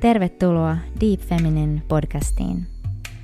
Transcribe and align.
Tervetuloa 0.00 0.76
Deep 1.00 1.20
Feminine 1.20 1.82
podcastiin. 1.88 2.66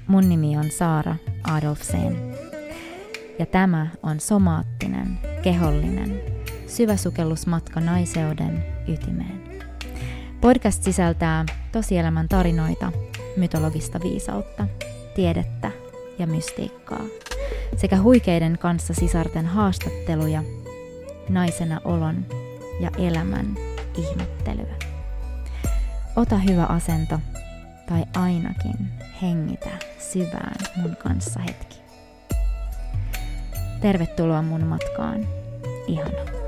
Mun 0.07 0.29
nimi 0.29 0.57
on 0.57 0.71
Saara 0.71 1.17
Adolfsen. 1.45 2.37
Ja 3.39 3.47
tämä 3.47 3.87
on 4.03 4.21
somaattinen, 4.21 5.19
kehollinen, 5.43 6.21
syväsukellusmatka 6.67 7.81
naiseuden 7.81 8.65
ytimeen. 8.89 9.65
Podcast 10.41 10.83
sisältää 10.83 11.45
tosielämän 11.73 12.29
tarinoita, 12.29 12.93
mytologista 13.37 14.01
viisautta, 14.03 14.67
tiedettä 15.15 15.71
ja 16.19 16.27
mystiikkaa 16.27 17.05
sekä 17.77 18.01
huikeiden 18.01 18.59
kanssa 18.59 18.95
sisarten 18.95 19.47
haastatteluja, 19.47 20.43
naisena 21.29 21.81
olon 21.85 22.27
ja 22.81 22.91
elämän 22.99 23.57
ihmettelyä. 23.99 24.92
Ota 26.17 26.37
hyvä 26.37 26.65
asento 26.65 27.21
tai 27.89 28.05
ainakin 28.17 28.93
hengitä 29.23 29.71
syvään 29.99 30.57
mun 30.77 30.97
kanssa 30.97 31.41
hetki. 31.41 31.83
Tervetuloa 33.81 34.43
mun 34.43 34.67
matkaan. 34.67 35.27
Ihana. 35.87 36.42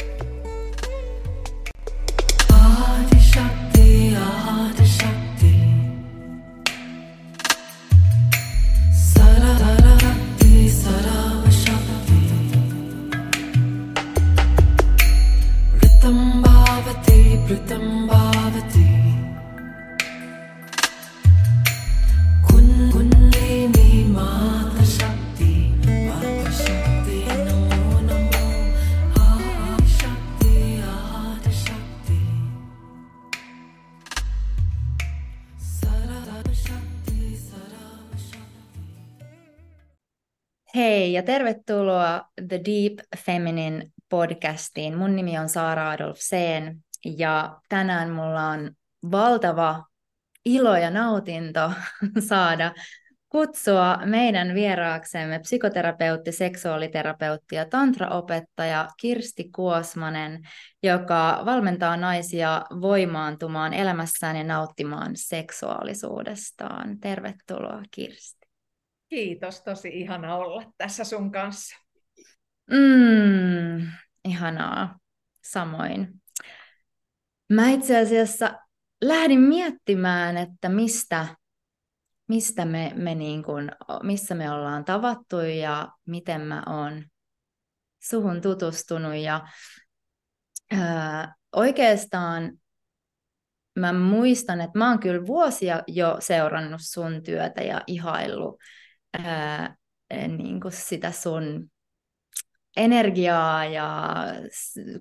The 42.48 42.60
Deep 42.64 42.98
Feminine 43.16 43.86
podcastiin. 44.08 44.98
Mun 44.98 45.16
nimi 45.16 45.38
on 45.38 45.48
Saara 45.48 45.90
Adolfseen 45.90 46.84
ja 47.04 47.60
tänään 47.68 48.10
mulla 48.10 48.48
on 48.48 48.70
valtava 49.10 49.84
ilo 50.44 50.76
ja 50.76 50.90
nautinto 50.90 51.72
saada 52.28 52.72
kutsua 53.34 53.98
meidän 54.04 54.54
vieraaksemme 54.54 55.38
psykoterapeutti, 55.38 56.32
seksuaaliterapeutti 56.32 57.56
ja 57.56 57.64
tantraopettaja 57.64 58.88
Kirsti 59.00 59.50
Kuosmanen, 59.54 60.40
joka 60.82 61.42
valmentaa 61.44 61.96
naisia 61.96 62.62
voimaantumaan 62.80 63.74
elämässään 63.74 64.36
ja 64.36 64.44
nauttimaan 64.44 65.12
seksuaalisuudestaan. 65.14 67.00
Tervetuloa 67.00 67.82
Kirsti. 67.90 68.48
Kiitos, 69.08 69.62
tosi 69.62 69.88
ihana 69.88 70.36
olla 70.36 70.62
tässä 70.78 71.04
sun 71.04 71.32
kanssa. 71.32 71.83
Mm, 72.70 73.86
ihanaa, 74.24 74.98
samoin. 75.42 76.22
Mä 77.52 77.70
itse 77.70 78.00
asiassa 78.00 78.58
lähdin 79.02 79.40
miettimään, 79.40 80.36
että 80.36 80.68
mistä, 80.68 81.26
mistä 82.28 82.64
me, 82.64 82.92
me 82.96 83.14
niin 83.14 83.42
kuin, 83.42 83.70
missä 84.02 84.34
me 84.34 84.50
ollaan 84.50 84.84
tavattu 84.84 85.40
ja 85.40 85.88
miten 86.06 86.40
mä 86.40 86.62
oon 86.66 87.04
suhun 88.02 88.40
tutustunut. 88.40 89.14
Ja, 89.14 89.48
ää, 90.72 91.34
oikeastaan 91.52 92.52
mä 93.78 93.92
muistan, 93.92 94.60
että 94.60 94.78
mä 94.78 94.88
oon 94.88 95.00
kyllä 95.00 95.26
vuosia 95.26 95.82
jo 95.86 96.16
seurannut 96.20 96.80
sun 96.84 97.22
työtä 97.22 97.62
ja 97.62 97.82
ihaillut 97.86 98.58
ää, 99.24 99.76
niin 100.28 100.60
kuin 100.60 100.72
sitä 100.72 101.12
sun 101.12 101.70
energiaa 102.76 103.64
ja 103.64 104.14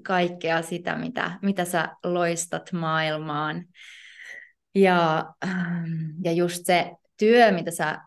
kaikkea 0.03 0.61
sitä, 0.61 0.95
mitä, 0.95 1.39
mitä 1.41 1.66
sä 1.66 1.95
loistat 2.03 2.72
maailmaan. 2.72 3.66
Ja, 4.75 5.25
ja 6.23 6.31
just 6.31 6.66
se 6.66 6.91
työ, 7.17 7.51
mitä 7.51 7.72
sä 7.72 8.01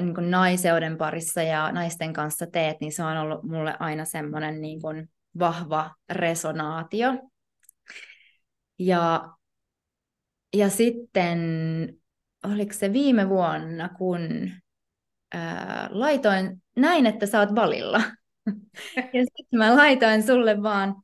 niin 0.00 0.14
kuin 0.14 0.30
naiseuden 0.30 0.96
parissa 0.96 1.42
ja 1.42 1.72
naisten 1.72 2.12
kanssa 2.12 2.46
teet, 2.46 2.80
niin 2.80 2.92
se 2.92 3.02
on 3.04 3.16
ollut 3.16 3.42
mulle 3.42 3.76
aina 3.78 4.04
semmoinen 4.04 4.60
niin 4.60 4.80
kuin 4.80 5.10
vahva 5.38 5.94
resonaatio. 6.10 7.12
Ja, 8.78 9.28
ja 10.56 10.70
sitten, 10.70 11.38
oliko 12.44 12.72
se 12.72 12.92
viime 12.92 13.28
vuonna, 13.28 13.88
kun 13.88 14.50
ää, 15.34 15.88
laitoin, 15.90 16.62
näin, 16.76 17.06
että 17.06 17.26
sä 17.26 17.40
oot 17.40 17.54
valilla. 17.54 18.02
Ja 18.96 19.24
sitten 19.24 19.58
mä 19.58 19.76
laitoin 19.76 20.22
sulle 20.22 20.62
vaan 20.62 20.94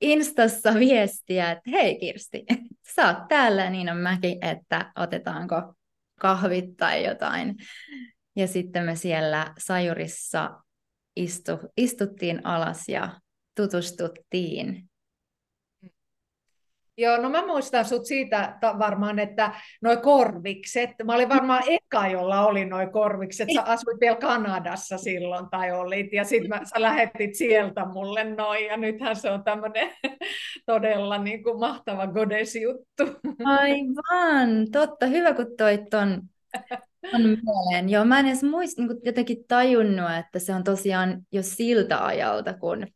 Instassa 0.00 0.74
viestiä, 0.74 1.50
että 1.50 1.70
hei 1.70 1.98
Kirsti, 1.98 2.44
sä 2.94 3.06
oot 3.06 3.28
täällä, 3.28 3.70
niin 3.70 3.90
on 3.90 3.96
mäkin, 3.96 4.44
että 4.44 4.92
otetaanko 4.96 5.74
kahvit 6.20 6.76
tai 6.76 7.04
jotain. 7.04 7.54
Ja 8.36 8.46
sitten 8.46 8.84
me 8.84 8.96
siellä 8.96 9.54
Sajurissa 9.58 10.50
istu, 11.16 11.58
istuttiin 11.76 12.46
alas 12.46 12.88
ja 12.88 13.20
tutustuttiin. 13.56 14.88
Joo, 16.98 17.16
no 17.16 17.30
mä 17.30 17.46
muistan 17.46 17.84
sut 17.84 18.06
siitä 18.06 18.58
varmaan, 18.78 19.18
että 19.18 19.54
noi 19.82 19.96
korvikset, 19.96 20.90
mä 21.04 21.14
olin 21.14 21.28
varmaan 21.28 21.62
eka, 21.66 22.06
jolla 22.06 22.46
oli 22.46 22.64
noi 22.64 22.86
korvikset, 22.92 23.48
sä 23.54 23.62
asuit 23.62 24.00
vielä 24.00 24.16
Kanadassa 24.16 24.98
silloin 24.98 25.50
tai 25.50 25.72
olit, 25.72 26.12
ja 26.12 26.24
sitten 26.24 26.66
sä 26.66 26.82
lähetit 26.82 27.34
sieltä 27.34 27.84
mulle 27.84 28.24
noin, 28.24 28.64
ja 28.64 28.76
nythän 28.76 29.16
se 29.16 29.30
on 29.30 29.44
tämmöinen 29.44 29.90
todella 30.66 31.18
niin 31.18 31.42
kuin 31.42 31.60
mahtava 31.60 32.06
godes-juttu. 32.06 33.04
Aivan, 33.44 34.66
totta, 34.72 35.06
hyvä 35.06 35.34
kun 35.34 35.46
toit 35.58 35.90
ton, 35.90 36.22
ton 37.10 37.22
mieleen. 37.22 37.88
Joo, 37.88 38.04
mä 38.04 38.18
en 38.20 38.26
edes 38.26 38.42
muist, 38.42 38.78
niin 38.78 38.88
jotenkin 39.04 39.44
tajunnut, 39.48 40.10
että 40.18 40.38
se 40.38 40.54
on 40.54 40.64
tosiaan 40.64 41.22
jo 41.32 41.42
siltä 41.42 42.06
ajalta, 42.06 42.54
kun 42.54 42.86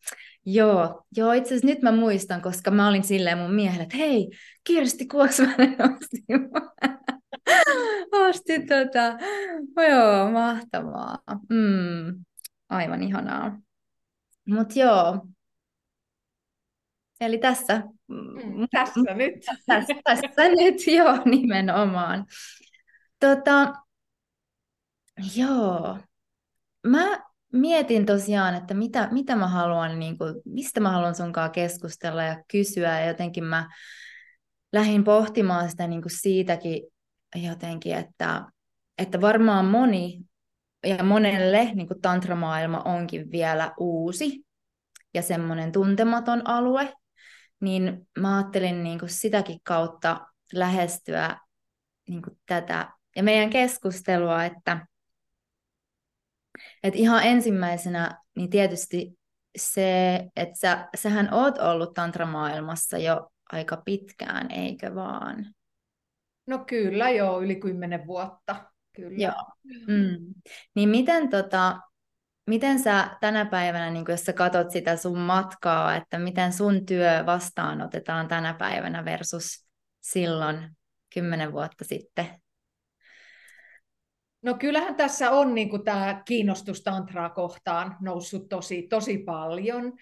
Joo, 0.46 1.04
joo 1.16 1.32
itse 1.32 1.48
asiassa 1.48 1.66
nyt 1.66 1.82
mä 1.82 1.92
muistan, 1.92 2.42
koska 2.42 2.70
mä 2.70 2.88
olin 2.88 3.04
silleen 3.04 3.38
mun 3.38 3.54
miehelle, 3.54 3.82
että 3.82 3.96
hei, 3.96 4.30
Kirsti 4.64 5.06
Kuosmanen 5.06 5.76
osti, 5.92 6.18
osti 8.12 8.66
tota, 8.66 9.18
joo, 9.88 10.30
mahtavaa. 10.30 11.18
Mm, 11.48 12.24
aivan 12.68 13.02
ihanaa. 13.02 13.58
Mutta 14.48 14.78
joo, 14.78 15.26
eli 17.20 17.38
tässä. 17.38 17.82
Mm, 18.08 18.68
tässä 18.70 19.14
nyt. 19.14 19.34
Tässä, 19.66 19.94
tässä 20.04 20.48
nyt, 20.48 20.86
joo, 20.86 21.22
nimenomaan. 21.24 22.26
Tota, 23.20 23.72
joo, 25.36 25.98
mä 26.86 27.29
mietin 27.52 28.06
tosiaan, 28.06 28.54
että 28.54 28.74
mitä, 28.74 29.08
mitä 29.10 29.36
mä 29.36 29.48
haluan, 29.48 29.98
niin 29.98 30.18
kuin, 30.18 30.34
mistä 30.44 30.80
mä 30.80 30.90
haluan 30.90 31.14
sunkaan 31.14 31.50
keskustella 31.50 32.22
ja 32.22 32.44
kysyä. 32.50 33.00
Ja 33.00 33.06
jotenkin 33.06 33.44
mä 33.44 33.68
lähdin 34.72 35.04
pohtimaan 35.04 35.70
sitä 35.70 35.86
niin 35.86 36.02
kuin 36.02 36.18
siitäkin 36.20 36.82
jotenkin, 37.36 37.94
että, 37.94 38.44
että 38.98 39.20
varmaan 39.20 39.64
moni 39.64 40.20
ja 40.86 41.04
monelle 41.04 41.70
niin 41.74 41.88
kuin 41.88 42.00
tantramaailma 42.00 42.82
onkin 42.84 43.30
vielä 43.30 43.72
uusi 43.78 44.44
ja 45.14 45.22
semmoinen 45.22 45.72
tuntematon 45.72 46.42
alue, 46.48 46.92
niin 47.60 48.08
mä 48.18 48.36
ajattelin 48.36 48.82
niin 48.82 48.98
kuin 48.98 49.08
sitäkin 49.08 49.60
kautta 49.62 50.26
lähestyä 50.52 51.36
niin 52.08 52.22
kuin 52.22 52.40
tätä 52.46 52.90
ja 53.16 53.22
meidän 53.22 53.50
keskustelua, 53.50 54.44
että 54.44 54.86
et 56.82 56.96
ihan 56.96 57.24
ensimmäisenä, 57.24 58.18
niin 58.36 58.50
tietysti 58.50 59.18
se, 59.58 60.16
että 60.36 60.58
sä, 60.58 60.88
sähän 60.94 61.34
oot 61.34 61.58
ollut 61.58 61.94
tantramaailmassa 61.94 62.98
jo 62.98 63.30
aika 63.52 63.76
pitkään, 63.84 64.50
eikö 64.50 64.94
vaan? 64.94 65.46
No 66.46 66.64
kyllä 66.66 67.10
joo, 67.10 67.42
yli 67.42 67.56
kymmenen 67.56 68.06
vuotta. 68.06 68.56
Kyllä. 68.96 69.18
Joo. 69.18 69.44
Mm. 69.86 70.34
Niin 70.74 70.88
miten, 70.88 71.28
tota, 71.28 71.80
miten 72.46 72.78
sä 72.78 73.16
tänä 73.20 73.44
päivänä, 73.44 73.90
niin 73.90 74.04
jos 74.08 74.24
sä 74.24 74.32
katot 74.32 74.70
sitä 74.70 74.96
sun 74.96 75.18
matkaa, 75.18 75.96
että 75.96 76.18
miten 76.18 76.52
sun 76.52 76.86
työ 76.86 77.22
vastaanotetaan 77.26 78.28
tänä 78.28 78.54
päivänä 78.54 79.04
versus 79.04 79.66
silloin 80.00 80.76
kymmenen 81.14 81.52
vuotta 81.52 81.84
sitten? 81.84 82.26
No 84.42 84.54
kyllähän 84.54 84.94
tässä 84.94 85.30
on 85.30 85.54
niin 85.54 85.70
kuin 85.70 85.84
tämä 85.84 86.22
kiinnostus 86.24 86.82
tantraa 86.82 87.30
kohtaan 87.30 87.96
noussut 88.00 88.48
tosi, 88.48 88.82
tosi 88.82 89.18
paljon. 89.18 89.92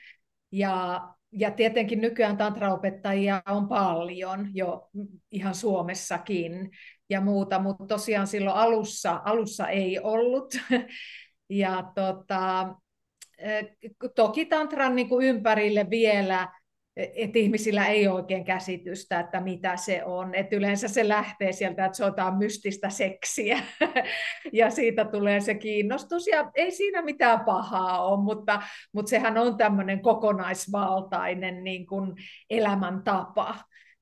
Ja, 0.53 1.01
ja 1.33 1.51
tietenkin 1.51 2.01
nykyään 2.01 2.37
tantraopettajia 2.37 3.43
on 3.47 3.69
paljon 3.69 4.51
jo 4.55 4.89
ihan 5.31 5.55
Suomessakin 5.55 6.71
ja 7.11 7.21
muuta, 7.21 7.59
mutta 7.59 7.87
tosiaan 7.87 8.27
silloin 8.27 8.57
alussa, 8.57 9.21
alussa 9.25 9.69
ei 9.69 9.99
ollut. 9.99 10.55
Ja 11.51 11.93
tota, 11.95 12.75
eh, 13.39 13.77
toki 14.15 14.47
tantran 14.47 14.97
niin 14.97 15.09
kuin 15.09 15.27
ympärille 15.27 15.91
vielä 15.91 16.49
että 16.99 17.39
ihmisillä 17.39 17.87
ei 17.87 18.09
ole 18.09 18.17
oikein 18.17 18.45
käsitystä, 18.45 19.21
että 19.21 19.41
mitä 19.41 19.77
se 19.77 20.05
on. 20.05 20.35
Et 20.35 20.53
yleensä 20.53 20.89
se 20.89 21.09
lähtee 21.09 21.53
sieltä, 21.53 21.85
että 21.85 21.97
se 21.97 22.05
on 22.05 22.09
jotain 22.09 22.35
mystistä 22.35 22.91
seksiä, 22.91 23.59
ja 24.53 24.71
siitä 24.71 25.05
tulee 25.05 25.41
se 25.41 25.55
kiinnostus, 25.55 26.27
ja 26.27 26.51
ei 26.55 26.71
siinä 26.71 27.03
mitään 27.03 27.41
pahaa 27.41 28.07
ole, 28.07 28.25
mutta, 28.25 28.63
mutta 28.93 29.11
sehän 29.11 29.39
on 29.39 29.57
tämmöinen 29.57 30.01
kokonaisvaltainen 30.01 31.65
niin 31.65 31.87
kuin 31.87 32.15
elämäntapa, 32.51 33.55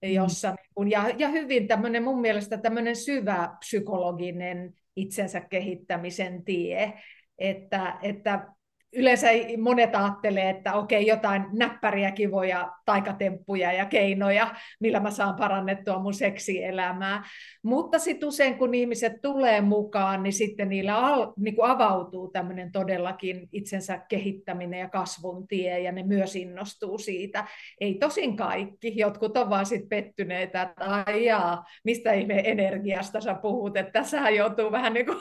mm. 0.03 0.11
jossa, 0.11 0.55
mm. 0.79 0.89
ja, 0.89 1.05
ja 1.19 1.29
hyvin 1.29 1.69
tämmöinen 1.69 2.03
mun 2.03 2.21
mielestä 2.21 2.59
tämmöinen 2.59 2.97
syvä 2.97 3.57
psykologinen 3.59 4.73
itsensä 4.97 5.41
kehittämisen 5.41 6.45
tie, 6.45 6.93
että, 7.39 7.99
että 8.03 8.56
yleensä 8.97 9.27
monet 9.59 9.95
ajattelee, 9.95 10.51
että 10.51 10.75
okei, 10.75 11.07
jotain 11.07 11.45
näppäriä, 11.53 12.11
kivoja 12.11 12.73
taikatemppuja 12.85 13.73
ja 13.73 13.87
keinoja, 13.87 14.55
millä 14.81 15.01
mä 15.01 15.11
saan 15.11 15.37
parannettua 15.37 15.99
mun 15.99 16.15
seksielämää. 16.15 17.25
Mutta 17.63 17.99
sitten 17.99 18.29
usein, 18.29 18.59
kun 18.59 18.75
ihmiset 18.75 19.13
tulee 19.23 19.61
mukaan, 19.61 20.23
niin 20.23 20.33
sitten 20.33 20.69
niillä 20.69 20.99
al, 20.99 21.33
niin 21.37 21.55
avautuu 21.63 22.29
tämmöinen 22.29 22.73
todellakin 22.73 23.49
itsensä 23.53 23.99
kehittäminen 24.09 24.81
ja 24.81 24.89
kasvun 24.89 25.49
tie, 25.49 25.81
ja 25.81 25.93
ne 25.93 26.03
myös 26.03 26.37
innostuu 26.37 26.99
siitä. 26.99 27.45
Ei 27.81 27.95
tosin 27.95 28.37
kaikki, 28.37 28.93
jotkut 28.97 29.37
on 29.37 29.51
vaan 29.51 29.67
sitten 29.67 29.89
pettyneitä, 29.89 30.63
että 30.63 30.85
ai 30.85 31.25
jaa, 31.25 31.65
mistä 31.85 32.13
ihme 32.13 32.43
energiasta 32.45 33.21
sä 33.21 33.35
puhut, 33.35 33.77
että 33.77 33.93
tässä 33.93 34.31
joutuu 34.31 34.73
vähän 34.73 34.95
niin 34.95 35.07
kuin 35.07 35.19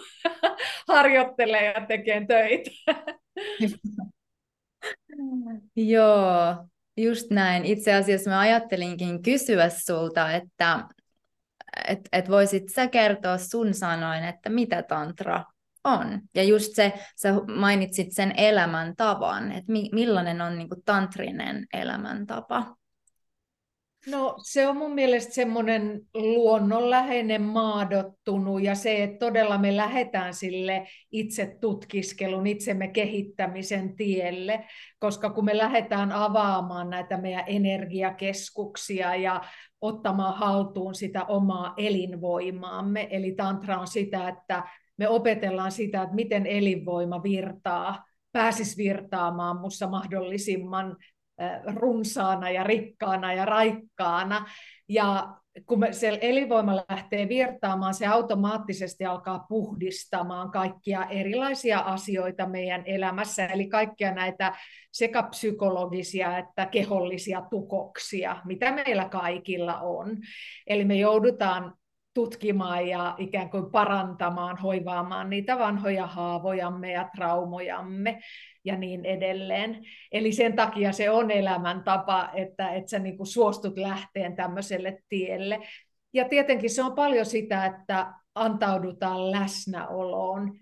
harjoittelemaan 0.88 1.66
ja 1.66 1.86
tekemään 1.88 2.28
töitä. 2.28 2.72
Joo, 5.76 6.68
just 6.98 7.32
näin. 7.32 7.66
Itse 7.66 7.94
asiassa 7.94 8.30
mä 8.30 8.40
ajattelinkin 8.40 9.22
kysyä 9.22 9.70
sulta, 9.70 10.32
että 10.32 10.88
et, 11.88 12.00
et 12.12 12.30
voisit 12.30 12.70
sä 12.70 12.88
kertoa 12.88 13.38
sun 13.38 13.74
sanoin, 13.74 14.24
että 14.24 14.50
mitä 14.50 14.84
tantra 14.84 15.44
on. 15.84 16.22
Ja 16.36 16.44
just 16.44 16.76
se, 16.76 16.94
sä 17.16 17.34
mainitsit 17.58 18.08
sen 18.12 18.34
elämäntavan, 18.38 19.52
että 19.52 19.72
mi, 19.72 19.90
millainen 19.92 20.42
on 20.42 20.58
niin 20.58 20.70
kuin, 20.70 20.82
tantrinen 20.86 21.66
elämäntapa. 21.74 22.76
No 24.08 24.36
se 24.44 24.68
on 24.68 24.78
mun 24.78 24.94
mielestä 24.94 25.34
semmoinen 25.34 26.02
luonnonläheinen 26.14 27.42
maadottunut 27.42 28.64
ja 28.64 28.76
se, 28.76 29.04
että 29.04 29.26
todella 29.26 29.58
me 29.58 29.76
lähdetään 29.76 30.34
sille 30.34 30.88
itse 31.12 31.58
tutkiskelun, 31.62 32.48
itsemme 32.48 32.88
kehittämisen 32.88 33.96
tielle, 33.96 34.66
koska 35.00 35.30
kun 35.30 35.46
me 35.46 35.58
lähdetään 35.58 36.12
avaamaan 36.12 36.90
näitä 36.90 37.18
meidän 37.18 37.44
energiakeskuksia 37.48 39.16
ja 39.16 39.42
ottamaan 39.82 40.38
haltuun 40.38 40.96
sitä 40.96 41.24
omaa 41.24 41.74
elinvoimaamme, 41.78 43.08
eli 43.12 43.32
tantra 43.32 43.80
on 43.80 43.88
sitä, 43.88 44.28
että 44.30 44.64
me 44.98 45.10
opetellaan 45.10 45.72
sitä, 45.72 46.02
että 46.02 46.16
miten 46.16 46.46
elinvoima 46.46 47.24
virtaa, 47.24 48.06
pääsisi 48.32 48.78
virtaamaan 48.78 49.58
mussa 49.58 49.88
mahdollisimman 49.88 50.98
runsaana 51.76 52.50
ja 52.50 52.64
rikkaana 52.64 53.34
ja 53.34 53.46
raikkaana. 53.46 54.46
Ja 54.90 55.36
kun 55.66 55.88
se 55.92 56.20
elinvoima 56.22 56.76
lähtee 56.76 57.30
virtaamaan, 57.30 57.94
se 57.94 58.08
automaattisesti 58.08 59.06
alkaa 59.06 59.46
puhdistamaan 59.50 60.52
kaikkia 60.52 61.06
erilaisia 61.10 61.80
asioita 61.80 62.48
meidän 62.48 62.84
elämässä, 62.86 63.46
eli 63.46 63.68
kaikkia 63.68 64.12
näitä 64.12 64.56
sekä 64.92 65.24
psykologisia 65.24 66.38
että 66.38 66.66
kehollisia 66.66 67.42
tukoksia, 67.50 68.38
mitä 68.46 68.72
meillä 68.72 69.10
kaikilla 69.10 69.80
on. 69.80 70.18
Eli 70.68 70.86
me 70.86 70.96
joudutaan 70.96 71.74
tutkimaan 72.16 72.88
ja 72.88 73.16
ikään 73.18 73.50
kuin 73.50 73.72
parantamaan, 73.72 74.58
hoivaamaan 74.58 75.30
niitä 75.30 75.60
vanhoja 75.60 76.08
haavojamme 76.08 76.92
ja 76.92 77.10
traumojamme 77.16 78.20
ja 78.64 78.78
niin 78.78 79.06
edelleen. 79.06 79.86
Eli 80.12 80.32
sen 80.32 80.54
takia 80.54 80.92
se 80.92 81.10
on 81.10 81.32
elämäntapa, 81.32 82.30
että, 82.34 82.70
että 82.70 82.90
sä 82.90 83.00
niin 83.00 83.18
kuin 83.18 83.28
suostut 83.28 83.78
lähteen 83.78 84.36
tämmöiselle 84.36 85.00
tielle. 85.10 85.60
Ja 86.14 86.30
tietenkin 86.30 86.70
se 86.70 86.84
on 86.84 86.96
paljon 86.96 87.26
sitä, 87.26 87.66
että 87.66 88.14
antaudutaan 88.36 89.32
läsnäoloon. 89.32 90.60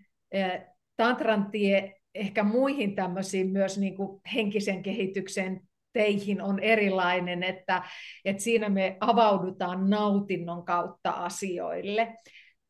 Tantran 0.98 1.52
tie 1.52 1.94
ehkä 2.16 2.44
muihin 2.44 2.96
tämmöisiin 2.96 3.50
myös 3.50 3.78
niin 3.78 3.96
kuin 3.96 4.22
henkisen 4.34 4.84
kehityksen 4.84 5.62
teihin 5.94 6.42
on 6.42 6.60
erilainen, 6.60 7.44
että, 7.44 7.84
että 8.26 8.44
siinä 8.44 8.70
me 8.70 8.98
avaudutaan 9.00 9.90
nautinnon 9.90 10.66
kautta 10.66 11.12
asioille. 11.12 12.18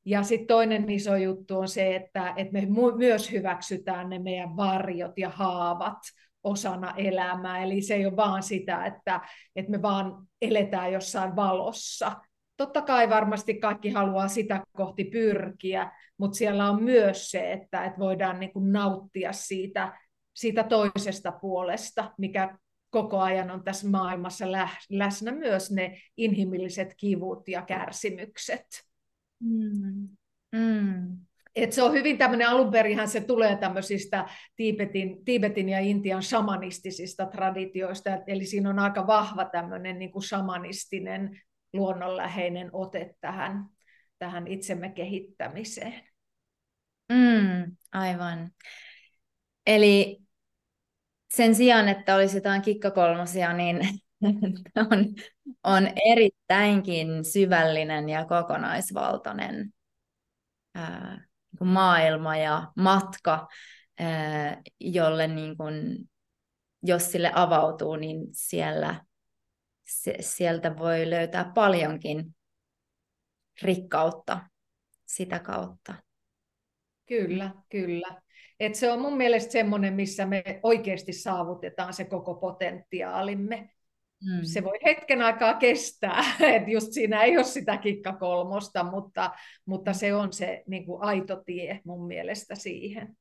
Ja 0.06 0.24
sitten 0.24 0.48
toinen 0.48 0.90
iso 0.90 1.16
juttu 1.16 1.60
on 1.60 1.68
se, 1.68 1.96
että, 1.96 2.34
että 2.38 2.54
me 2.54 2.68
myös 2.98 3.31
hyväksytään 3.31 4.10
ne 4.10 4.20
meidän 4.20 4.56
varjot 4.56 5.18
ja 5.18 5.30
haavat 5.30 5.98
osana 6.44 6.94
elämää. 6.98 7.64
Eli 7.64 7.81
se 7.81 7.96
ei 7.96 8.06
ole 8.06 8.16
vaan 8.16 8.44
sitä, 8.44 8.86
että, 8.86 9.22
että 9.56 9.72
me 9.72 9.81
vaan 9.81 10.28
eletään 10.42 10.94
jossain 10.94 11.36
valossa. 11.36 12.12
Totta 12.58 12.81
kai 12.81 13.10
varmasti 13.10 13.60
kaikki 13.60 13.90
haluaa 13.90 14.28
sitä 14.28 14.64
kohti 14.78 15.04
pyrkiä, 15.04 15.92
mutta 16.18 16.38
siellä 16.38 16.70
on 16.70 16.84
myös 16.84 17.31
se, 17.31 17.52
että, 17.52 17.86
että 17.86 18.00
voidaan 18.00 18.40
niin 18.40 18.54
kuin 18.54 18.72
nauttia 18.72 19.34
siitä, 19.34 20.00
siitä 20.34 20.64
toisesta 20.64 21.31
puolesta, 21.31 22.12
mikä 22.18 22.58
koko 22.94 23.19
ajan 23.19 23.51
on 23.51 23.63
tässä 23.63 23.90
maailmassa 23.90 24.45
läsnä 24.90 25.31
myös 25.31 25.72
ne 25.72 26.01
inhimilliset 26.18 26.94
kivut 26.98 27.48
ja 27.48 27.62
kärsimykset. 27.62 28.66
Mm. 29.40 30.07
Mm. 30.56 31.17
Et 31.56 31.74
se 31.74 31.84
on 31.84 31.94
hyvin 31.94 32.17
tämmöinen, 32.17 32.50
alunperinhän 32.50 33.08
se 33.08 33.22
tulee 33.22 33.56
tämmöisistä 33.56 34.29
Tiibetin, 34.56 35.25
Tiibetin 35.25 35.70
ja 35.70 35.79
Intian 35.79 36.24
shamanistisista 36.24 37.25
traditioista, 37.25 38.10
eli 38.27 38.46
siinä 38.46 38.70
on 38.70 38.79
aika 38.79 39.08
vahva 39.08 39.46
tämmöinen 39.46 40.00
niin 40.00 40.12
kuin 40.12 40.24
shamanistinen, 40.24 41.41
luonnonläheinen 41.74 42.70
ote 42.74 43.15
tähän, 43.22 43.65
tähän 44.20 44.48
itsemme 44.48 44.89
kehittämiseen. 44.89 45.94
Mm, 47.10 47.75
aivan. 47.91 48.51
Eli 49.67 50.24
sen 51.36 51.56
sijaan, 51.56 51.90
että 51.90 52.16
olisi 52.16 52.38
jotain 52.38 52.62
kikkakolmosia, 52.62 53.54
niin 53.54 53.80
on, 54.92 55.06
on 55.63 55.90
erittäinkin 56.06 57.25
syvällinen 57.25 58.10
ja 58.10 58.25
kokonaisvaltainen 58.25 59.74
ää, 60.75 61.25
niin 61.60 61.68
maailma 61.68 62.38
ja 62.38 62.72
matka, 62.75 63.48
ää, 64.00 64.62
jolle 64.80 65.28
niin 65.28 65.58
kuin, 65.58 66.10
jos 66.84 67.12
sille 67.12 67.32
avautuu, 67.36 67.96
niin 67.96 68.28
siellä, 68.32 69.06
se, 69.84 70.16
sieltä 70.20 70.78
voi 70.78 71.10
löytää 71.10 71.52
paljonkin 71.56 72.36
rikkautta 73.62 74.40
sitä 75.06 75.40
kautta. 75.40 75.94
Kyllä, 77.05 77.51
kyllä. 77.69 78.22
Et 78.60 78.75
se 78.75 78.91
on 78.91 79.01
mun 79.01 79.17
mielestä 79.17 79.51
semmoinen, 79.51 79.93
missä 79.93 80.25
me 80.25 80.43
oikeasti 80.63 81.13
saavutetaan 81.13 81.93
se 81.93 82.05
koko 82.05 82.36
potentiaalimme. 82.36 83.69
Mm. 84.24 84.43
Se 84.43 84.63
voi 84.63 84.77
hetken 84.86 85.22
aikaa 85.22 85.53
kestää, 85.53 86.24
että 86.55 86.72
just 86.72 86.93
siinä 86.93 87.24
ei 87.24 87.38
ole 87.38 87.43
sitä 87.45 87.77
kikkakolmosta, 87.77 88.83
mutta, 88.83 89.31
mutta 89.65 89.93
se 89.93 90.15
on 90.15 90.33
se 90.33 90.63
niin 90.67 90.86
kuin 90.86 91.03
aito 91.03 91.43
tie 91.45 91.79
mun 91.86 92.07
mielestä 92.07 92.55
siihen. 92.55 93.17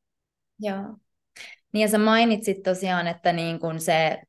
Joo. 0.60 0.96
Niin 1.72 1.82
ja 1.82 1.88
sä 1.88 1.98
mainitsit 1.98 2.62
tosiaan, 2.62 3.06
että 3.06 3.32
niin 3.32 3.60
kuin 3.60 3.80
se 3.80 4.22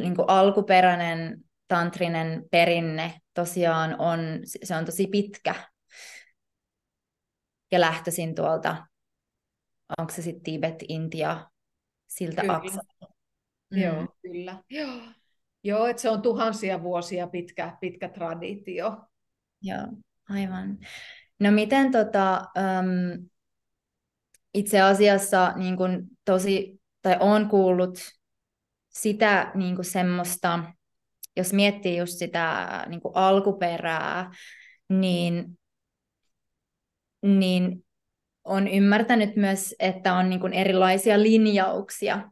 niin 0.00 0.16
kuin 0.16 0.28
alkuperäinen 0.28 1.38
tantrinen 1.68 2.44
perinne 2.50 3.12
tosiaan 3.34 3.96
on, 3.98 4.18
se 4.44 4.76
on 4.76 4.84
tosi 4.84 5.06
pitkä 5.06 5.54
ja 7.72 7.80
lähtöisin 7.80 8.34
tuolta 8.34 8.76
onko 9.98 10.12
se 10.12 10.22
sitten 10.22 10.42
Tibet, 10.42 10.84
Intia, 10.88 11.50
siltä 12.08 12.40
kyllä. 12.40 12.54
akselta. 12.54 13.06
Mm. 13.70 13.78
Joo, 13.82 14.06
kyllä. 14.22 14.62
Joo, 14.70 15.00
Joo 15.64 15.86
että 15.86 16.02
se 16.02 16.10
on 16.10 16.22
tuhansia 16.22 16.82
vuosia 16.82 17.26
pitkä, 17.26 17.76
pitkä 17.80 18.08
traditio. 18.08 19.04
Joo. 19.62 19.86
aivan. 20.28 20.78
No 21.40 21.50
miten 21.50 21.92
tota, 21.92 22.46
um, 22.58 23.28
itse 24.54 24.80
asiassa 24.80 25.52
niin 25.56 25.76
kun 25.76 26.06
tosi, 26.24 26.80
tai 27.02 27.16
on 27.20 27.48
kuullut 27.48 27.98
sitä 28.88 29.50
niin 29.54 29.74
kuin 29.74 29.84
semmoista, 29.84 30.64
jos 31.36 31.52
miettii 31.52 31.96
just 31.96 32.18
sitä 32.18 32.84
niin 32.88 33.00
kuin 33.00 33.12
alkuperää, 33.14 34.30
niin, 34.88 35.58
niin 37.22 37.84
on 38.44 38.68
ymmärtänyt 38.68 39.36
myös, 39.36 39.74
että 39.78 40.14
on 40.14 40.30
niin 40.30 40.40
kuin 40.40 40.52
erilaisia 40.52 41.22
linjauksia, 41.22 42.30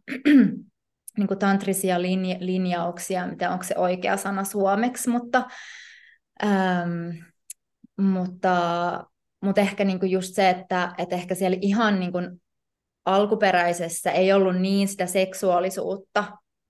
niin 1.18 1.28
kuin 1.28 1.38
tantrisia 1.38 2.02
linja- 2.02 2.38
linjauksia, 2.40 3.26
mitä 3.26 3.50
onko 3.50 3.64
se 3.64 3.74
oikea 3.78 4.16
sana 4.16 4.44
suomeksi, 4.44 5.10
mutta, 5.10 5.46
ähm, 6.44 7.10
mutta, 8.00 9.04
mutta 9.42 9.60
ehkä 9.60 9.84
niin 9.84 10.00
kuin 10.00 10.10
just 10.10 10.34
se, 10.34 10.50
että, 10.50 10.94
että 10.98 11.16
ehkä 11.16 11.34
siellä 11.34 11.58
ihan 11.60 12.00
niin 12.00 12.12
kuin 12.12 12.40
alkuperäisessä 13.04 14.10
ei 14.10 14.32
ollut 14.32 14.56
niin 14.56 14.88
sitä 14.88 15.06
seksuaalisuutta 15.06 16.24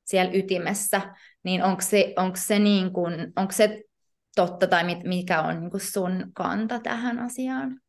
siellä 0.04 0.32
ytimessä, 0.34 1.14
niin 1.42 1.62
onko 1.62 1.82
se, 1.82 2.14
onko 2.16 2.36
se, 2.36 2.58
niin 2.58 2.92
kuin, 2.92 3.32
onko 3.36 3.52
se 3.52 3.82
totta 4.36 4.66
tai 4.66 4.84
mikä 5.04 5.42
on 5.42 5.60
niin 5.60 5.70
kuin 5.70 5.80
sun 5.80 6.30
kanta 6.34 6.78
tähän 6.78 7.18
asiaan? 7.18 7.80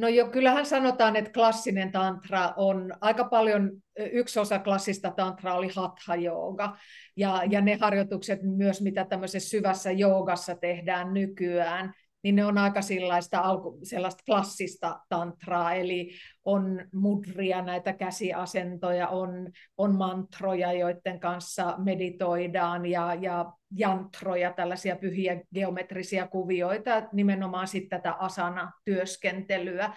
No 0.00 0.08
jo, 0.08 0.28
kyllähän 0.28 0.66
sanotaan, 0.66 1.16
että 1.16 1.32
klassinen 1.32 1.92
tantra 1.92 2.52
on 2.56 2.92
aika 3.00 3.24
paljon, 3.24 3.70
yksi 4.12 4.40
osa 4.40 4.58
klassista 4.58 5.10
tantraa 5.10 5.54
oli 5.54 5.68
hatha 5.76 6.16
jooga, 6.16 6.76
ja, 7.16 7.42
ja 7.50 7.60
ne 7.60 7.78
harjoitukset 7.80 8.42
myös, 8.42 8.80
mitä 8.80 9.04
tämmöisessä 9.04 9.48
syvässä 9.48 9.90
joogassa 9.90 10.54
tehdään 10.54 11.14
nykyään, 11.14 11.94
niin 12.22 12.36
ne 12.36 12.44
on 12.44 12.58
aika 12.58 12.82
sellaista, 12.82 13.40
alku, 13.40 13.78
sellaista 13.82 14.22
klassista 14.26 15.00
tantraa, 15.08 15.74
eli 15.74 16.10
on 16.44 16.88
mudria, 16.92 17.62
näitä 17.62 17.92
käsiasentoja, 17.92 19.08
on, 19.08 19.30
on 19.76 19.96
mantroja, 19.96 20.72
joiden 20.72 21.20
kanssa 21.20 21.74
meditoidaan, 21.78 22.86
ja, 22.86 23.14
ja 23.14 23.52
jantroja, 23.76 24.52
tällaisia 24.52 24.96
pyhiä 24.96 25.40
geometrisia 25.54 26.28
kuvioita, 26.28 27.02
nimenomaan 27.12 27.68
sitten 27.68 28.02
tätä 28.02 28.12
asana-työskentelyä. 28.12 29.92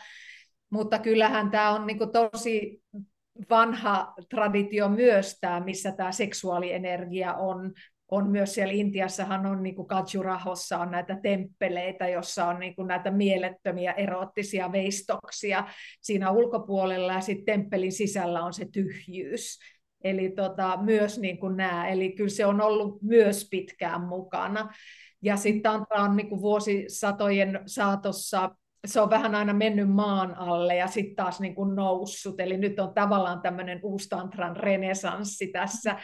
Mutta 0.69 0.99
kyllähän 0.99 1.51
tämä 1.51 1.71
on 1.71 1.87
niin 1.87 1.99
tosi 2.13 2.81
vanha 3.49 4.13
traditio 4.29 4.89
myös 4.89 5.37
tämä, 5.41 5.59
missä 5.59 5.91
tämä 5.91 6.11
seksuaalienergia 6.11 7.33
on 7.33 7.73
on 8.13 8.29
myös 8.29 8.53
siellä 8.53 8.73
Intiassahan 8.73 9.45
on 9.45 9.63
niin 9.63 9.75
kuin 9.75 9.87
Kajurahossa 9.87 10.77
on 10.77 10.91
näitä 10.91 11.19
temppeleitä, 11.23 12.07
jossa 12.07 12.45
on 12.45 12.59
niin 12.59 12.75
kuin 12.75 12.87
näitä 12.87 13.11
mielettömiä 13.11 13.91
eroottisia 13.91 14.71
veistoksia 14.71 15.67
siinä 16.01 16.31
ulkopuolella 16.31 17.13
ja 17.13 17.21
sitten 17.21 17.45
temppelin 17.45 17.91
sisällä 17.91 18.43
on 18.43 18.53
se 18.53 18.65
tyhjyys. 18.71 19.59
Eli 20.03 20.29
tota, 20.29 20.79
myös 20.81 21.19
niin 21.19 21.37
kuin 21.37 21.57
nämä, 21.57 21.87
eli 21.87 22.11
kyllä 22.11 22.29
se 22.29 22.45
on 22.45 22.61
ollut 22.61 23.01
myös 23.01 23.47
pitkään 23.51 24.01
mukana. 24.01 24.73
Ja 25.21 25.37
sitten 25.37 25.61
tantra 25.61 26.03
on 26.03 26.15
niin 26.17 26.29
kuin 26.29 26.41
vuosisatojen 26.41 27.59
saatossa 27.65 28.55
se 28.85 29.01
on 29.01 29.09
vähän 29.09 29.35
aina 29.35 29.53
mennyt 29.53 29.89
maan 29.89 30.37
alle 30.37 30.75
ja 30.75 30.87
sitten 30.87 31.15
taas 31.15 31.39
niin 31.39 31.55
kuin 31.55 31.75
noussut. 31.75 32.39
Eli 32.39 32.57
nyt 32.57 32.79
on 32.79 32.93
tavallaan 32.93 33.41
tämmöinen 33.41 33.79
uusi 33.83 34.09
tantran 34.09 34.55
renesanssi 34.55 35.47
tässä. 35.47 35.99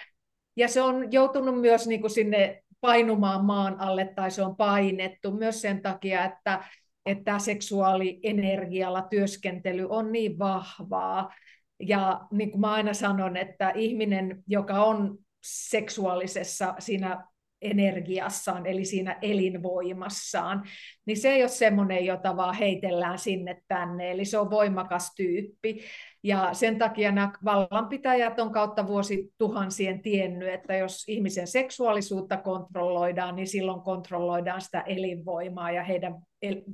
Ja 0.60 0.68
se 0.68 0.82
on 0.82 1.12
joutunut 1.12 1.62
myös 1.62 1.88
niin 1.88 2.02
kuin 2.02 2.12
sinne 2.12 2.64
painumaan 2.82 3.46
maan 3.46 3.80
alle, 3.80 4.12
tai 4.16 4.32
se 4.32 4.44
on 4.44 4.56
painettu 4.56 5.32
myös 5.32 5.62
sen 5.62 5.82
takia, 5.82 6.26
että, 6.26 6.64
että 7.06 7.40
seksuaalienergialla 7.40 9.02
työskentely 9.02 9.88
on 9.90 10.12
niin 10.12 10.40
vahvaa. 10.40 11.34
Ja 11.80 12.22
niin 12.32 12.52
kuin 12.52 12.62
mä 12.62 12.72
aina 12.72 12.94
sanon, 12.94 13.38
että 13.38 13.70
ihminen, 13.70 14.44
joka 14.48 14.84
on 14.84 15.18
seksuaalisessa 15.44 16.76
siinä 16.80 17.28
energiassaan, 17.62 18.66
eli 18.66 18.86
siinä 18.86 19.18
elinvoimassaan, 19.22 20.64
niin 21.06 21.18
se 21.18 21.30
ei 21.30 21.42
ole 21.42 21.50
semmoinen, 21.50 22.06
jota 22.06 22.38
vaan 22.38 22.56
heitellään 22.56 23.20
sinne 23.20 23.62
tänne, 23.68 24.12
eli 24.12 24.26
se 24.26 24.38
on 24.38 24.50
voimakas 24.50 25.14
tyyppi. 25.16 25.84
Ja 26.24 26.54
sen 26.54 26.78
takia 26.78 27.12
nämä 27.12 27.32
vallanpitäjät 27.46 28.40
on 28.40 28.52
kautta 28.52 28.88
vuosituhansien 28.88 30.02
tiennyt, 30.02 30.50
että 30.50 30.76
jos 30.76 31.04
ihmisen 31.08 31.48
seksuaalisuutta 31.48 32.38
kontrolloidaan, 32.38 33.36
niin 33.36 33.48
silloin 33.48 33.82
kontrolloidaan 33.82 34.62
sitä 34.62 34.82
elinvoimaa 34.82 35.72
ja 35.72 35.84
heidän 35.84 36.16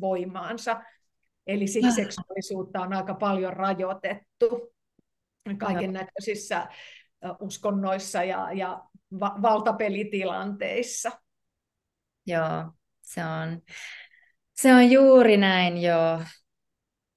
voimaansa. 0.01 0.81
Eli 1.47 1.65
ah. 1.85 1.93
seksuaalisuutta 1.95 2.81
on 2.81 2.93
aika 2.93 3.13
paljon 3.13 3.53
rajoitettu 3.53 4.73
kaiken 5.57 5.93
näköisissä 5.93 6.67
uskonnoissa 7.39 8.23
ja, 8.23 8.53
ja 8.53 8.83
va- 9.19 9.35
valtapelitilanteissa. 9.41 11.11
Joo, 12.27 12.71
se 13.01 13.21
on, 13.25 13.61
se 14.55 14.73
on 14.73 14.91
juuri 14.91 15.37
näin, 15.37 15.81
joo. 15.81 16.21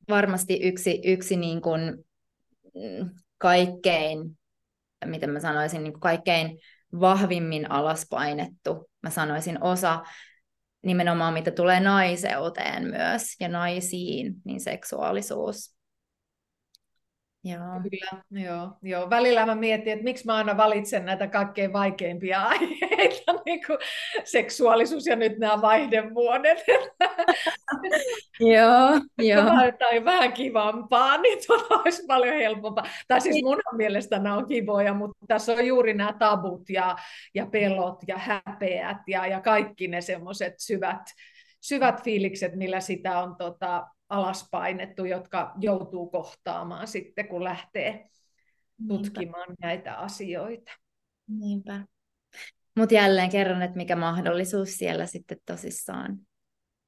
Varmasti 0.09 0.61
yksi, 0.63 1.01
yksi 1.05 1.37
niin 1.37 1.61
kuin 1.61 2.08
kaikkein, 3.39 4.39
miten 5.05 5.31
mä 5.31 5.41
sanoisin, 5.41 5.83
niin 5.83 6.01
kaikkein 6.01 6.59
vahvimmin 7.01 7.71
alaspainettu, 7.71 8.91
mä 9.03 9.11
sanoisin 9.11 9.63
osa 9.63 10.03
nimenomaan 10.83 11.35
mitä 11.35 11.51
tulee 11.51 11.81
naiseuteen 11.81 12.89
myös 12.89 13.23
ja 13.41 13.49
naisiin, 13.49 14.35
niin 14.45 14.61
seksuaalisuus. 14.61 15.79
Joo. 17.45 17.81
Kyllä, 17.91 18.23
joo, 18.31 18.79
joo. 18.83 19.11
Välillä 19.11 19.47
mä 19.47 19.55
mietin, 19.55 19.93
että 19.93 20.05
miksi 20.05 20.27
mä 20.27 20.35
aina 20.35 20.57
valitsen 20.57 21.05
näitä 21.05 21.27
kaikkein 21.27 21.73
vaikeimpia 21.73 22.43
aiheita, 22.43 23.18
niin 23.49 23.61
kuin 23.67 23.79
seksuaalisuus 24.25 25.07
ja 25.07 25.17
nyt 25.17 25.39
nämä 25.39 25.63
vaihdevuodet. 25.63 26.59
joo, 28.55 29.01
joo. 29.19 29.45
Tai 29.79 30.05
vähän 30.05 30.33
kivampaa, 30.33 31.19
niin 31.19 31.39
tuota 31.47 31.75
olisi 31.75 32.07
paljon 32.07 32.35
helpompaa. 32.35 32.85
Tai 33.09 33.21
siis 33.21 33.45
mun 33.45 33.59
mielestä 33.77 34.19
nämä 34.19 34.37
on 34.37 34.47
kivoja, 34.47 34.95
mutta 34.95 35.27
tässä 35.29 35.53
on 35.53 35.67
juuri 35.67 35.95
nämä 35.95 36.13
tabut 36.13 36.71
ja, 36.71 36.97
ja 37.35 37.47
pelot 37.47 37.99
ja 38.09 38.19
häpeät 38.19 38.99
ja, 39.07 39.27
ja 39.27 39.41
kaikki 39.41 39.89
ne 39.89 40.01
semmoiset 40.01 40.55
syvät, 40.59 41.03
syvät 41.61 42.03
fiilikset, 42.03 42.55
millä 42.55 42.81
sitä 42.81 43.19
on 43.19 43.37
tota, 43.37 43.87
alaspainettu, 44.09 45.05
jotka 45.05 45.53
joutuu 45.61 46.11
kohtaamaan 46.11 46.87
sitten, 46.87 47.29
kun 47.29 47.45
lähtee 47.45 48.09
tutkimaan 48.89 49.49
Niinpä. 49.49 49.67
näitä 49.67 49.95
asioita. 49.95 50.73
Niinpä. 51.29 51.81
Mutta 52.79 52.95
jälleen 52.95 53.31
kerran, 53.31 53.63
että 53.63 53.77
mikä 53.77 53.97
mahdollisuus 53.97 54.79
siellä 54.79 55.07
sitten 55.07 55.39
tosissaan 55.47 56.19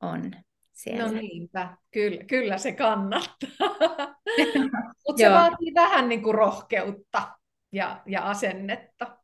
on. 0.02 0.30
Siellä. 0.72 1.06
No 1.06 1.12
niinpä, 1.12 1.76
kyllä, 1.90 2.24
kyllä 2.24 2.58
se 2.58 2.72
kannattaa. 2.72 3.48
Mutta 5.06 5.22
se 5.22 5.30
vaatii 5.30 5.74
vähän 5.74 6.08
niin 6.08 6.22
kuin 6.22 6.34
rohkeutta 6.34 7.28
ja, 7.72 8.02
ja 8.06 8.22
asennetta. 8.22 9.16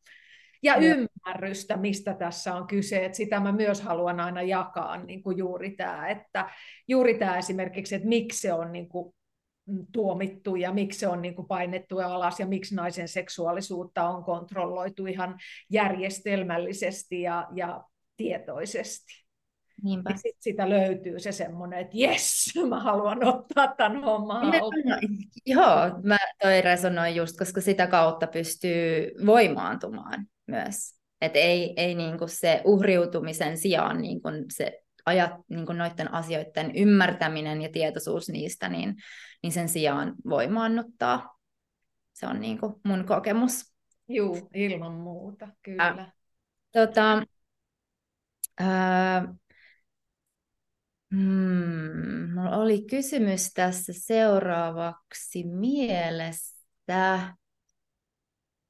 Ja 0.62 0.76
ymmärrystä, 0.76 1.76
mistä 1.76 2.14
tässä 2.14 2.54
on 2.54 2.66
kyse. 2.66 3.04
Että 3.04 3.16
sitä 3.16 3.40
mä 3.40 3.52
myös 3.52 3.80
haluan 3.80 4.20
aina 4.20 4.42
jakaa 4.42 4.96
niin 4.96 5.23
kuin 5.23 5.38
juuri 5.38 5.70
tämä, 5.70 6.08
että 6.08 6.50
juuri 6.88 7.18
tämä 7.18 7.38
esimerkiksi, 7.38 7.94
että 7.94 8.08
miksi 8.08 8.40
se 8.40 8.52
on 8.52 8.73
niin 8.73 8.88
kuin 8.88 9.14
tuomittu 9.92 10.56
ja 10.56 10.73
miksi 10.73 10.99
se 10.99 11.08
on 11.08 11.23
niin 11.23 11.35
kuin 11.35 11.49
painettu 11.49 11.99
alas 11.99 12.40
ja 12.40 12.46
miksi 12.46 12.75
naisen 12.75 13.08
seksuaalisuutta 13.08 14.08
on 14.08 14.25
kontrolloitu 14.25 15.06
ihan 15.06 15.38
järjestelmällisesti 15.70 17.23
ja, 17.23 17.49
ja 17.54 17.85
tietoisesti. 18.16 19.26
Niinpä. 19.82 20.11
Ja 20.11 20.16
sit 20.16 20.37
sitä 20.40 20.70
löytyy 20.70 21.18
se 21.18 21.32
semmoinen, 21.32 21.78
että 21.78 21.96
jes, 21.96 22.44
mä 22.68 22.80
haluan 22.80 23.25
ottaa 23.25 23.75
tämän 23.76 24.04
homman 24.04 24.52
Joo, 25.46 26.00
mä 26.02 26.18
toi 26.42 26.61
resonoin 26.61 27.16
just, 27.16 27.37
koska 27.38 27.61
sitä 27.61 27.87
kautta 27.87 28.26
pystyy 28.26 29.11
voimaantumaan 29.26 30.26
myös. 30.46 30.96
Et 31.20 31.37
ei, 31.37 31.75
ei 31.76 31.94
niinku 31.94 32.26
se 32.28 32.62
uhriutumisen 32.64 33.58
sijaan 33.58 34.02
niinku 34.02 34.28
se 34.52 34.80
ajat, 35.06 35.30
niinku 35.48 35.72
noiden 35.72 36.14
asioiden 36.14 36.76
ymmärtäminen 36.76 37.62
ja 37.62 37.68
tietoisuus 37.72 38.28
niistä, 38.28 38.68
niin, 38.68 38.94
niin 39.42 39.52
sen 39.52 39.68
sijaan 39.68 40.14
voimaannuttaa. 40.28 41.38
Se 42.12 42.26
on 42.26 42.40
niinku 42.40 42.80
mun 42.84 43.04
kokemus. 43.04 43.75
Joo, 44.08 44.48
ilman 44.54 44.92
muuta, 44.94 45.48
kyllä. 45.62 45.86
Äh, 45.86 46.12
tota, 46.72 47.22
äh, 48.60 49.36
Hmm, 51.10 52.34
mulla 52.34 52.56
oli 52.56 52.82
kysymys 52.90 53.52
tässä 53.52 53.92
seuraavaksi 53.96 55.44
mielessä. 55.44 56.56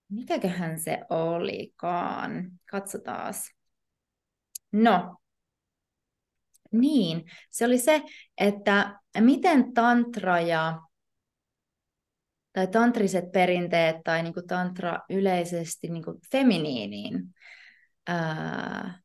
Mikäköhän 0.09 0.81
se 0.81 0.99
olikaan? 1.11 2.50
Katsotaan. 2.71 3.35
No, 4.73 5.16
Niin, 6.73 7.25
se 7.51 7.65
oli 7.65 7.79
se, 7.79 8.03
että 8.39 9.01
miten 9.21 9.75
tantra 9.75 10.41
ja 10.41 10.81
tai 12.53 12.67
tantriset 12.67 13.33
perinteet 13.33 13.97
tai 14.05 14.23
niin 14.23 14.35
kuin 14.35 14.47
tantra 14.47 14.99
yleisesti 15.11 15.89
niin 15.89 16.05
kuin 16.05 16.19
feminiiniin, 16.33 17.35
ää, 18.07 19.01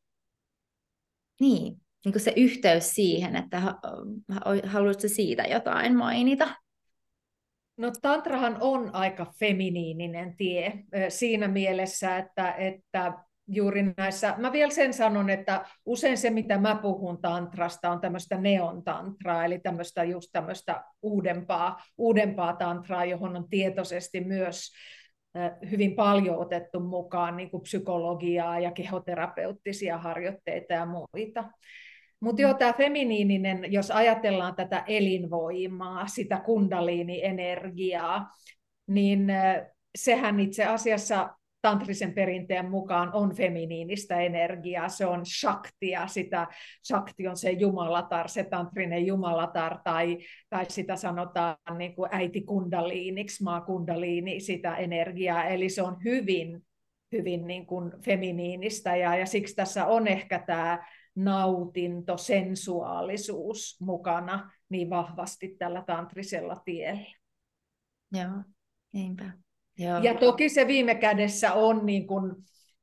niin, 1.40 1.80
niin 2.04 2.12
kuin 2.12 2.20
se 2.22 2.32
yhteys 2.36 2.90
siihen, 2.94 3.36
että 3.36 3.62
haluaisitko 4.64 5.14
siitä 5.14 5.42
jotain 5.42 5.96
mainita? 5.96 6.54
No 7.76 7.92
tantrahan 8.02 8.56
on 8.60 8.94
aika 8.94 9.32
feminiininen 9.40 10.36
tie 10.36 10.84
siinä 11.08 11.48
mielessä, 11.48 12.16
että, 12.16 12.52
että 12.52 13.12
juuri 13.48 13.92
näissä, 13.96 14.34
mä 14.38 14.52
vielä 14.52 14.70
sen 14.70 14.94
sanon, 14.94 15.30
että 15.30 15.64
usein 15.86 16.18
se, 16.18 16.30
mitä 16.30 16.58
mä 16.58 16.74
puhun 16.82 17.22
tantrasta, 17.22 17.90
on 17.90 18.00
tämmöistä 18.00 18.36
neontantraa, 18.36 19.44
eli 19.44 19.58
tämmöistä 19.58 20.04
just 20.04 20.28
tämmöistä 20.32 20.84
uudempaa, 21.02 21.82
uudempaa 21.98 22.56
tantraa, 22.56 23.04
johon 23.04 23.36
on 23.36 23.48
tietoisesti 23.48 24.20
myös 24.20 24.72
hyvin 25.70 25.94
paljon 25.94 26.38
otettu 26.38 26.80
mukaan 26.80 27.36
niin 27.36 27.50
kuin 27.50 27.62
psykologiaa 27.62 28.58
ja 28.58 28.70
kehoterapeuttisia 28.70 29.98
harjoitteita 29.98 30.72
ja 30.72 30.86
muita. 30.86 31.44
Mutta 32.20 32.42
joo, 32.42 32.54
tämä 32.54 32.72
feminiininen, 32.72 33.72
jos 33.72 33.90
ajatellaan 33.90 34.54
tätä 34.54 34.84
elinvoimaa, 34.86 36.06
sitä 36.06 36.40
kundaliini-energiaa, 36.40 38.26
niin 38.86 39.26
sehän 39.98 40.40
itse 40.40 40.64
asiassa 40.64 41.30
tantrisen 41.62 42.12
perinteen 42.12 42.70
mukaan 42.70 43.10
on 43.12 43.34
feminiinistä 43.36 44.20
energiaa, 44.20 44.88
se 44.88 45.06
on 45.06 45.26
shaktia, 45.26 46.06
sitä 46.06 46.46
shakti 46.88 47.28
on 47.28 47.36
se 47.36 47.50
jumalatar, 47.50 48.28
se 48.28 48.44
tantrinen 48.44 49.06
jumalatar, 49.06 49.78
tai, 49.84 50.18
tai 50.50 50.66
sitä 50.68 50.96
sanotaan 50.96 51.56
niin 51.78 51.94
kuin 51.94 52.08
äiti 52.12 52.40
kundaliiniksi, 52.40 53.42
maa 53.42 53.60
kundaliini, 53.60 54.40
sitä 54.40 54.76
energiaa, 54.76 55.44
eli 55.44 55.68
se 55.68 55.82
on 55.82 55.96
hyvin, 56.04 56.62
hyvin 57.12 57.46
niin 57.46 57.66
kuin 57.66 57.92
feminiinistä, 58.04 58.96
ja, 58.96 59.16
ja 59.16 59.26
siksi 59.26 59.54
tässä 59.54 59.86
on 59.86 60.06
ehkä 60.06 60.38
tämä 60.38 60.86
nautinto, 61.14 62.16
sensuaalisuus 62.16 63.80
mukana 63.80 64.50
niin 64.68 64.90
vahvasti 64.90 65.56
tällä 65.58 65.82
tantrisella 65.86 66.56
tiellä. 66.64 67.16
Joo, 68.12 68.42
niinpä. 68.92 69.32
Joo. 69.78 69.98
Ja 69.98 70.14
toki 70.14 70.48
se 70.48 70.66
viime 70.66 70.94
kädessä 70.94 71.52
on 71.52 71.86
niin 71.86 72.06
kuin, 72.06 72.32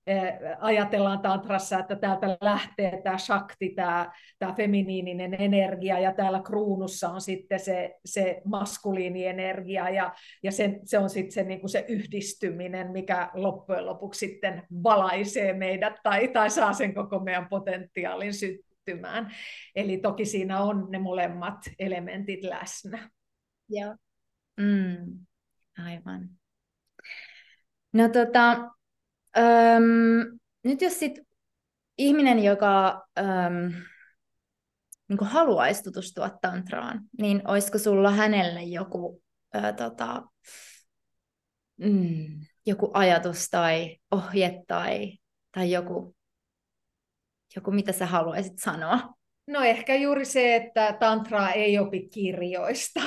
eh, 0.08 0.34
ajatellaan 0.60 1.20
tantrassa, 1.20 1.80
että 1.80 1.96
täältä 1.96 2.38
lähtee 2.42 3.02
tämä 3.04 3.18
shakti, 3.18 3.70
tämä, 3.70 4.12
tämä 4.40 4.54
feminiininen 4.54 5.34
energia, 5.34 6.00
ja 6.00 6.14
täällä 6.14 6.42
kruunussa 6.46 7.10
on 7.10 7.22
sitten 7.22 7.60
se, 7.60 7.96
se 8.06 8.42
maskuliinienergia, 8.46 9.90
ja, 9.90 10.14
ja 10.44 10.52
se, 10.52 10.80
se 10.84 11.00
on 11.00 11.10
sitten 11.10 11.32
se, 11.32 11.44
niin 11.44 11.60
kuin 11.60 11.70
se 11.70 11.86
yhdistyminen, 11.88 12.92
mikä 12.92 13.30
loppujen 13.34 13.86
lopuksi 13.86 14.28
sitten 14.28 14.64
valaisee 14.84 15.54
meidät, 15.54 15.94
tai, 16.04 16.28
tai 16.28 16.50
saa 16.50 16.74
sen 16.74 16.94
koko 16.94 17.20
meidän 17.20 17.50
potentiaalin 17.50 18.34
syttymään. 18.34 19.32
Eli 19.76 19.98
toki 19.98 20.26
siinä 20.26 20.62
on 20.62 20.88
ne 20.90 21.00
molemmat 21.00 21.58
elementit 21.80 22.44
läsnä. 22.44 23.10
Joo. 23.70 23.96
Mm, 24.60 25.26
aivan. 25.86 26.39
No 27.94 28.10
tota, 28.10 28.52
äm, 29.38 30.40
nyt 30.64 30.82
jos 30.82 31.00
sit 31.00 31.20
ihminen, 31.98 32.44
joka 32.44 33.04
äm, 33.20 33.74
niin 35.10 35.20
haluaisi 35.22 35.84
tutustua 35.84 36.30
tantraan, 36.42 37.02
niin 37.20 37.42
olisiko 37.48 37.78
sulla 37.78 38.12
hänelle 38.12 38.64
joku, 38.64 39.22
ää, 39.54 39.74
tota, 39.74 40.24
mm, 41.78 42.46
joku 42.66 42.92
ajatus 42.94 43.50
tai 43.50 43.98
ohje 44.12 44.64
tai, 44.68 45.18
tai 45.52 45.72
joku, 45.72 46.16
joku, 47.56 47.72
mitä 47.72 47.92
sä 47.92 48.06
haluaisit 48.06 48.60
sanoa? 48.60 49.19
No 49.50 49.64
ehkä 49.64 49.96
juuri 49.96 50.26
se, 50.26 50.56
että 50.56 50.98
tantraa 51.00 51.52
ei 51.52 51.80
opi 51.80 52.10
kirjoista. 52.14 53.02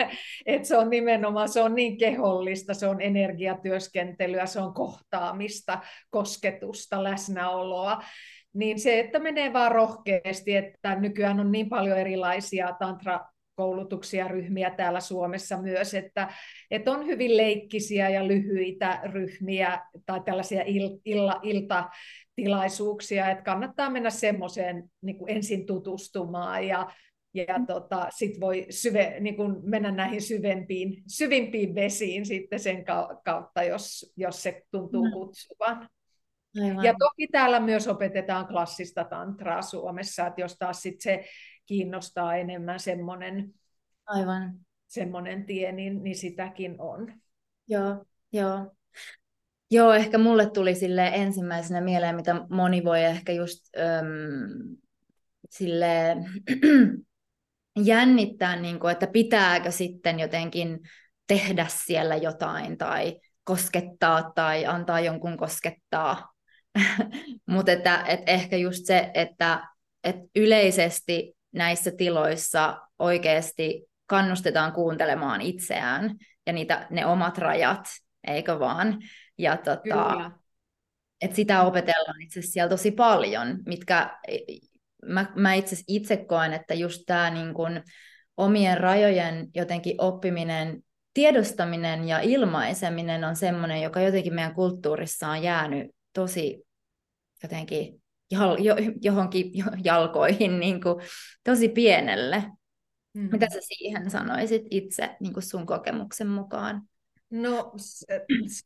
Et 0.46 0.64
se 0.64 0.76
on 0.76 0.90
nimenomaan, 0.90 1.48
se 1.48 1.62
on 1.62 1.74
niin 1.74 1.98
kehollista, 1.98 2.74
se 2.74 2.86
on 2.86 3.00
energiatyöskentelyä, 3.00 4.46
se 4.46 4.60
on 4.60 4.74
kohtaamista, 4.74 5.78
kosketusta, 6.10 7.04
läsnäoloa. 7.04 8.02
Niin 8.54 8.80
se, 8.80 9.00
että 9.00 9.18
menee 9.18 9.52
vaan 9.52 9.72
rohkeasti, 9.72 10.56
että 10.56 10.94
nykyään 10.94 11.40
on 11.40 11.52
niin 11.52 11.68
paljon 11.68 11.98
erilaisia 11.98 12.76
tantra 12.78 13.20
koulutuksia, 13.54 14.28
ryhmiä 14.28 14.70
täällä 14.70 15.00
Suomessa 15.00 15.62
myös, 15.62 15.94
että, 15.94 16.28
että 16.70 16.92
on 16.92 17.06
hyvin 17.06 17.36
leikkisiä 17.36 18.08
ja 18.08 18.28
lyhyitä 18.28 19.00
ryhmiä 19.04 19.80
tai 20.06 20.20
tällaisia 20.24 20.62
il, 20.66 20.98
illa, 21.04 21.40
iltatilaisuuksia, 22.40 23.30
että 23.30 23.44
kannattaa 23.44 23.90
mennä 23.90 24.10
semmoiseen 24.10 24.90
niin 25.02 25.16
ensin 25.26 25.66
tutustumaan 25.66 26.66
ja, 26.66 26.90
ja 27.34 27.46
tota, 27.66 28.06
sitten 28.16 28.40
voi 28.40 28.66
syve, 28.70 29.16
niin 29.20 29.36
kuin 29.36 29.56
mennä 29.62 29.90
näihin 29.90 30.22
syvempiin, 30.22 31.02
syvimpiin 31.08 31.74
vesiin 31.74 32.26
sitten 32.26 32.60
sen 32.60 32.84
kautta, 33.24 33.62
jos, 33.62 34.12
jos 34.16 34.42
se 34.42 34.62
tuntuu 34.70 35.04
mm. 35.04 35.12
kutsuvan. 35.12 35.88
Aivan. 36.62 36.84
Ja 36.84 36.94
toki 36.98 37.28
täällä 37.28 37.60
myös 37.60 37.88
opetetaan 37.88 38.46
klassista 38.46 39.04
tantraa 39.04 39.62
Suomessa, 39.62 40.26
että 40.26 40.40
jos 40.40 40.56
taas 40.58 40.82
sit 40.82 41.00
se 41.00 41.24
kiinnostaa 41.66 42.36
enemmän 42.36 42.80
semmoinen, 42.80 43.54
Aivan. 44.06 44.54
semmoinen 44.88 45.46
tie, 45.46 45.72
niin, 45.72 46.02
niin 46.02 46.16
sitäkin 46.16 46.80
on. 46.80 47.12
Joo, 47.68 48.04
joo. 48.32 48.72
Joo, 49.70 49.92
ehkä 49.92 50.18
mulle 50.18 50.50
tuli 50.50 50.74
sille 50.74 51.10
ensimmäisenä 51.14 51.80
mieleen, 51.80 52.16
mitä 52.16 52.46
moni 52.50 52.84
voi 52.84 53.04
ehkä 53.04 53.32
just 53.32 53.76
äm, 53.76 54.76
sille 55.50 56.16
jännittää, 57.84 58.56
niin 58.56 58.80
kuin, 58.80 58.92
että 58.92 59.06
pitääkö 59.06 59.70
sitten 59.70 60.20
jotenkin 60.20 60.78
tehdä 61.26 61.66
siellä 61.68 62.16
jotain 62.16 62.78
tai 62.78 63.20
koskettaa 63.44 64.32
tai 64.34 64.66
antaa 64.66 65.00
jonkun 65.00 65.36
koskettaa. 65.36 66.32
Mutta 67.46 67.72
että, 67.72 68.04
että 68.08 68.30
ehkä 68.30 68.56
just 68.56 68.86
se, 68.86 69.10
että, 69.14 69.68
että 70.04 70.22
yleisesti 70.36 71.36
näissä 71.52 71.90
tiloissa 71.96 72.80
oikeasti 72.98 73.84
kannustetaan 74.06 74.72
kuuntelemaan 74.72 75.40
itseään 75.40 76.16
ja 76.46 76.52
niitä, 76.52 76.86
ne 76.90 77.06
omat 77.06 77.38
rajat, 77.38 77.84
eikö 78.26 78.58
vaan? 78.58 78.98
Ja 79.38 79.56
tota, 79.56 80.30
että 81.20 81.36
sitä 81.36 81.62
opetellaan 81.62 82.22
itse 82.22 82.40
asiassa 82.40 82.52
siellä 82.52 82.68
tosi 82.68 82.90
paljon, 82.90 83.58
mitkä 83.66 84.18
mä, 85.06 85.26
mä 85.34 85.54
itse, 85.54 85.76
itse 85.88 86.16
koen, 86.16 86.52
että 86.52 86.74
just 86.74 87.02
tämä 87.06 87.30
niin 87.30 87.54
kun, 87.54 87.82
omien 88.36 88.78
rajojen 88.78 89.48
jotenkin 89.54 89.94
oppiminen, 89.98 90.82
tiedostaminen 91.14 92.08
ja 92.08 92.20
ilmaiseminen 92.20 93.24
on 93.24 93.36
semmoinen, 93.36 93.82
joka 93.82 94.00
jotenkin 94.00 94.34
meidän 94.34 94.54
kulttuurissa 94.54 95.28
on 95.28 95.42
jäänyt 95.42 95.90
tosi 96.12 96.64
jotenkin 97.42 98.02
jal, 98.30 98.56
jo, 98.58 98.76
johonkin 99.02 99.52
jalkoihin 99.84 100.60
niin 100.60 100.82
kuin, 100.82 100.96
tosi 101.44 101.68
pienelle. 101.68 102.44
Mm. 103.14 103.28
Mitä 103.32 103.46
sä 103.52 103.58
siihen 103.60 104.10
sanoisit 104.10 104.62
itse 104.70 105.16
niin 105.20 105.32
kuin 105.32 105.42
sun 105.42 105.66
kokemuksen 105.66 106.28
mukaan? 106.28 106.82
No, 107.30 107.72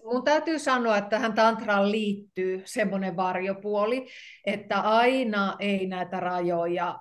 mun 0.05 0.25
täytyy 0.25 0.59
sanoa, 0.59 0.97
että 0.97 1.11
tähän 1.11 1.35
tantraan 1.35 1.91
liittyy 1.91 2.63
semmoinen 2.65 3.17
varjopuoli, 3.17 4.07
että 4.47 4.81
aina 4.81 5.57
ei 5.59 5.87
näitä 5.87 6.21
rajoja 6.21 6.99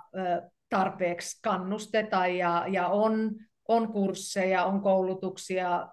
tarpeeksi 0.69 1.39
kannusteta 1.41 2.27
ja, 2.27 2.65
ja 2.67 2.87
on, 2.87 3.31
on 3.67 3.93
kursseja, 3.93 4.65
on 4.65 4.81
koulutuksia, 4.81 5.87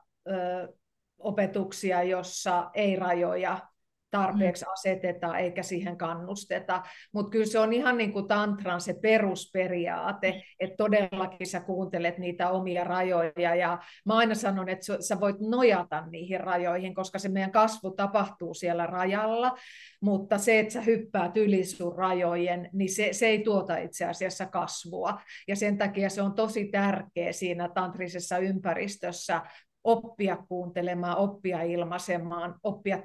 opetuksia, 1.18 2.02
jossa 2.02 2.70
ei 2.74 2.96
rajoja 2.96 3.69
tarpeeksi 4.10 4.64
mm. 4.64 4.72
aseteta 4.72 5.38
eikä 5.38 5.62
siihen 5.62 5.96
kannusteta. 5.96 6.82
Mutta 7.12 7.30
kyllä 7.30 7.46
se 7.46 7.58
on 7.58 7.72
ihan 7.72 7.98
niin 7.98 8.12
kuin 8.12 8.28
tantran 8.28 8.80
se 8.80 8.94
perusperiaate, 9.02 10.30
mm. 10.30 10.40
että 10.60 10.76
todellakin 10.76 11.46
sä 11.46 11.60
kuuntelet 11.60 12.18
niitä 12.18 12.50
omia 12.50 12.84
rajoja. 12.84 13.54
Ja 13.54 13.78
mä 14.06 14.16
aina 14.16 14.34
sanon, 14.34 14.68
että 14.68 14.86
sä 15.00 15.20
voit 15.20 15.36
nojata 15.40 16.06
niihin 16.10 16.40
rajoihin, 16.40 16.94
koska 16.94 17.18
se 17.18 17.28
meidän 17.28 17.52
kasvu 17.52 17.90
tapahtuu 17.90 18.54
siellä 18.54 18.86
rajalla, 18.86 19.56
mutta 20.00 20.38
se, 20.38 20.58
että 20.58 20.72
sä 20.72 20.80
hyppäät 20.80 21.36
yli 21.36 21.64
sun 21.64 21.98
rajojen, 21.98 22.68
niin 22.72 22.94
se, 22.94 23.08
se 23.12 23.26
ei 23.26 23.38
tuota 23.38 23.76
itse 23.76 24.04
asiassa 24.04 24.46
kasvua. 24.46 25.20
Ja 25.48 25.56
sen 25.56 25.78
takia 25.78 26.10
se 26.10 26.22
on 26.22 26.34
tosi 26.34 26.64
tärkeä 26.64 27.32
siinä 27.32 27.68
tantrisessa 27.68 28.38
ympäristössä 28.38 29.42
oppia 29.84 30.36
kuuntelemaan, 30.48 31.16
oppia 31.16 31.62
ilmaisemaan, 31.62 32.54
oppia 32.62 32.98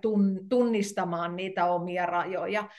tunnistamaan 0.50 1.36
niitä 1.36 1.66
omia 1.66 2.06
rajoja. 2.06 2.70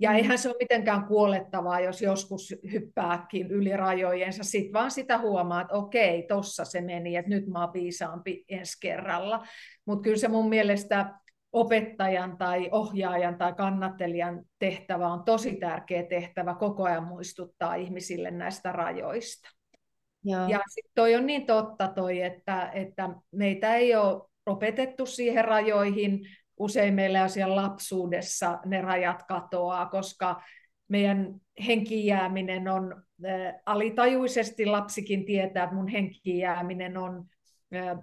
Ja 0.00 0.10
mm. 0.10 0.16
eihän 0.16 0.38
se 0.38 0.48
ole 0.48 0.56
mitenkään 0.60 1.04
kuolettavaa, 1.04 1.80
jos 1.80 2.02
joskus 2.02 2.54
hyppääkin 2.72 3.50
yli 3.50 3.76
rajojensa, 3.76 4.44
sitten 4.44 4.72
vaan 4.72 4.90
sitä 4.90 5.18
huomaa, 5.18 5.60
että 5.60 5.74
okei, 5.74 6.22
tossa 6.22 6.64
se 6.64 6.80
meni, 6.80 7.16
että 7.16 7.30
nyt 7.30 7.46
mä 7.46 7.64
oon 7.64 7.72
viisaampi 7.72 8.44
ensi 8.48 8.76
kerralla. 8.80 9.46
Mutta 9.86 10.02
kyllä 10.02 10.16
se 10.16 10.28
mun 10.28 10.48
mielestä 10.48 11.14
opettajan 11.52 12.38
tai 12.38 12.68
ohjaajan 12.72 13.38
tai 13.38 13.54
kannattelijan 13.54 14.44
tehtävä 14.58 15.08
on 15.08 15.24
tosi 15.24 15.56
tärkeä 15.56 16.02
tehtävä 16.02 16.54
koko 16.54 16.84
ajan 16.84 17.04
muistuttaa 17.04 17.74
ihmisille 17.74 18.30
näistä 18.30 18.72
rajoista. 18.72 19.55
Joo. 20.26 20.48
Ja 20.48 20.60
sitten 20.68 20.92
toi 20.94 21.14
on 21.14 21.26
niin 21.26 21.46
totta 21.46 21.88
toi, 21.88 22.22
että, 22.22 22.70
että 22.74 23.08
meitä 23.32 23.74
ei 23.74 23.96
ole 23.96 24.22
opetettu 24.46 25.06
siihen 25.06 25.44
rajoihin. 25.44 26.20
Usein 26.58 26.94
meillä 26.94 27.22
on 27.22 27.30
siellä 27.30 27.56
lapsuudessa 27.56 28.58
ne 28.64 28.80
rajat 28.80 29.22
katoaa, 29.22 29.86
koska 29.86 30.42
meidän 30.88 31.34
henkijääminen 31.66 32.68
on 32.68 33.02
äh, 33.26 33.54
alitajuisesti, 33.66 34.66
lapsikin 34.66 35.24
tietää, 35.24 35.64
että 35.64 35.76
mun 35.76 35.88
henkijääminen 35.88 36.96
on 36.96 37.26
äh, 37.74 37.98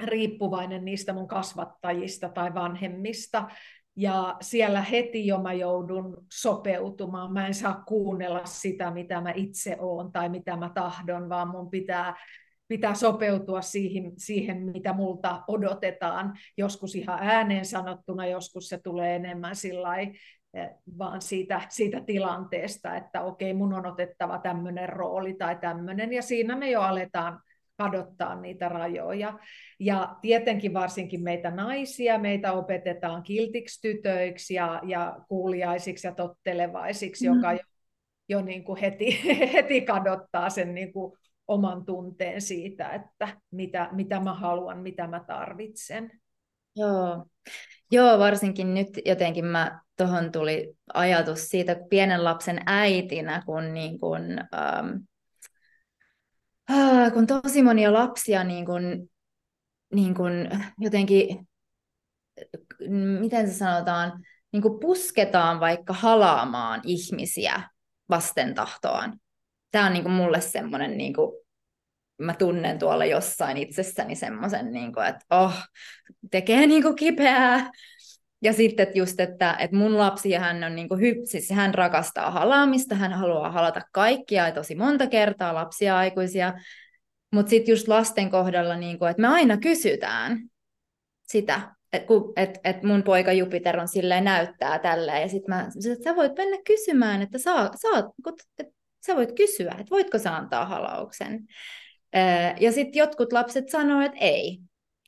riippuvainen 0.00 0.84
niistä 0.84 1.12
mun 1.12 1.28
kasvattajista 1.28 2.28
tai 2.28 2.54
vanhemmista. 2.54 3.48
Ja 3.96 4.36
siellä 4.40 4.82
heti 4.82 5.26
jo 5.26 5.38
mä 5.38 5.52
joudun 5.52 6.26
sopeutumaan. 6.32 7.32
Mä 7.32 7.46
en 7.46 7.54
saa 7.54 7.82
kuunnella 7.86 8.44
sitä, 8.44 8.90
mitä 8.90 9.20
mä 9.20 9.32
itse 9.34 9.76
oon 9.80 10.12
tai 10.12 10.28
mitä 10.28 10.56
mä 10.56 10.70
tahdon, 10.74 11.28
vaan 11.28 11.48
mun 11.48 11.70
pitää, 11.70 12.14
pitää 12.68 12.94
sopeutua 12.94 13.62
siihen, 13.62 14.12
siihen, 14.16 14.62
mitä 14.62 14.92
multa 14.92 15.44
odotetaan. 15.48 16.34
Joskus 16.58 16.94
ihan 16.94 17.18
ääneen 17.22 17.64
sanottuna, 17.64 18.26
joskus 18.26 18.68
se 18.68 18.78
tulee 18.78 19.16
enemmän 19.16 19.56
sillä 19.56 19.96
eh, 19.98 20.10
vaan 20.98 21.22
siitä, 21.22 21.60
siitä 21.68 22.00
tilanteesta, 22.00 22.96
että 22.96 23.22
okei, 23.22 23.54
mun 23.54 23.74
on 23.74 23.86
otettava 23.86 24.38
tämmöinen 24.38 24.88
rooli 24.88 25.34
tai 25.34 25.56
tämmöinen, 25.56 26.12
ja 26.12 26.22
siinä 26.22 26.56
me 26.56 26.70
jo 26.70 26.80
aletaan 26.80 27.40
kadottaa 27.76 28.40
niitä 28.40 28.68
rajoja. 28.68 29.38
Ja 29.80 30.16
tietenkin 30.22 30.74
varsinkin 30.74 31.22
meitä 31.22 31.50
naisia, 31.50 32.18
meitä 32.18 32.52
opetetaan 32.52 33.22
kiltiksi 33.22 33.80
tytöiksi 33.80 34.54
ja, 34.54 34.80
ja 34.84 35.16
kuuliaisiksi 35.28 36.06
ja 36.06 36.14
tottelevaisiksi, 36.14 37.28
mm. 37.28 37.34
joka 37.34 37.52
jo, 37.52 37.58
jo 38.28 38.42
niin 38.42 38.64
kuin 38.64 38.80
heti, 38.80 39.20
heti 39.54 39.80
kadottaa 39.80 40.50
sen 40.50 40.74
niin 40.74 40.92
kuin 40.92 41.18
oman 41.48 41.84
tunteen 41.84 42.40
siitä, 42.40 42.88
että 42.88 43.28
mitä, 43.50 43.88
mitä 43.92 44.20
mä 44.20 44.34
haluan, 44.34 44.78
mitä 44.78 45.06
mä 45.06 45.24
tarvitsen. 45.26 46.10
Joo. 46.76 47.26
Joo, 47.90 48.18
varsinkin 48.18 48.74
nyt 48.74 48.88
jotenkin 49.04 49.44
mä 49.44 49.80
tuohon 49.96 50.32
tuli 50.32 50.74
ajatus 50.94 51.48
siitä 51.48 51.76
pienen 51.90 52.24
lapsen 52.24 52.60
äitinä, 52.66 53.42
kun, 53.46 53.74
niin 53.74 54.00
kun 54.00 54.22
ähm, 54.54 54.88
kun 57.14 57.26
tosi 57.26 57.62
monia 57.62 57.92
lapsia 57.92 58.44
niin 58.44 58.66
kun, 58.66 59.08
niin 59.94 60.14
kun 60.14 60.32
jotenkin, 60.78 61.48
miten 63.20 63.48
se 63.48 63.54
sanotaan, 63.54 64.12
niin 64.52 64.62
kun 64.62 64.80
pusketaan 64.80 65.60
vaikka 65.60 65.92
halaamaan 65.92 66.80
ihmisiä 66.84 67.62
vasten 68.10 68.54
tahtoaan. 68.54 69.20
Tämä 69.70 69.86
on 69.86 69.92
niin 69.92 70.10
mulle 70.10 70.40
semmoinen, 70.40 70.98
niin 70.98 71.14
mä 72.18 72.34
tunnen 72.34 72.78
tuolla 72.78 73.04
jossain 73.04 73.56
itsessäni 73.56 74.14
semmoisen, 74.14 74.72
niin 74.72 74.92
että 75.08 75.24
oh, 75.30 75.54
tekee 76.30 76.66
niin 76.66 76.96
kipeää, 76.96 77.70
ja 78.46 78.52
sitten 78.52 78.82
että 78.82 78.98
just, 78.98 79.20
että, 79.20 79.56
että 79.58 79.76
mun 79.76 79.98
lapsi, 79.98 80.32
hän 80.32 80.64
on 80.64 80.76
niin 80.76 80.88
kuin, 80.88 81.00
siis 81.24 81.50
hän 81.50 81.74
rakastaa 81.74 82.30
halaamista, 82.30 82.94
hän 82.94 83.12
haluaa 83.12 83.50
halata 83.50 83.80
kaikkia 83.92 84.46
ja 84.46 84.52
tosi 84.52 84.74
monta 84.74 85.06
kertaa 85.06 85.54
lapsia 85.54 85.98
aikuisia, 85.98 86.54
mutta 87.32 87.50
sitten 87.50 87.72
just 87.72 87.88
lasten 87.88 88.30
kohdalla, 88.30 88.76
niin 88.76 88.98
kuin, 88.98 89.10
että 89.10 89.20
me 89.20 89.28
aina 89.28 89.56
kysytään 89.56 90.38
sitä, 91.28 91.60
että 91.92 92.06
et, 92.36 92.60
et 92.64 92.82
mun 92.82 93.02
poika 93.02 93.32
Jupiter 93.32 93.80
on 93.80 93.88
silleen 93.88 94.24
näyttää 94.24 94.78
tälleen, 94.78 95.22
ja 95.22 95.28
sitten 95.28 95.54
mä 95.54 95.62
että 95.92 96.04
sä 96.04 96.16
voit 96.16 96.36
mennä 96.36 96.58
kysymään, 96.66 97.22
että 97.22 97.38
saa, 97.38 97.70
saat, 97.76 98.06
että 98.58 98.72
sä 99.06 99.16
voit 99.16 99.32
kysyä, 99.32 99.70
että 99.70 99.90
voitko 99.90 100.18
sä 100.18 100.36
antaa 100.36 100.66
halauksen. 100.66 101.46
Ja 102.60 102.72
sitten 102.72 102.98
jotkut 102.98 103.32
lapset 103.32 103.68
sanoo, 103.68 104.00
että 104.00 104.18
ei. 104.20 104.58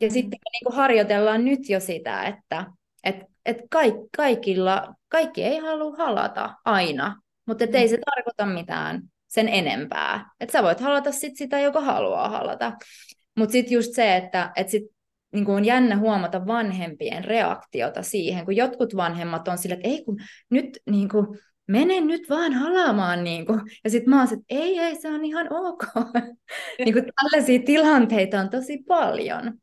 Ja 0.01 0.09
mm. 0.09 0.13
sitten 0.13 0.39
me 0.45 0.51
niin 0.53 0.77
harjoitellaan 0.77 1.45
nyt 1.45 1.69
jo 1.69 1.81
sitä, 1.81 2.23
että 2.23 2.67
että 3.09 3.25
et 3.47 3.57
kaik, 3.71 3.95
kaikilla, 4.17 4.95
kaikki 5.09 5.45
ei 5.45 5.59
halua 5.59 5.97
halata 5.97 6.55
aina, 6.65 7.17
mutta 7.47 7.65
et 7.65 7.75
ei 7.75 7.87
mm. 7.87 7.91
se 7.91 7.99
tarkoita 8.05 8.47
mitään 8.47 9.03
sen 9.29 9.49
enempää. 9.49 10.31
Että 10.41 10.53
sä 10.53 10.63
voit 10.63 10.81
halata 10.81 11.13
sit 11.13 11.37
sitä, 11.37 11.61
joka 11.61 11.81
haluaa 11.81 12.29
halata. 12.29 12.73
Mutta 13.37 13.53
sitten 13.53 13.75
just 13.75 13.95
se, 13.95 14.17
että 14.17 14.53
et 14.57 14.69
sit, 14.69 14.83
niin 15.33 15.51
on 15.51 15.65
jännä 15.65 15.97
huomata 15.97 16.47
vanhempien 16.47 17.25
reaktiota 17.25 18.03
siihen, 18.03 18.45
kun 18.45 18.57
jotkut 18.57 18.97
vanhemmat 18.97 19.49
on 19.49 19.59
sille, 19.59 19.75
että 19.75 19.89
ei 19.89 20.05
kun 20.05 20.19
nyt 20.51 20.79
niin 20.91 21.09
kuin, 21.09 21.27
mene 21.69 22.01
nyt 22.01 22.31
vaan 22.31 22.53
halaamaan. 22.53 23.25
Niin 23.25 23.47
kuin. 23.47 23.61
Ja 23.85 23.91
sitten 23.91 24.11
mä 24.11 24.17
oon 24.19 24.33
että 24.33 24.45
ei, 24.49 24.79
ei, 24.79 24.97
se 24.97 25.09
on 25.09 25.25
ihan 25.25 25.47
ok. 25.51 25.85
niin 26.85 26.93
kuin 26.93 27.05
tällaisia 27.17 27.61
tilanteita 27.67 28.41
on 28.41 28.51
tosi 28.51 28.79
paljon. 28.89 29.59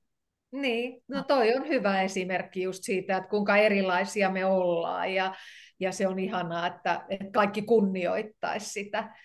Niin, 0.62 1.02
no 1.08 1.24
toi 1.24 1.56
on 1.56 1.68
hyvä 1.68 2.02
esimerkki 2.02 2.62
just 2.62 2.84
siitä, 2.84 3.18
että 3.18 3.30
kuinka 3.30 3.58
erilaisia 3.58 4.30
me 4.30 4.46
ollaan 4.46 5.13
ja, 5.13 5.36
ja 5.80 5.91
se 5.91 6.08
on 6.08 6.20
ihanaa, 6.20 6.68
että, 6.68 7.06
että 7.10 7.32
kaikki 7.34 7.62
kunnioittaisi 7.62 8.70
sitä. 8.70 9.15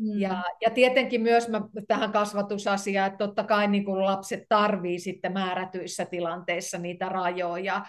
Mm. 0.00 0.20
Ja, 0.20 0.44
ja 0.60 0.70
tietenkin 0.70 1.22
myös 1.22 1.48
mä, 1.48 1.60
tähän 1.88 2.12
kasvatusasiaan, 2.12 3.06
että 3.06 3.26
totta 3.26 3.44
kai 3.44 3.68
niin 3.68 3.84
kuin 3.84 4.04
lapset 4.04 4.42
tarvii 4.48 4.98
sitten 4.98 5.32
määrätyissä 5.32 6.04
tilanteissa 6.04 6.78
niitä 6.78 7.08
rajoja, 7.08 7.84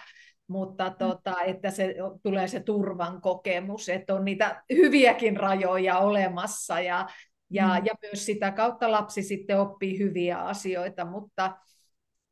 mutta 0.48 0.88
mm. 0.88 0.94
tota, 0.98 1.42
että 1.46 1.70
se 1.70 1.94
tulee 2.22 2.48
se 2.48 2.60
turvan 2.60 3.20
kokemus, 3.20 3.88
että 3.88 4.14
on 4.14 4.24
niitä 4.24 4.62
hyviäkin 4.70 5.36
rajoja 5.36 5.98
olemassa 5.98 6.80
ja, 6.80 7.06
ja, 7.50 7.66
mm. 7.66 7.86
ja 7.86 7.94
myös 8.02 8.26
sitä 8.26 8.50
kautta 8.50 8.90
lapsi 8.90 9.22
sitten 9.22 9.60
oppii 9.60 9.98
hyviä 9.98 10.38
asioita, 10.38 11.04
mutta 11.04 11.56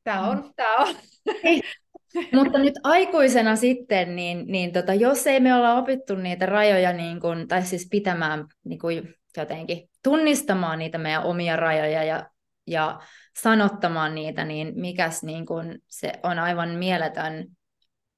Tämä 0.05 0.29
on, 0.29 0.37
mm. 0.37 0.53
tämä 0.57 0.77
on. 0.77 0.95
Mutta 2.35 2.59
nyt 2.59 2.75
aikuisena 2.83 3.57
sitten, 3.57 4.17
niin, 4.17 4.45
niin 4.47 4.73
tota, 4.73 4.95
jos 4.95 5.27
ei 5.27 5.41
me 5.41 5.55
olla 5.55 5.75
opittu 5.75 6.15
niitä 6.15 6.47
rajoja, 6.47 6.93
niin 6.93 7.21
kun, 7.21 7.49
tai 7.49 7.63
siis 7.63 7.89
pitämään 7.91 8.47
niin 8.65 8.79
kun 8.79 8.93
jotenkin, 9.37 9.91
tunnistamaan 10.03 10.79
niitä 10.79 10.99
meidän 10.99 11.23
omia 11.23 11.57
rajoja 11.57 12.05
ja, 12.05 12.31
ja 12.67 13.01
sanottamaan 13.43 14.15
niitä, 14.15 14.45
niin 14.45 14.73
mikäs 14.77 15.23
niin 15.23 15.47
kun, 15.47 15.79
se 15.89 16.13
on 16.23 16.39
aivan 16.39 16.69
mieletön 16.69 17.47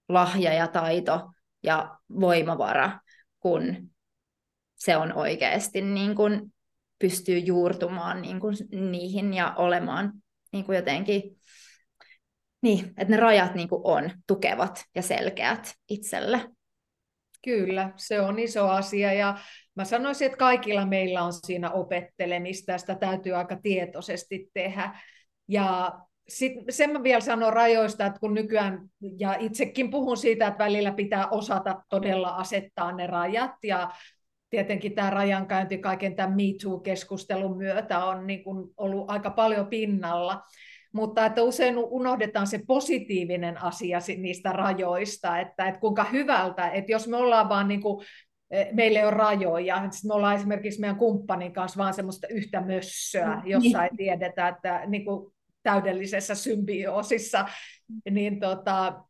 lahja 0.09 0.53
ja 0.53 0.68
taito 0.68 1.31
ja 1.62 1.99
voimavara, 2.20 3.01
kun 3.40 3.90
se 4.75 4.96
on 4.96 5.12
oikeasti 5.12 5.81
niin 5.81 6.14
kun, 6.14 6.53
pystyy 6.99 7.38
juurtumaan 7.38 8.22
niin 8.22 8.40
kun, 8.40 8.55
niihin 8.90 9.35
ja 9.35 9.55
olemaan 9.57 10.12
niin 10.53 10.64
kun 10.64 10.77
jotenkin 10.77 11.22
niin, 12.62 12.87
että 12.87 13.14
ne 13.14 13.16
rajat 13.16 13.55
niin 13.55 13.69
kuin 13.69 13.81
on 13.85 14.11
tukevat 14.27 14.85
ja 14.95 15.03
selkeät 15.03 15.75
itselle. 15.90 16.40
Kyllä, 17.45 17.90
se 17.97 18.21
on 18.21 18.38
iso 18.38 18.69
asia 18.69 19.12
ja 19.12 19.38
mä 19.75 19.85
sanoisin, 19.85 20.27
että 20.27 20.38
kaikilla 20.38 20.87
meillä 20.87 21.23
on 21.23 21.33
siinä 21.33 21.71
opettelemista 21.71 22.73
ja 22.73 22.79
sitä 22.79 22.95
täytyy 22.95 23.33
aika 23.33 23.57
tietoisesti 23.62 24.51
tehdä. 24.55 25.01
Ja 25.49 25.92
sitten 26.29 26.75
sen 26.75 26.92
mä 26.92 27.03
vielä 27.03 27.21
sanon 27.21 27.53
rajoista, 27.53 28.07
että 28.07 28.21
kun 28.21 28.35
nykyään, 28.35 28.81
ja 29.19 29.35
itsekin 29.38 29.90
puhun 29.90 30.16
siitä, 30.16 30.47
että 30.47 30.64
välillä 30.64 30.92
pitää 30.92 31.29
osata 31.29 31.83
todella 31.88 32.29
asettaa 32.29 32.92
ne 32.92 33.07
rajat, 33.07 33.53
ja 33.62 33.90
tietenkin 34.51 34.95
tämä 34.95 35.11
rajankäynti 35.11 35.79
kaiken 35.79 36.16
tämän 36.16 36.37
MeToo-keskustelun 36.37 37.57
myötä 37.57 38.05
on 38.05 38.27
niin 38.27 38.45
kuin 38.45 38.69
ollut 38.77 39.11
aika 39.11 39.31
paljon 39.31 39.66
pinnalla, 39.66 40.42
mutta 40.97 41.27
että 41.27 41.43
usein 41.43 41.79
unohdetaan 41.79 42.47
se 42.47 42.61
positiivinen 42.67 43.63
asia 43.63 43.99
niistä 44.17 44.53
rajoista, 44.53 45.39
että, 45.39 45.69
että 45.69 45.81
kuinka 45.81 46.05
hyvältä, 46.05 46.71
että 46.71 46.93
jos 46.93 47.09
me 47.09 47.17
ollaan 47.17 47.49
vaan 47.49 47.69
niin 47.69 47.81
kuin, 47.81 48.07
e, 48.51 48.65
meillä 48.73 48.99
ei 48.99 49.05
ole 49.05 49.15
rajoja, 49.15 49.77
sitten 49.91 50.09
me 50.09 50.15
ollaan 50.15 50.37
esimerkiksi 50.37 50.81
meidän 50.81 50.97
kumppanin 50.97 51.53
kanssa 51.53 51.79
vaan 51.79 51.95
semmoista 51.95 52.27
yhtä 52.29 52.61
mössöä, 52.61 53.37
mm, 53.37 53.43
jossa 53.47 53.85
ei 53.85 53.91
tiedetä, 53.97 54.49
että 54.49 54.83
niin 54.87 55.05
kuin 55.05 55.33
täydellisessä 55.63 56.35
symbioosissa, 56.35 57.49
niin 58.11 58.41
tota, 58.41 59.05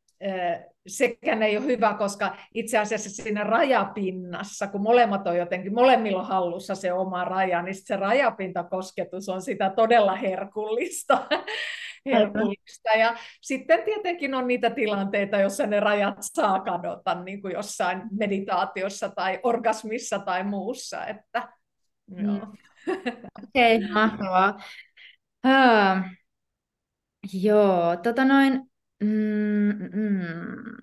sekään 0.86 1.42
ei 1.42 1.56
ole 1.56 1.66
hyvä, 1.66 1.94
koska 1.94 2.36
itse 2.54 2.78
asiassa 2.78 3.10
siinä 3.22 3.44
rajapinnassa, 3.44 4.66
kun 4.66 4.82
molemmat 4.82 5.26
on 5.26 5.36
jotenkin, 5.36 5.74
molemmilla 5.74 6.20
on 6.20 6.26
hallussa 6.26 6.74
se 6.74 6.92
oma 6.92 7.24
raja, 7.24 7.62
niin 7.62 7.74
se 7.74 7.96
rajapintakosketus 7.96 9.28
on 9.28 9.42
sitä 9.42 9.70
todella 9.70 10.14
herkullista. 10.14 11.26
herkullista. 12.06 12.90
Ja 12.98 13.16
sitten 13.40 13.82
tietenkin 13.84 14.34
on 14.34 14.46
niitä 14.46 14.70
tilanteita, 14.70 15.38
joissa 15.38 15.66
ne 15.66 15.80
rajat 15.80 16.18
saa 16.20 16.60
kadota, 16.60 17.22
niin 17.22 17.42
kuin 17.42 17.54
jossain 17.54 18.02
meditaatiossa 18.18 19.08
tai 19.08 19.40
orgasmissa 19.42 20.18
tai 20.18 20.44
muussa. 20.44 21.06
Että, 21.06 21.48
mm. 22.10 22.24
joo. 22.26 22.46
Okei, 23.44 23.76
okay, 23.76 23.92
mahtavaa. 23.92 24.60
Uh, 25.46 26.02
joo, 27.32 27.96
tota 27.96 28.24
noin, 28.24 28.62
mm, 29.00 29.90
mm. 29.92 30.76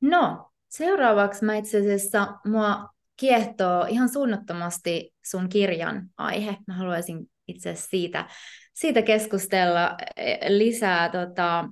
No, 0.00 0.50
seuraavaksi 0.68 1.44
mä 1.44 1.56
itse 1.56 1.78
asiassa 1.78 2.38
mua 2.46 2.88
kiehtoo 3.16 3.86
ihan 3.88 4.08
suunnattomasti 4.08 5.14
sun 5.24 5.48
kirjan 5.48 6.08
aihe. 6.16 6.56
Mä 6.66 6.74
haluaisin 6.74 7.30
itse 7.48 7.70
asiassa 7.70 7.90
siitä, 7.90 8.28
siitä 8.74 9.02
keskustella 9.02 9.96
e, 10.16 10.58
lisää. 10.58 11.08
Tota, 11.08 11.68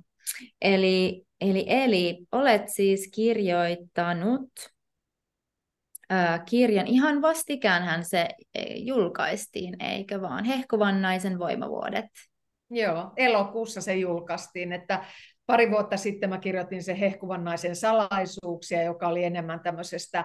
eli, 0.61 1.25
eli, 1.41 1.65
eli 1.67 2.25
olet 2.31 2.69
siis 2.69 3.09
kirjoittanut 3.13 4.51
kirjan, 6.49 6.87
ihan 6.87 7.21
vastikäänhän 7.21 8.05
se 8.05 8.29
e, 8.53 8.63
julkaistiin, 8.75 9.83
eikö 9.83 10.21
vaan? 10.21 10.45
Hehkuvan 10.45 11.01
naisen 11.01 11.39
voimavuodet. 11.39 12.05
Joo, 12.73 13.11
elokuussa 13.17 13.81
se 13.81 13.95
julkaistiin, 13.95 14.73
että 14.73 15.05
pari 15.45 15.71
vuotta 15.71 15.97
sitten 15.97 16.29
mä 16.29 16.37
kirjoitin 16.37 16.83
se 16.83 16.99
Hehkuvan 16.99 17.43
naisen 17.43 17.75
salaisuuksia, 17.75 18.83
joka 18.83 19.07
oli 19.07 19.23
enemmän 19.23 19.59
tämmöisestä 19.59 20.23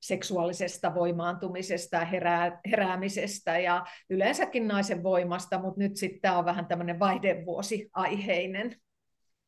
seksuaalisesta 0.00 0.94
voimaantumisesta 0.94 2.04
herää, 2.04 2.60
heräämisestä 2.70 3.58
ja 3.58 3.84
yleensäkin 4.10 4.68
naisen 4.68 5.02
voimasta, 5.02 5.58
mutta 5.58 5.80
nyt 5.80 5.96
sitten 5.96 6.20
tämä 6.20 6.38
on 6.38 6.44
vähän 6.44 6.66
tämmöinen 6.66 6.98
vaihdevuosi-aiheinen. 6.98 8.76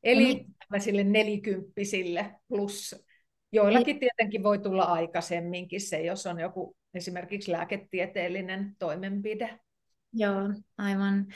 Eli 0.02 0.34
no 0.34 0.44
tämmöisille 0.58 1.04
nelikymppisille 1.04 2.34
plus 2.48 3.04
joillakin 3.52 4.00
tietenkin 4.00 4.42
voi 4.42 4.58
tulla 4.58 4.82
aikaisemminkin 4.82 5.80
se, 5.80 6.02
jos 6.02 6.26
on 6.26 6.40
joku 6.40 6.76
esimerkiksi 6.94 7.52
lääketieteellinen 7.52 8.76
toimenpide. 8.78 9.60
Joo, 10.12 10.36
aivan. 10.78 11.26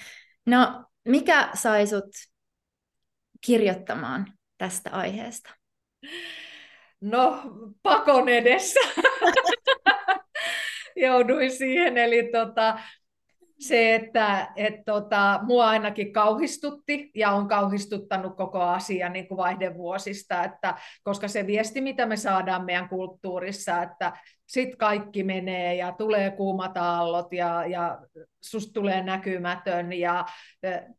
No, 0.46 0.85
mikä 1.05 1.49
sai 1.55 1.87
sut 1.87 2.11
kirjoittamaan 3.47 4.27
tästä 4.59 4.90
aiheesta? 4.90 5.51
No, 7.01 7.43
pakon 7.83 8.29
edessä. 8.29 8.81
Jouduin 10.97 11.51
siihen, 11.51 11.99
eli 11.99 12.31
tota, 12.33 12.79
se, 13.59 13.95
että 13.95 14.53
et 14.57 14.75
tota, 14.85 15.40
mua 15.43 15.69
ainakin 15.69 16.12
kauhistutti 16.12 17.11
ja 17.14 17.31
on 17.31 17.49
kauhistuttanut 17.49 18.37
koko 18.37 18.62
asia 18.62 19.09
niin 19.09 19.29
kuin 19.29 19.38
vaihdevuosista, 19.38 20.45
että, 20.45 20.75
koska 21.03 21.29
se 21.29 21.47
viesti, 21.47 21.81
mitä 21.81 22.07
me 22.07 22.17
saadaan 22.17 22.64
meidän 22.64 22.88
kulttuurissa, 22.88 23.83
että 23.83 24.12
sitten 24.46 24.78
kaikki 24.78 25.22
menee 25.22 25.74
ja 25.74 25.92
tulee 25.92 26.30
kuumat 26.30 26.76
aallot 26.76 27.33
ja, 27.33 27.66
ja 27.66 27.98
susta 28.42 28.72
tulee 28.72 29.02
näkymätön 29.02 29.92
ja, 29.92 30.24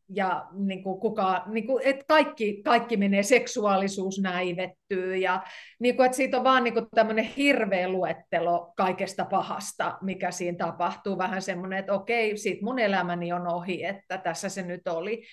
ja 0.09 0.45
niin 0.53 0.83
kuin 0.83 0.99
kuka, 0.99 1.43
niin 1.47 1.67
kuin, 1.67 1.83
että 1.85 2.05
kaikki, 2.07 2.61
kaikki 2.63 2.97
menee, 2.97 3.23
seksuaalisuus 3.23 4.19
näivettyy 4.21 5.15
ja 5.15 5.43
niin 5.79 5.95
kuin, 5.95 6.05
että 6.05 6.15
siitä 6.15 6.37
on 6.37 6.43
vaan 6.43 6.63
niin 6.63 6.73
kuin 6.73 6.85
tämmöinen 6.95 7.25
hirveä 7.25 7.89
luettelo 7.89 8.73
kaikesta 8.77 9.25
pahasta, 9.25 9.97
mikä 10.01 10.31
siinä 10.31 10.57
tapahtuu. 10.57 11.17
Vähän 11.17 11.41
semmoinen, 11.41 11.79
että 11.79 11.93
okei, 11.93 12.37
siitä 12.37 12.65
mun 12.65 12.79
elämäni 12.79 13.33
on 13.33 13.47
ohi, 13.47 13.83
että 13.83 14.17
tässä 14.17 14.49
se 14.49 14.61
nyt 14.61 14.87
oli. 14.87 15.23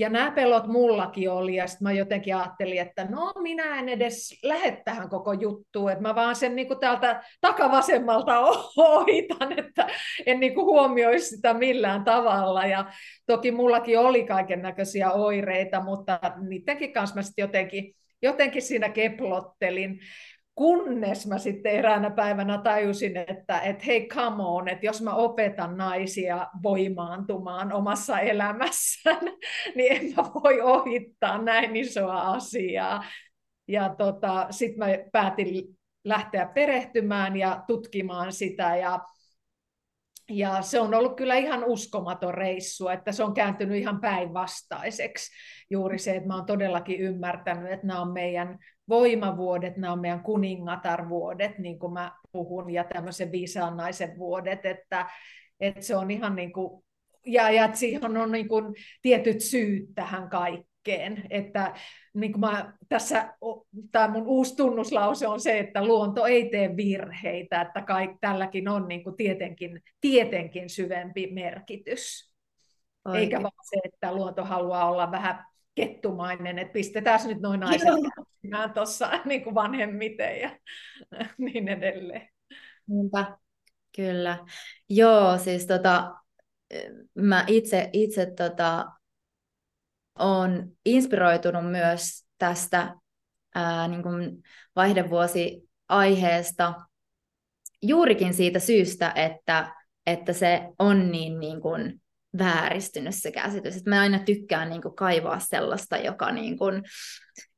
Ja 0.00 0.08
nämä 0.08 0.30
pelot 0.30 0.66
mullakin 0.66 1.30
oli, 1.30 1.56
ja 1.56 1.66
sitten 1.66 1.84
mä 1.84 1.92
jotenkin 1.92 2.36
ajattelin, 2.36 2.80
että 2.80 3.04
no 3.04 3.32
minä 3.42 3.78
en 3.78 3.88
edes 3.88 4.40
lähde 4.42 4.82
tähän 4.84 5.08
koko 5.08 5.32
juttuun, 5.32 5.90
että 5.90 6.02
mä 6.02 6.14
vaan 6.14 6.36
sen 6.36 6.56
niin 6.56 6.68
kuin 6.68 6.80
täältä 6.80 7.22
takavasemmalta 7.40 8.40
ohitan, 8.76 9.58
että 9.58 9.86
en 10.26 10.40
niin 10.40 10.54
kuin 10.54 10.64
huomioi 10.64 11.20
sitä 11.20 11.54
millään 11.54 12.04
tavalla. 12.04 12.66
Ja 12.66 12.92
toki 13.26 13.52
mullakin 13.52 13.98
oli 13.98 14.24
kaiken 14.24 14.62
näköisiä 14.62 15.12
oireita, 15.12 15.80
mutta 15.80 16.20
niidenkin 16.48 16.92
kanssa 16.92 17.16
mä 17.16 17.22
sitten 17.22 17.42
jotenkin, 17.42 17.94
jotenkin 18.22 18.62
siinä 18.62 18.88
keplottelin 18.88 20.00
kunnes 20.54 21.26
mä 21.26 21.38
sitten 21.38 21.72
eräänä 21.72 22.10
päivänä 22.10 22.58
tajusin, 22.58 23.16
että 23.16 23.60
et 23.60 23.86
hei 23.86 24.08
come 24.08 24.42
on, 24.42 24.68
että 24.68 24.86
jos 24.86 25.02
mä 25.02 25.14
opetan 25.14 25.76
naisia 25.76 26.46
voimaantumaan 26.62 27.72
omassa 27.72 28.20
elämässään, 28.20 29.20
niin 29.76 29.92
en 29.92 30.14
mä 30.16 30.22
voi 30.22 30.60
ohittaa 30.60 31.42
näin 31.42 31.76
isoa 31.76 32.20
asiaa. 32.20 33.04
Ja 33.68 33.94
tota, 33.98 34.46
sitten 34.50 34.78
mä 34.78 34.86
päätin 35.12 35.78
lähteä 36.04 36.46
perehtymään 36.46 37.36
ja 37.36 37.64
tutkimaan 37.66 38.32
sitä 38.32 38.76
ja 38.76 38.98
ja 40.30 40.62
se 40.62 40.80
on 40.80 40.94
ollut 40.94 41.16
kyllä 41.16 41.36
ihan 41.36 41.64
uskomaton 41.64 42.34
reissu, 42.34 42.88
että 42.88 43.12
se 43.12 43.24
on 43.24 43.34
kääntynyt 43.34 43.78
ihan 43.78 44.00
päinvastaiseksi. 44.00 45.30
Juuri 45.70 45.98
se, 45.98 46.16
että 46.16 46.28
mä 46.28 46.36
oon 46.36 46.46
todellakin 46.46 47.00
ymmärtänyt, 47.00 47.72
että 47.72 47.86
nämä 47.86 48.00
on 48.00 48.12
meidän 48.12 48.58
voimavuodet, 48.90 49.76
nämä 49.76 49.92
on 49.92 50.00
meidän 50.00 50.22
kuningatarvuodet, 50.22 51.58
niin 51.58 51.78
kuin 51.78 51.92
mä 51.92 52.12
puhun, 52.32 52.70
ja 52.70 52.84
tämmöisen 52.84 53.32
viisaan 53.32 53.76
naisen 53.76 54.18
vuodet, 54.18 54.66
että, 54.66 55.06
että 55.60 55.82
se 55.82 55.96
on 55.96 56.10
ihan 56.10 56.36
niin 56.36 56.52
kuin, 56.52 56.84
ja, 57.26 57.50
ja 57.50 57.64
että 57.64 57.78
siihen 57.78 58.16
on 58.16 58.32
niin 58.32 58.48
kuin 58.48 58.74
tietyt 59.02 59.40
syyt 59.40 59.88
tähän 59.94 60.28
kaikkeen, 60.28 61.26
että 61.30 61.74
niin 62.14 62.32
kuin 62.32 62.40
mä, 62.40 62.72
tässä 62.88 63.34
tämä 63.92 64.08
mun 64.08 64.26
uusi 64.26 64.56
tunnuslause 64.56 65.28
on 65.28 65.40
se, 65.40 65.58
että 65.58 65.84
luonto 65.84 66.26
ei 66.26 66.50
tee 66.50 66.76
virheitä, 66.76 67.60
että 67.60 67.82
kaik, 67.82 68.10
tälläkin 68.20 68.68
on 68.68 68.88
niin 68.88 69.04
kuin 69.04 69.16
tietenkin, 69.16 69.82
tietenkin 70.00 70.70
syvempi 70.70 71.26
merkitys. 71.32 72.30
Oikein. 73.04 73.22
Eikä 73.22 73.42
vaan 73.42 73.64
se, 73.70 73.76
että 73.84 74.14
luonto 74.14 74.44
haluaa 74.44 74.90
olla 74.90 75.10
vähän 75.10 75.44
kettumainen, 75.74 76.58
että 76.58 76.72
pistetään 76.72 77.20
nyt 77.26 77.40
noin 77.40 77.60
naiset 77.60 77.88
tuossa 78.74 79.10
niin 79.24 79.44
kuin 79.44 79.54
vanhemmiten 79.54 80.40
ja 80.40 80.58
niin 81.38 81.68
edelleen. 81.68 82.28
Niinpä, 82.86 83.36
kyllä. 83.96 84.38
Joo, 84.88 85.38
siis 85.38 85.66
tota, 85.66 86.14
mä 87.14 87.44
itse, 87.46 87.90
itse 87.92 88.32
tota, 88.36 88.86
on 90.18 90.72
inspiroitunut 90.84 91.70
myös 91.70 92.26
tästä 92.38 92.94
ää, 93.54 93.88
niin 93.88 94.02
kuin 94.02 94.42
vaihdevuosi-aiheesta 94.76 96.74
juurikin 97.82 98.34
siitä 98.34 98.58
syystä, 98.58 99.12
että, 99.14 99.74
että 100.06 100.32
se 100.32 100.68
on 100.78 101.10
niin, 101.12 101.40
niin 101.40 101.60
kuin 101.60 101.99
vääristynyt 102.38 103.14
se 103.14 103.32
käsitys. 103.32 103.76
Että 103.76 103.90
mä 103.90 104.00
aina 104.00 104.18
tykkään 104.18 104.70
niin 104.70 104.82
kuin 104.82 104.96
kaivaa 104.96 105.38
sellaista, 105.38 105.96
joka, 105.96 106.32
niin 106.32 106.58
kuin, 106.58 106.82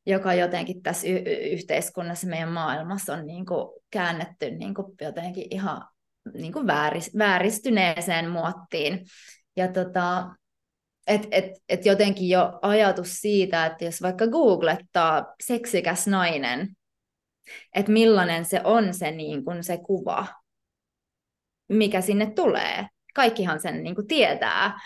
joka 0.07 0.35
jotenkin 0.35 0.83
tässä 0.83 1.09
y- 1.09 1.53
yhteiskunnassa, 1.53 2.27
meidän 2.27 2.53
maailmassa 2.53 3.13
on 3.13 3.27
niin 3.27 3.47
kuin 3.47 3.81
käännetty 3.91 4.51
niin 4.51 4.75
kuin 4.75 4.93
jotenkin 5.01 5.47
ihan 5.51 5.89
niin 6.35 6.53
kuin 6.53 6.67
vääris- 6.67 7.19
vääristyneeseen 7.19 8.31
muottiin. 8.31 9.07
Ja 9.57 9.69
tota, 9.69 10.31
et, 11.07 11.29
et, 11.31 11.45
et 11.69 11.87
jotenkin 11.87 12.29
jo 12.29 12.59
ajatus 12.63 13.21
siitä, 13.21 13.67
että 13.67 13.85
jos 13.85 14.03
vaikka 14.03 14.27
googlettaa 14.27 15.35
seksikäs 15.43 16.07
nainen, 16.07 16.69
että 17.75 17.93
millainen 17.93 18.45
se 18.45 18.61
on 18.65 18.95
se, 18.95 19.11
niin 19.11 19.45
kuin 19.45 19.65
se 19.65 19.79
kuva, 19.79 20.27
mikä 21.69 22.01
sinne 22.01 22.31
tulee, 22.31 22.87
kaikkihan 23.15 23.61
sen 23.61 23.83
niin 23.83 23.95
kuin 23.95 24.07
tietää, 24.07 24.79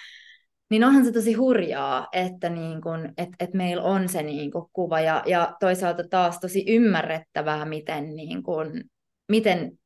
niin 0.71 0.85
onhan 0.85 1.05
se 1.05 1.13
tosi 1.13 1.33
hurjaa, 1.33 2.09
että, 2.13 2.49
niin 2.49 2.83
kuin, 2.83 3.13
et, 3.17 3.29
et 3.41 3.55
meillä 3.55 3.83
on 3.83 4.09
se 4.09 4.23
niin 4.23 4.51
kuin 4.51 4.65
kuva 4.73 5.01
ja, 5.01 5.23
ja 5.27 5.57
toisaalta 5.61 6.09
taas 6.09 6.41
tosi 6.41 6.65
ymmärrettävää, 6.67 7.65
miten, 7.65 8.17
niin 8.17 8.43
kuin, 8.43 8.85
miten, 9.29 9.79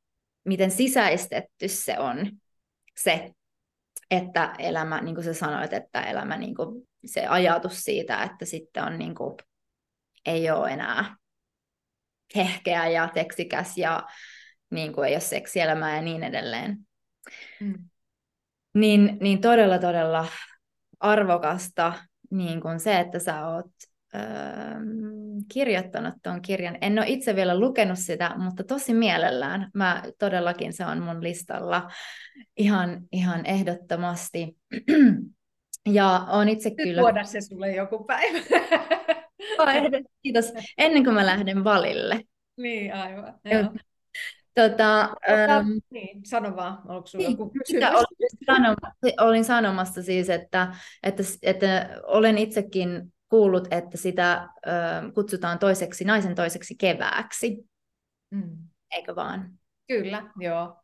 miten 0.44 0.70
sisäistetty 0.70 1.68
se 1.68 1.98
on 1.98 2.31
se, 2.96 3.31
että 4.11 4.55
elämä, 4.59 5.00
niin 5.00 5.14
kuin 5.14 5.24
sä 5.24 5.35
sanoit, 5.35 5.72
että 5.72 6.03
elämä, 6.03 6.37
niin 6.37 6.55
kuin, 6.55 6.88
se 7.05 7.26
ajatus 7.26 7.81
siitä, 7.81 8.22
että 8.22 8.44
sitten 8.44 8.85
on 8.85 8.98
niin 8.98 9.14
kuin, 9.14 9.37
ei 10.26 10.50
ole 10.50 10.70
enää 10.70 11.16
hehkeä 12.37 12.88
ja 12.88 13.09
teksikäs 13.14 13.79
ja 13.79 14.03
niin 14.70 14.92
kuin 14.92 15.09
ei 15.09 15.14
ole 15.14 15.20
seksielämää 15.20 15.96
ja 15.96 16.03
niin 16.03 16.22
edelleen. 16.22 16.79
Mm 17.61 17.90
niin, 18.75 19.19
niin 19.21 19.41
todella, 19.41 19.79
todella 19.79 20.27
arvokasta 21.01 21.93
niin 22.31 22.61
kuin 22.61 22.81
se, 22.81 23.01
että 23.01 23.19
sä 23.19 23.47
oot 23.47 23.71
kirjoittanut 25.53 26.15
tuon 26.23 26.43
kirjan. 26.43 26.79
En 26.81 26.99
ole 26.99 27.09
itse 27.09 27.37
vielä 27.37 27.59
lukenut 27.61 27.99
sitä, 27.99 28.35
mutta 28.37 28.65
tosi 28.65 28.95
mielellään. 28.95 29.71
Mä 29.75 30.03
todellakin 30.19 30.73
se 30.73 30.87
on 30.87 31.03
mun 31.03 31.23
listalla 31.23 31.91
ihan, 32.57 33.01
ihan 33.13 33.47
ehdottomasti. 33.47 34.57
Ja 35.89 36.27
on 36.29 36.49
itse 36.49 36.69
Nyt 36.69 36.77
kyllä... 36.77 37.01
tuoda 37.01 37.25
se 37.25 37.41
sulle 37.41 37.75
joku 37.75 38.05
päivä. 38.05 38.39
Kiitos. 40.23 40.53
Ennen 40.79 41.05
kuin 41.05 41.15
mä 41.15 41.27
lähden 41.27 41.65
valille. 41.65 42.21
Niin, 42.57 42.95
aivan. 42.95 43.35
Joo. 43.45 43.73
Tota, 44.55 45.09
Tota, 45.29 45.57
ähm, 45.57 45.69
niin, 45.91 46.27
sano 46.27 46.57
vaan, 46.57 46.79
onko 46.89 47.07
sinulla 47.07 47.29
niin, 47.29 47.39
joku 47.39 47.53
kysymys? 47.59 47.85
Olin 47.85 48.47
sanomassa, 48.47 49.25
olin 49.25 49.45
sanomassa 49.45 50.03
siis, 50.03 50.31
että, 50.31 50.75
että, 51.03 51.23
että 51.43 52.01
olen 52.03 52.39
itsekin 52.39 53.13
kuullut, 53.29 53.69
että 53.71 53.97
sitä 53.97 54.33
äh, 54.33 54.49
kutsutaan 55.15 55.59
toiseksi, 55.59 56.05
naisen 56.05 56.35
toiseksi 56.35 56.75
kevääksi. 56.75 57.65
Mm. 58.31 58.57
Eikö 58.91 59.17
vaan? 59.17 59.51
Kyllä, 59.89 60.31
joo. 60.37 60.77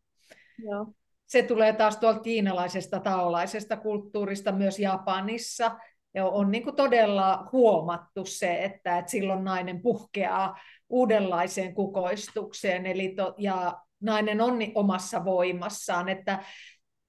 joo. 0.58 0.92
Se 1.26 1.42
tulee 1.42 1.72
taas 1.72 1.96
tuolta 1.96 2.20
kiinalaisesta 2.20 3.00
taolaisesta 3.00 3.76
kulttuurista 3.76 4.52
myös 4.52 4.78
Japanissa. 4.78 5.78
Ja 6.14 6.26
on 6.26 6.50
niin 6.50 6.64
kuin 6.64 6.76
todella 6.76 7.48
huomattu 7.52 8.24
se, 8.24 8.64
että, 8.64 8.98
että 8.98 9.10
silloin 9.10 9.44
nainen 9.44 9.82
puhkeaa 9.82 10.56
uudenlaiseen 10.88 11.74
kukoistukseen, 11.74 12.86
eli 12.86 13.08
to, 13.08 13.34
ja 13.38 13.80
nainen 14.00 14.40
on 14.40 14.58
omassa 14.74 15.24
voimassaan, 15.24 16.08
että 16.08 16.38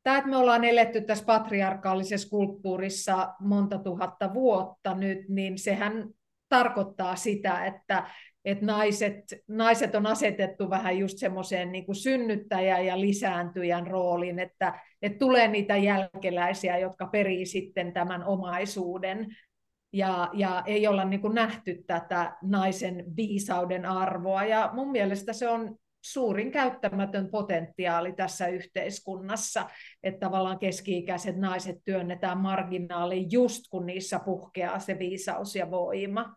tämä, 0.03 0.17
että 0.17 0.29
me 0.29 0.37
ollaan 0.37 0.63
eletty 0.63 1.01
tässä 1.01 1.25
patriarkaalisessa 1.25 2.29
kulttuurissa 2.29 3.33
monta 3.39 3.77
tuhatta 3.77 4.33
vuotta 4.33 4.95
nyt, 4.95 5.29
niin 5.29 5.57
sehän 5.57 6.09
tarkoittaa 6.49 7.15
sitä, 7.15 7.65
että, 7.65 8.07
että 8.45 8.65
naiset, 8.65 9.23
naiset 9.47 9.95
on 9.95 10.07
asetettu 10.07 10.69
vähän 10.69 10.97
just 10.97 11.17
semmoiseen 11.17 11.71
niin 11.71 11.95
synnyttäjän 11.95 12.85
ja 12.85 13.01
lisääntyjän 13.01 13.87
rooliin, 13.87 14.39
että, 14.39 14.79
että 15.01 15.19
tulee 15.19 15.47
niitä 15.47 15.77
jälkeläisiä, 15.77 16.77
jotka 16.77 17.07
perii 17.07 17.45
sitten 17.45 17.93
tämän 17.93 18.23
omaisuuden 18.23 19.27
ja, 19.93 20.29
ja 20.33 20.63
ei 20.65 20.87
olla 20.87 21.05
niin 21.05 21.21
kuin 21.21 21.35
nähty 21.35 21.83
tätä 21.87 22.37
naisen 22.41 23.15
viisauden 23.15 23.85
arvoa. 23.85 24.43
Ja 24.43 24.69
mun 24.73 24.91
mielestä 24.91 25.33
se 25.33 25.49
on 25.49 25.77
suurin 26.01 26.51
käyttämätön 26.51 27.29
potentiaali 27.31 28.13
tässä 28.13 28.47
yhteiskunnassa, 28.47 29.69
että 30.03 30.19
tavallaan 30.19 30.59
keski-ikäiset 30.59 31.37
naiset 31.37 31.77
työnnetään 31.85 32.37
marginaaliin 32.37 33.31
just 33.31 33.63
kun 33.69 33.85
niissä 33.85 34.19
puhkeaa 34.19 34.79
se 34.79 34.99
viisaus 34.99 35.55
ja 35.55 35.71
voima. 35.71 36.35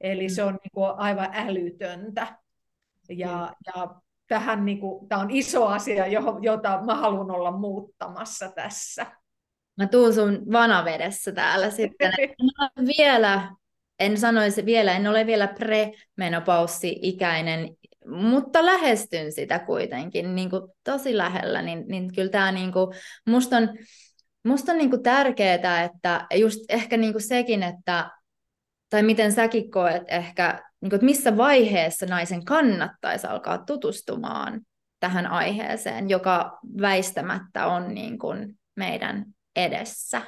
Eli 0.00 0.28
se 0.28 0.42
on 0.42 0.52
niin 0.52 0.70
kuin 0.74 0.90
aivan 0.96 1.30
älytöntä. 1.32 2.38
Ja, 3.08 3.54
ja 3.66 3.94
tähän 4.28 4.64
niin 4.64 4.80
kuin, 4.80 5.08
tämä 5.08 5.20
on 5.20 5.30
iso 5.30 5.66
asia, 5.66 6.06
jota 6.42 6.80
mä 6.86 6.94
haluan 6.94 7.30
olla 7.30 7.50
muuttamassa 7.50 8.48
tässä. 8.48 9.06
Mä 9.76 9.86
tuun 9.86 10.14
sun 10.14 10.42
vanavedessä 10.52 11.32
täällä 11.32 11.70
sitten. 11.70 12.12
En 12.76 12.86
vielä, 12.98 13.50
en 13.98 14.18
sanoisi 14.18 14.66
vielä, 14.66 14.92
en 14.92 15.06
ole 15.06 15.26
vielä 15.26 15.48
premenopaussi-ikäinen, 15.48 17.68
mutta 18.06 18.66
lähestyn 18.66 19.32
sitä 19.32 19.58
kuitenkin 19.58 20.34
niin 20.34 20.50
kuin 20.50 20.62
tosi 20.84 21.16
lähellä, 21.16 21.62
niin, 21.62 21.84
niin 21.88 22.14
kyllä 22.14 22.30
tämä 22.30 22.52
niin 22.52 22.72
kuin, 22.72 22.94
musta 23.26 23.56
on, 23.56 23.78
musta 24.44 24.72
on 24.72 24.78
niin 24.78 24.90
kuin 24.90 25.02
tärkeää, 25.02 25.84
että 25.84 26.26
just 26.34 26.60
ehkä 26.68 26.96
niin 26.96 27.12
kuin 27.12 27.22
sekin, 27.22 27.62
että 27.62 28.10
tai 28.90 29.02
miten 29.02 29.32
säkin 29.32 29.70
koet 29.70 30.02
ehkä, 30.08 30.62
niin 30.80 30.90
kuin, 30.90 30.94
että 30.94 31.04
missä 31.04 31.36
vaiheessa 31.36 32.06
naisen 32.06 32.44
kannattaisi 32.44 33.26
alkaa 33.26 33.58
tutustumaan 33.58 34.60
tähän 35.00 35.26
aiheeseen, 35.26 36.10
joka 36.10 36.58
väistämättä 36.80 37.66
on 37.66 37.94
niin 37.94 38.18
kuin 38.18 38.58
meidän 38.76 39.33
edessä. 39.56 40.22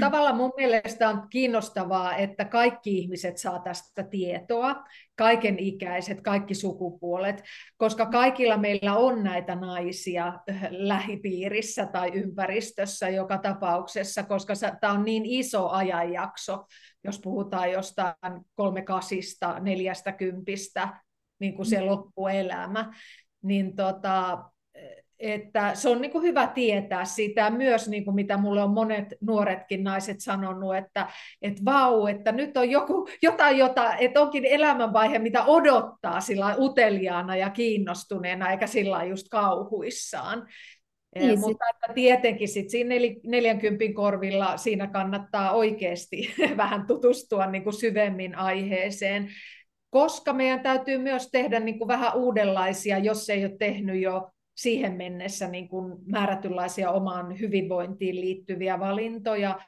Tavallaan 0.00 0.36
mun 0.36 0.52
mielestä 0.56 1.08
on 1.08 1.28
kiinnostavaa, 1.30 2.16
että 2.16 2.44
kaikki 2.44 2.98
ihmiset 2.98 3.38
saa 3.38 3.58
tästä 3.58 4.02
tietoa, 4.02 4.84
kaiken 5.16 5.58
ikäiset, 5.58 6.20
kaikki 6.20 6.54
sukupuolet, 6.54 7.42
koska 7.76 8.06
kaikilla 8.06 8.56
meillä 8.56 8.96
on 8.96 9.22
näitä 9.22 9.54
naisia 9.54 10.32
lähipiirissä 10.70 11.86
tai 11.86 12.10
ympäristössä 12.14 13.08
joka 13.08 13.38
tapauksessa, 13.38 14.22
koska 14.22 14.54
tämä 14.80 14.92
on 14.92 15.04
niin 15.04 15.26
iso 15.26 15.68
ajanjakso, 15.68 16.64
jos 17.04 17.20
puhutaan 17.20 17.70
jostain 17.72 18.44
kolmekasista, 18.54 19.60
neljästä 19.60 20.12
kympistä, 20.12 20.88
niin 21.38 21.54
kuin 21.54 21.66
se 21.66 21.80
mm. 21.80 21.86
loppuelämä, 21.86 22.92
niin 23.42 23.76
tota, 23.76 24.44
että 25.18 25.74
se 25.74 25.88
on 25.88 26.00
niin 26.00 26.10
kuin 26.10 26.22
hyvä 26.22 26.46
tietää 26.46 27.04
sitä 27.04 27.50
myös, 27.50 27.88
niin 27.88 28.04
kuin 28.04 28.14
mitä 28.14 28.36
mulle 28.36 28.62
on 28.62 28.70
monet 28.70 29.14
nuoretkin 29.20 29.84
naiset 29.84 30.20
sanonut, 30.20 30.76
että, 30.76 31.08
että 31.42 31.62
vau, 31.64 32.06
että 32.06 32.32
nyt 32.32 32.56
on 32.56 32.70
joku, 32.70 33.08
jotain, 33.22 33.58
jota, 33.58 33.96
että 33.96 34.20
onkin 34.20 34.44
elämänvaihe, 34.44 35.18
mitä 35.18 35.44
odottaa 35.44 36.20
sillä 36.20 36.56
uteliaana 36.58 37.36
ja 37.36 37.50
kiinnostuneena, 37.50 38.50
eikä 38.50 38.66
sillä 38.66 39.04
just 39.04 39.26
kauhuissaan. 39.30 40.48
Niin, 41.14 41.40
Mutta 41.40 41.64
että 41.74 41.94
tietenkin 41.94 42.48
sit 42.48 42.70
siinä 42.70 42.94
40 43.24 43.84
korvilla 43.94 44.56
siinä 44.56 44.86
kannattaa 44.86 45.52
oikeasti 45.52 46.34
vähän 46.56 46.86
tutustua 46.86 47.46
niin 47.46 47.64
kuin 47.64 47.74
syvemmin 47.74 48.34
aiheeseen, 48.34 49.28
koska 49.90 50.32
meidän 50.32 50.60
täytyy 50.60 50.98
myös 50.98 51.30
tehdä 51.30 51.60
niin 51.60 51.78
kuin 51.78 51.88
vähän 51.88 52.14
uudenlaisia, 52.14 52.98
jos 52.98 53.30
ei 53.30 53.44
ole 53.44 53.56
tehnyt 53.58 54.00
jo 54.00 54.30
siihen 54.58 54.96
mennessä 54.96 55.48
niin 55.48 55.68
kuin 55.68 55.98
määrätynlaisia 56.06 56.90
omaan 56.90 57.40
hyvinvointiin 57.40 58.20
liittyviä 58.20 58.80
valintoja, 58.80 59.60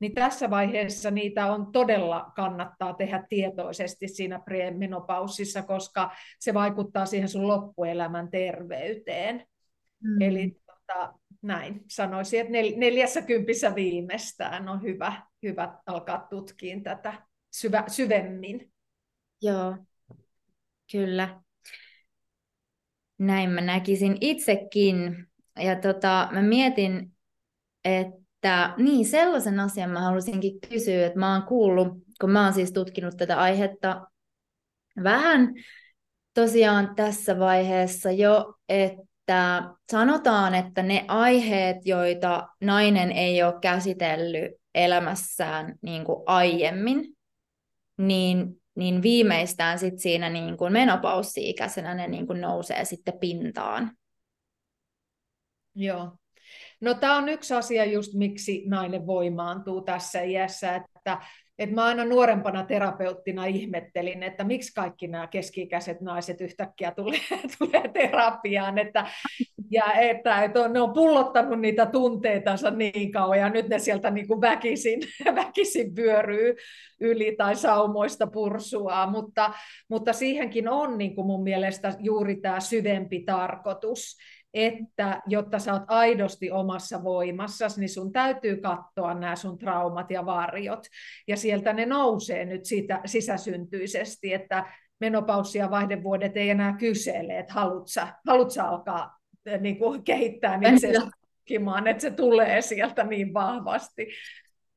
niin 0.00 0.14
tässä 0.14 0.50
vaiheessa 0.50 1.10
niitä 1.10 1.52
on 1.52 1.72
todella 1.72 2.32
kannattaa 2.36 2.94
tehdä 2.94 3.24
tietoisesti 3.28 4.08
siinä 4.08 4.38
premenopausissa, 4.38 5.62
koska 5.62 6.10
se 6.38 6.54
vaikuttaa 6.54 7.06
siihen 7.06 7.28
sun 7.28 7.48
loppuelämän 7.48 8.30
terveyteen. 8.30 9.46
Mm. 10.04 10.20
Eli 10.20 10.56
tota, 10.66 11.14
näin 11.42 11.84
sanoisin, 11.88 12.40
että 12.40 12.52
nel, 12.52 12.72
neljässä 12.76 13.22
kympissä 13.22 13.74
viimeistään 13.74 14.68
on 14.68 14.82
hyvä, 14.82 15.22
hyvä 15.42 15.78
alkaa 15.86 16.26
tutkia 16.30 16.80
tätä 16.82 17.14
syvä, 17.52 17.84
syvemmin. 17.88 18.72
Joo, 19.42 19.76
kyllä. 20.92 21.40
Näin 23.20 23.50
mä 23.50 23.60
näkisin 23.60 24.16
itsekin. 24.20 25.26
Ja 25.56 25.76
tota, 25.76 26.28
mä 26.32 26.42
mietin, 26.42 27.12
että 27.84 28.74
niin 28.76 29.06
sellaisen 29.06 29.60
asian 29.60 29.90
mä 29.90 30.00
halusinkin 30.00 30.60
kysyä, 30.68 31.06
että 31.06 31.18
mä 31.18 31.32
oon 31.32 31.42
kuullut, 31.42 31.88
kun 32.20 32.30
mä 32.30 32.44
oon 32.44 32.52
siis 32.52 32.72
tutkinut 32.72 33.16
tätä 33.16 33.36
aihetta 33.36 34.06
vähän 35.02 35.54
tosiaan 36.34 36.94
tässä 36.96 37.38
vaiheessa 37.38 38.10
jo, 38.10 38.54
että 38.68 39.62
sanotaan, 39.90 40.54
että 40.54 40.82
ne 40.82 41.04
aiheet, 41.08 41.76
joita 41.84 42.48
nainen 42.60 43.12
ei 43.12 43.42
ole 43.42 43.54
käsitellyt 43.60 44.52
elämässään 44.74 45.74
niin 45.82 46.04
kuin 46.04 46.22
aiemmin, 46.26 47.16
niin 47.96 48.59
niin 48.80 49.02
viimeistään 49.02 49.78
sit 49.78 49.98
siinä 49.98 50.28
niin 50.28 50.56
kuin 50.56 50.72
menopaussi-ikäisenä 50.72 51.94
ne 51.94 52.06
niin 52.06 52.26
kuin 52.26 52.40
nousee 52.40 52.84
sitten 52.84 53.18
pintaan. 53.18 53.90
Joo. 55.74 56.16
No 56.80 56.94
tämä 56.94 57.16
on 57.16 57.28
yksi 57.28 57.54
asia 57.54 57.84
just 57.84 58.14
miksi 58.14 58.64
nainen 58.66 59.06
voimaantuu 59.06 59.80
tässä 59.80 60.22
iässä, 60.22 60.76
että 60.76 61.18
että 61.60 61.74
mä 61.74 61.84
aina 61.84 62.04
nuorempana 62.04 62.64
terapeuttina 62.64 63.44
ihmettelin, 63.44 64.22
että 64.22 64.44
miksi 64.44 64.74
kaikki 64.74 65.06
nämä 65.08 65.26
keski-ikäiset 65.26 66.00
naiset 66.00 66.40
yhtäkkiä 66.40 66.90
tulee, 66.90 67.20
tulee 67.58 67.88
terapiaan, 67.88 68.78
että, 68.78 69.06
ja 69.70 69.92
että, 69.92 70.42
että 70.44 70.60
on, 70.60 70.72
ne 70.72 70.80
on 70.80 70.92
pullottanut 70.92 71.60
niitä 71.60 71.86
tunteitansa 71.86 72.70
niin 72.70 73.12
kauan, 73.12 73.38
ja 73.38 73.48
nyt 73.48 73.68
ne 73.68 73.78
sieltä 73.78 74.10
niin 74.10 74.28
kuin 74.28 74.40
väkisin, 74.40 75.00
väkisin 75.34 75.96
vyöryy 75.96 76.56
yli 77.00 77.36
tai 77.36 77.56
saumoista 77.56 78.26
pursua, 78.26 79.06
mutta, 79.06 79.52
mutta 79.88 80.12
siihenkin 80.12 80.68
on 80.68 80.98
niin 80.98 81.14
kuin 81.14 81.26
mun 81.26 81.42
mielestä 81.42 81.94
juuri 81.98 82.36
tämä 82.36 82.60
syvempi 82.60 83.20
tarkoitus, 83.20 84.16
että 84.54 85.20
jotta 85.26 85.58
sä 85.58 85.72
oot 85.72 85.82
aidosti 85.86 86.50
omassa 86.50 87.02
voimassasi, 87.02 87.80
niin 87.80 87.88
sun 87.88 88.12
täytyy 88.12 88.56
katsoa 88.56 89.14
nämä 89.14 89.36
sun 89.36 89.58
traumat 89.58 90.10
ja 90.10 90.26
varjot. 90.26 90.86
Ja 91.28 91.36
sieltä 91.36 91.72
ne 91.72 91.86
nousee 91.86 92.44
nyt 92.44 92.64
sitä 92.64 93.00
sisäsyntyisesti, 93.06 94.32
että 94.34 94.64
menopaussi 95.00 95.58
ja 95.58 95.70
vaihdevuodet 95.70 96.36
ei 96.36 96.50
enää 96.50 96.76
kysele, 96.76 97.38
että 97.38 97.52
haluat 98.26 98.50
sä 98.50 98.68
alkaa 98.68 99.18
niin 99.60 99.78
kuin, 99.78 100.04
kehittää 100.04 100.60
itse 100.72 100.92
että 101.86 102.00
se 102.00 102.10
tulee 102.10 102.62
sieltä 102.62 103.04
niin 103.04 103.34
vahvasti. 103.34 104.06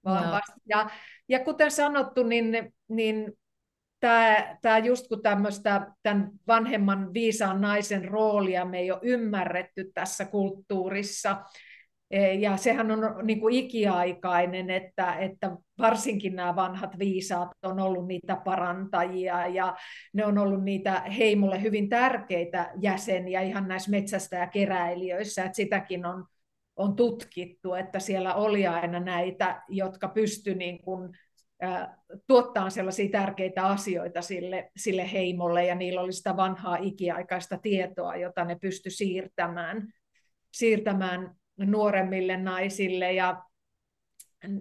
vahvasti. 0.06 0.62
Ja, 0.66 0.90
ja 1.30 1.40
kuten 1.40 1.72
sanottu, 1.72 2.24
niin, 2.24 2.74
niin 2.88 3.34
tämä, 4.04 4.58
tämä 4.62 4.78
just 4.78 5.08
kun 5.08 5.22
tämmöistä 5.22 5.88
tämän 6.04 6.32
vanhemman 6.48 7.14
viisaan 7.14 7.62
naisen 7.62 8.06
roolia 8.06 8.66
me 8.66 8.80
ei 8.80 8.92
ole 8.92 9.00
ymmärretty 9.04 9.92
tässä 9.94 10.26
kulttuurissa, 10.26 11.44
e, 12.12 12.34
ja 12.34 12.58
sehän 12.58 12.92
on 12.92 13.00
niin 13.28 13.40
kuin 13.40 13.56
ikiaikainen, 13.56 14.70
että, 14.70 15.14
että 15.14 15.52
varsinkin 15.80 16.36
nämä 16.36 16.56
vanhat 16.56 17.00
viisaat 17.00 17.50
on 17.64 17.80
ollut 17.80 18.08
niitä 18.08 18.36
parantajia 18.36 19.48
ja 19.48 19.76
ne 20.14 20.26
on 20.26 20.38
ollut 20.38 20.64
niitä 20.64 21.00
heimolle 21.00 21.62
hyvin 21.62 21.90
tärkeitä 21.90 22.72
jäseniä 22.82 23.42
ihan 23.42 23.68
näissä 23.68 23.92
metsästäjäkeräilijöissä, 23.92 25.44
että 25.44 25.56
sitäkin 25.56 26.06
on, 26.06 26.26
on 26.76 26.96
tutkittu, 26.96 27.74
että 27.74 28.00
siellä 28.00 28.34
oli 28.34 28.68
aina 28.68 29.00
näitä, 29.00 29.62
jotka 29.70 30.08
pysty 30.08 30.56
niin 30.56 30.80
tuottaa 32.28 32.70
sellaisia 32.70 33.10
tärkeitä 33.10 33.66
asioita 33.66 34.22
sille, 34.22 34.72
sille 34.78 35.12
heimolle, 35.12 35.66
ja 35.66 35.76
niillä 35.76 36.02
oli 36.02 36.14
sitä 36.14 36.38
vanhaa 36.38 36.78
ikiaikaista 36.82 37.58
tietoa, 37.58 38.16
jota 38.16 38.46
ne 38.46 38.56
pysty 38.56 38.90
siirtämään, 38.90 39.88
siirtämään 40.54 41.36
nuoremmille 41.58 42.38
naisille, 42.38 43.14
ja 43.14 43.44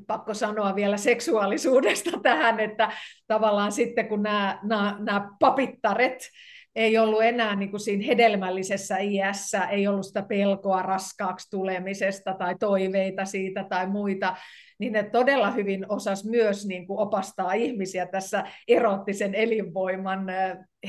pakko 0.07 0.35
sanoa 0.35 0.75
vielä 0.75 0.97
seksuaalisuudesta 0.97 2.11
tähän, 2.23 2.61
että 2.61 2.93
tavallaan 3.27 3.73
sitten 3.73 4.09
kun 4.09 4.23
nämä, 4.23 4.59
nämä, 4.63 4.97
nämä 5.01 5.29
papittaret 5.41 6.31
ei 6.75 6.99
ollut 6.99 7.23
enää 7.23 7.57
niin 7.57 7.71
kuin 7.71 7.81
siinä 7.81 8.05
hedelmällisessä 8.07 8.99
iässä, 8.99 9.65
ei 9.65 9.89
ollut 9.89 10.07
sitä 10.07 10.23
pelkoa 10.23 10.83
raskaaksi 10.83 11.51
tulemisesta 11.51 12.35
tai 12.35 12.55
toiveita 12.61 13.25
siitä 13.25 13.65
tai 13.65 13.87
muita, 13.87 14.37
niin 14.79 14.93
ne 14.93 15.03
todella 15.03 15.51
hyvin 15.51 15.87
osas 15.93 16.25
myös 16.25 16.67
niin 16.67 16.87
kuin 16.87 16.99
opastaa 16.99 17.53
ihmisiä 17.53 18.07
tässä 18.07 18.45
erottisen 18.69 19.35
elinvoiman 19.35 20.27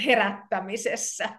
herättämisessä. 0.05 1.29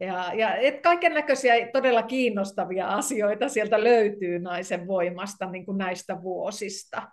Ja, 0.00 0.32
ja 0.34 0.56
et 0.56 0.80
kaiken 0.80 1.14
näköisiä 1.14 1.54
todella 1.72 2.02
kiinnostavia 2.02 2.86
asioita 2.86 3.48
sieltä 3.48 3.84
löytyy 3.84 4.38
naisen 4.38 4.86
voimasta 4.86 5.50
niin 5.50 5.66
kuin 5.66 5.78
näistä 5.78 6.22
vuosista, 6.22 7.08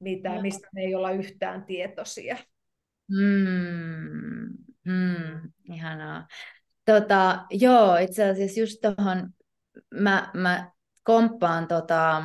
mitä, 0.00 0.42
mistä 0.42 0.68
me 0.74 0.82
ei 0.82 0.94
olla 0.94 1.10
yhtään 1.10 1.64
tietoisia. 1.64 2.36
Mm, 3.10 4.73
mm, 4.84 5.52
ihanaa. 5.64 6.26
Tota, 6.84 7.44
joo, 7.50 7.96
itse 7.96 8.30
asiassa 8.30 8.60
just 8.60 8.78
tuohon 8.82 9.30
mä, 9.94 10.30
mä 10.34 10.70
komppaan 11.02 11.68
tota, 11.68 12.22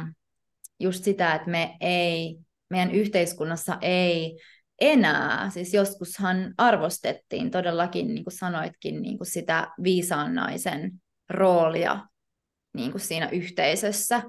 just 0.80 1.04
sitä, 1.04 1.36
että 1.36 1.50
me 1.50 1.78
ei, 1.80 2.40
meidän 2.70 2.92
yhteiskunnassa 2.92 3.78
ei 3.82 4.40
enää, 4.82 5.50
siis 5.50 5.74
joskushan 5.74 6.54
arvostettiin 6.58 7.52
todellakin, 7.52 8.14
niin 8.14 8.24
kuin 8.24 8.38
sanoitkin, 8.38 9.02
niin 9.02 9.18
kuin 9.18 9.28
sitä 9.28 9.68
viisaan 9.84 10.36
naisen 10.36 10.92
roolia 11.30 12.00
niin 12.74 12.92
kuin 12.92 13.02
siinä 13.02 13.30
yhteisössä. 13.30 14.24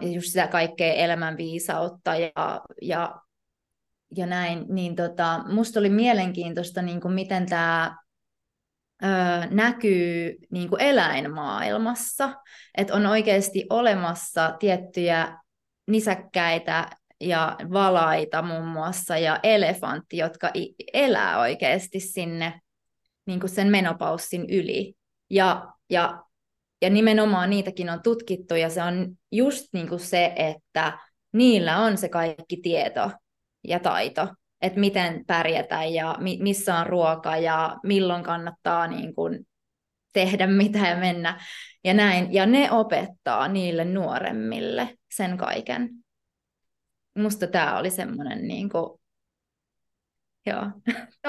ja 0.00 0.08
just 0.14 0.28
sitä 0.28 0.46
kaikkea 0.46 0.94
elämän 0.94 1.36
viisautta 1.36 2.16
ja, 2.16 2.60
ja, 2.82 3.20
ja 4.16 4.26
näin, 4.26 4.64
niin 4.68 4.96
tota, 4.96 5.44
musta 5.48 5.80
oli 5.80 5.90
mielenkiintoista, 5.90 6.82
niin 6.82 7.00
kuin 7.00 7.14
miten 7.14 7.46
tämä 7.46 7.96
näkyy 9.50 10.36
niin 10.50 10.68
kuin 10.68 10.82
eläinmaailmassa, 10.82 12.34
että 12.76 12.94
on 12.94 13.06
oikeasti 13.06 13.66
olemassa 13.70 14.56
tiettyjä 14.58 15.38
nisäkkäitä 15.90 16.90
ja 17.20 17.56
valaita 17.72 18.42
muun 18.42 18.66
muassa 18.66 19.18
ja 19.18 19.40
elefantti, 19.42 20.16
jotka 20.16 20.50
elää 20.92 21.38
oikeasti 21.38 22.00
sinne 22.00 22.60
niin 23.26 23.40
kuin 23.40 23.50
sen 23.50 23.68
menopaussin 23.68 24.50
yli. 24.50 24.94
Ja, 25.30 25.72
ja, 25.90 26.22
ja 26.82 26.90
nimenomaan 26.90 27.50
niitäkin 27.50 27.90
on 27.90 28.02
tutkittu 28.02 28.54
ja 28.54 28.70
se 28.70 28.82
on 28.82 29.16
just 29.32 29.66
niin 29.72 29.88
kuin 29.88 30.00
se, 30.00 30.32
että 30.36 30.98
niillä 31.32 31.78
on 31.78 31.98
se 31.98 32.08
kaikki 32.08 32.56
tieto 32.56 33.10
ja 33.64 33.78
taito 33.78 34.28
että 34.62 34.80
miten 34.80 35.24
pärjätä 35.26 35.84
ja 35.84 36.16
mi- 36.20 36.38
missä 36.42 36.78
on 36.78 36.86
ruoka 36.86 37.36
ja 37.36 37.76
milloin 37.82 38.22
kannattaa 38.24 38.86
niin 38.86 39.14
kuin 39.14 39.46
tehdä 40.12 40.46
mitä 40.62 40.78
ja 40.78 40.96
mennä 40.96 41.40
ja 41.84 41.94
näin. 41.94 42.32
Ja 42.34 42.46
ne 42.46 42.70
opettaa 42.70 43.48
niille 43.48 43.84
nuoremmille 43.84 44.98
sen 45.14 45.36
kaiken. 45.36 45.90
Musta 47.18 47.46
tämä 47.46 47.78
oli 47.78 47.90
semmoinen 47.90 48.48
niin 48.48 48.68
kuin, 48.68 48.98
Joo, 50.46 50.64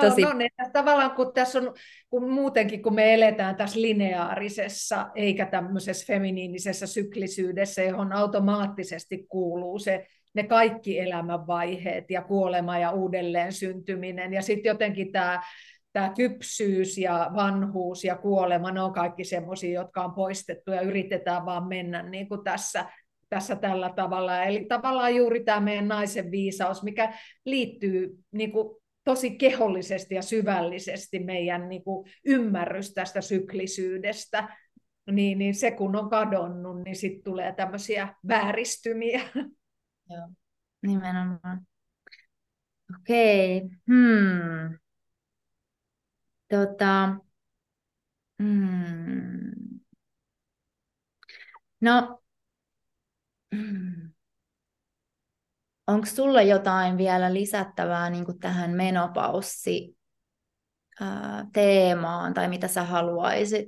tosi. 0.01 0.21
No, 0.21 0.29
no 0.29 0.37
niin, 0.37 0.51
tavallaan 0.73 1.11
kun 1.11 1.33
tässä 1.33 1.59
on, 1.59 1.73
kun 2.09 2.31
muutenkin 2.31 2.83
kun 2.83 2.95
me 2.95 3.13
eletään 3.13 3.55
tässä 3.55 3.81
lineaarisessa, 3.81 5.11
eikä 5.15 5.45
tämmöisessä 5.45 6.13
feminiinisessä 6.13 6.87
syklisyydessä, 6.87 7.83
johon 7.83 8.13
automaattisesti 8.13 9.25
kuuluu 9.29 9.79
se 9.79 10.07
ne 10.33 10.43
kaikki 10.43 10.99
elämänvaiheet 10.99 12.11
ja 12.11 12.21
kuolema 12.21 12.77
ja 12.77 12.91
uudelleen 12.91 13.53
syntyminen. 13.53 14.33
Ja 14.33 14.41
sitten 14.41 14.69
jotenkin 14.69 15.11
tämä 15.11 15.41
tämä 15.93 16.13
kypsyys 16.15 16.97
ja 16.97 17.31
vanhuus 17.35 18.03
ja 18.03 18.15
kuolema, 18.15 18.71
ne 18.71 18.81
on 18.81 18.93
kaikki 18.93 19.23
semmoisia, 19.23 19.81
jotka 19.81 20.03
on 20.03 20.13
poistettu 20.13 20.71
ja 20.71 20.81
yritetään 20.81 21.45
vaan 21.45 21.67
mennä 21.67 22.03
niin 22.03 22.29
kuin 22.29 22.43
tässä, 22.43 22.85
tässä 23.29 23.55
tällä 23.55 23.93
tavalla. 23.95 24.43
Eli 24.43 24.65
tavallaan 24.65 25.15
juuri 25.15 25.43
tämä 25.43 25.59
meidän 25.59 25.87
naisen 25.87 26.31
viisaus, 26.31 26.83
mikä 26.83 27.13
liittyy 27.45 28.17
niin 28.31 28.51
kuin 28.51 28.77
tosi 29.03 29.31
kehollisesti 29.37 30.15
ja 30.15 30.21
syvällisesti 30.21 31.19
meidän 31.19 31.69
niin 31.69 31.83
kuin 31.83 32.09
ymmärrys 32.25 32.93
tästä 32.93 33.21
syklisyydestä, 33.21 34.57
niin, 35.11 35.37
niin 35.37 35.55
se 35.55 35.71
kun 35.71 35.95
on 35.95 36.09
kadonnut, 36.09 36.83
niin 36.83 36.95
sitten 36.95 37.23
tulee 37.23 37.53
tämmöisiä 37.53 38.15
vääristymiä. 38.27 39.21
Joo, 40.09 40.29
nimenomaan. 40.81 41.67
Okei, 42.99 43.57
okay. 43.57 43.69
hmm. 43.87 44.77
Tota, 46.49 47.15
hmm. 48.39 49.79
No, 51.81 52.19
hmm. 53.55 54.13
onko 55.87 56.05
sulla 56.05 56.41
jotain 56.41 56.97
vielä 56.97 57.33
lisättävää 57.33 58.09
niin 58.09 58.39
tähän 58.39 58.71
menopaussi 58.71 59.97
teemaan 61.53 62.33
tai 62.33 62.47
mitä 62.47 62.67
sä 62.67 62.83
haluaisit 62.83 63.67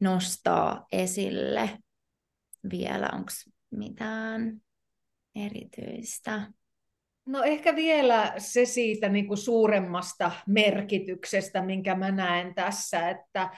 nostaa 0.00 0.86
esille 0.92 1.78
vielä? 2.70 3.08
Onko 3.12 3.30
mitään? 3.70 4.62
Erityistä? 5.34 6.52
No 7.26 7.42
ehkä 7.42 7.76
vielä 7.76 8.34
se 8.38 8.64
siitä 8.64 9.08
niin 9.08 9.28
kuin 9.28 9.38
suuremmasta 9.38 10.30
merkityksestä, 10.46 11.62
minkä 11.62 11.94
mä 11.94 12.10
näen 12.10 12.54
tässä, 12.54 13.08
että, 13.08 13.50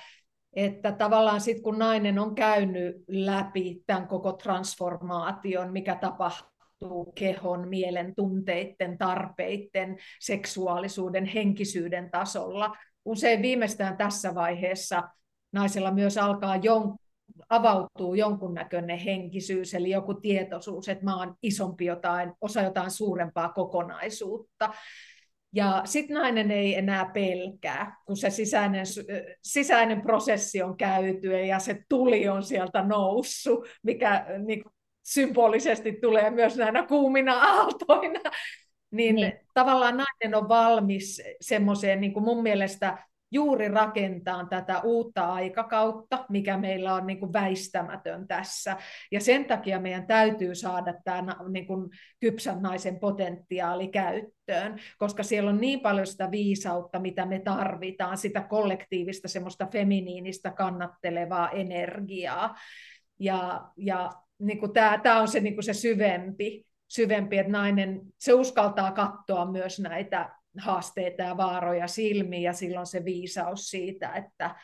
että 0.53 0.93
tavallaan 0.93 1.41
sitten 1.41 1.63
kun 1.63 1.79
nainen 1.79 2.19
on 2.19 2.35
käynyt 2.35 2.97
läpi 3.09 3.83
tämän 3.87 4.09
koko 4.09 4.33
transformaation, 4.33 5.73
mikä 5.73 5.95
tapahtuu 5.95 7.13
kehon, 7.15 7.69
mielen, 7.69 8.15
tunteiden, 8.15 8.99
tarpeiden, 8.99 9.99
seksuaalisuuden, 10.21 11.25
henkisyyden 11.25 12.11
tasolla, 12.11 12.77
usein 13.05 13.43
viimeistään 13.43 13.97
tässä 13.97 14.35
vaiheessa 14.35 15.03
naisella 15.53 15.91
myös 15.91 16.19
alkaa 16.19 16.57
jon, 16.57 16.97
avautuu 17.53 18.15
jonkunnäköinen 18.15 18.99
henkisyys, 18.99 19.75
eli 19.75 19.91
joku 19.91 20.15
tietoisuus, 20.15 20.89
että 20.89 21.05
mä 21.05 21.17
oon 21.17 21.35
isompi 21.43 21.85
jotain, 21.85 22.33
osa 22.41 22.63
jotain 22.63 22.91
suurempaa 22.91 23.49
kokonaisuutta. 23.49 24.71
Ja 25.55 25.83
sitten 25.85 26.17
nainen 26.17 26.51
ei 26.51 26.75
enää 26.75 27.11
pelkää, 27.15 27.97
kun 28.07 28.17
se 28.17 28.31
sisäinen, 28.31 28.85
sisäinen 29.43 30.03
prosessi 30.03 30.63
on 30.63 30.77
käyty 30.77 31.47
ja 31.47 31.59
se 31.59 31.85
tuli 31.89 32.29
on 32.29 32.43
sieltä 32.43 32.83
noussut, 32.83 33.67
mikä 33.83 34.27
niin 34.47 34.65
symbolisesti 35.03 35.93
tulee 35.93 36.31
myös 36.31 36.57
näinä 36.57 36.87
kuumina 36.87 37.35
aaltoina. 37.35 38.21
Niin, 38.91 39.15
niin 39.15 39.33
tavallaan 39.55 39.97
nainen 39.97 40.39
on 40.39 40.49
valmis 40.49 41.23
semmoiseen 41.41 42.01
niin 42.01 42.13
kuin 42.13 42.25
mun 42.25 42.43
mielestä 42.43 42.99
juuri 43.33 43.69
rakentaa 43.69 44.47
tätä 44.47 44.81
uutta 44.81 45.33
aikakautta, 45.33 46.25
mikä 46.29 46.57
meillä 46.57 46.95
on 46.95 47.07
niin 47.07 47.21
kuin 47.21 47.33
väistämätön 47.33 48.29
tässä. 48.29 48.77
Ja 49.13 49.21
sen 49.21 49.45
takia 49.45 49.81
meidän 49.81 50.07
täytyy 50.07 50.55
saada 50.55 50.95
tämä 51.05 51.37
niin 51.49 51.67
kuin 51.67 51.91
kypsän 52.21 52.63
naisen 52.63 53.01
potentiaali 53.01 53.89
käyttöön, 53.89 54.81
koska 54.99 55.23
siellä 55.23 55.51
on 55.51 55.61
niin 55.61 55.81
paljon 55.81 56.07
sitä 56.07 56.31
viisautta, 56.31 56.99
mitä 56.99 57.27
me 57.27 57.39
tarvitaan, 57.39 58.19
sitä 58.19 58.41
kollektiivista, 58.41 59.29
semmoista 59.29 59.67
feminiinistä 59.73 60.51
kannattelevaa 60.51 61.51
energiaa. 61.51 62.55
Ja, 63.19 63.65
ja 63.77 64.11
niin 64.39 64.59
kuin 64.59 64.73
tämä, 64.73 64.99
tämä 65.03 65.21
on 65.21 65.29
se, 65.29 65.41
niin 65.41 65.55
kuin 65.55 65.65
se 65.65 65.73
syvempi, 65.73 66.65
syvempi, 66.89 67.39
että 67.39 67.53
nainen, 67.53 68.01
se 68.19 68.33
uskaltaa 68.33 68.93
katsoa 68.93 69.51
myös 69.51 69.81
näitä 69.81 70.42
haasteita 70.59 71.23
ja 71.23 71.37
vaaroja 71.37 71.87
silmiin 71.87 72.43
ja 72.43 72.53
silloin 72.53 72.87
se 72.87 73.05
viisaus 73.05 73.71
siitä, 73.71 74.13
että, 74.13 74.55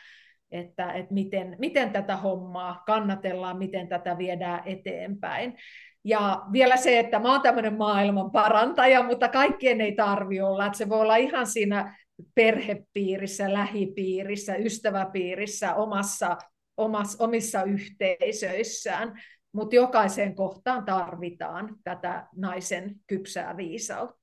että, 0.51 0.91
että 0.93 1.13
miten, 1.13 1.55
miten 1.59 1.89
tätä 1.89 2.17
hommaa 2.17 2.83
kannatellaan, 2.85 3.57
miten 3.57 3.87
tätä 3.87 4.17
viedään 4.17 4.61
eteenpäin. 4.65 5.57
Ja 6.03 6.41
vielä 6.51 6.77
se, 6.77 6.99
että 6.99 7.19
mä 7.19 7.31
oon 7.31 7.41
tämmöinen 7.41 7.77
maailman 7.77 8.31
parantaja, 8.31 9.03
mutta 9.03 9.27
kaikkien 9.27 9.81
ei 9.81 9.95
tarvi 9.95 10.41
olla. 10.41 10.65
Että 10.65 10.77
se 10.77 10.89
voi 10.89 11.01
olla 11.01 11.15
ihan 11.15 11.47
siinä 11.47 11.97
perhepiirissä, 12.35 13.53
lähipiirissä, 13.53 14.55
ystäväpiirissä, 14.55 15.75
omassa, 15.75 16.37
omassa, 16.77 17.23
omissa 17.23 17.63
yhteisöissään. 17.63 19.21
Mutta 19.51 19.75
jokaiseen 19.75 20.35
kohtaan 20.35 20.85
tarvitaan 20.85 21.75
tätä 21.83 22.27
naisen 22.35 22.95
kypsää 23.07 23.57
viisautta. 23.57 24.18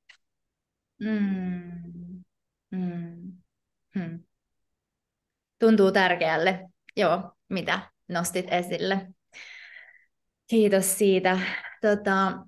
Mm. 1.01 2.25
Mm. 2.71 3.43
Hmm. 3.95 4.19
Tuntuu 5.59 5.93
tärkeälle, 5.93 6.69
joo, 6.97 7.33
mitä 7.49 7.81
nostit 8.09 8.47
esille. 8.53 9.07
Kiitos 10.47 10.99
siitä. 10.99 11.39
Tota, 11.81 12.47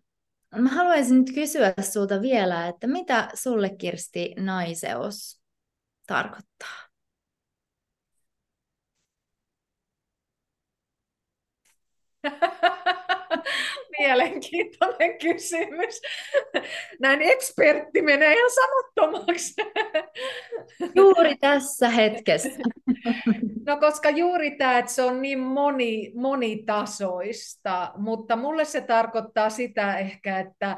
mä 0.56 0.68
haluaisin 0.70 1.18
nyt 1.18 1.32
kysyä 1.34 1.74
sulta 1.92 2.20
vielä, 2.22 2.68
että 2.68 2.86
mitä 2.86 3.28
sulle 3.34 3.70
Kirsti 3.70 4.34
naiseus 4.38 5.40
tarkoittaa? 6.06 6.88
Mielenkiintoinen 13.98 15.18
kysymys. 15.18 16.00
Näin 17.00 17.22
ekspertti 17.22 18.02
menee 18.02 18.34
ihan 18.34 18.50
sanottomaksi. 18.50 19.54
Juuri 20.94 21.36
tässä 21.36 21.88
hetkessä. 21.88 22.48
No 23.66 23.76
koska 23.76 24.10
juuri 24.10 24.50
tämä, 24.50 24.78
että 24.78 24.92
se 24.92 25.02
on 25.02 25.22
niin 25.22 25.38
moni, 25.38 26.12
monitasoista, 26.14 27.92
mutta 27.96 28.36
mulle 28.36 28.64
se 28.64 28.80
tarkoittaa 28.80 29.50
sitä 29.50 29.98
ehkä, 29.98 30.38
että 30.38 30.76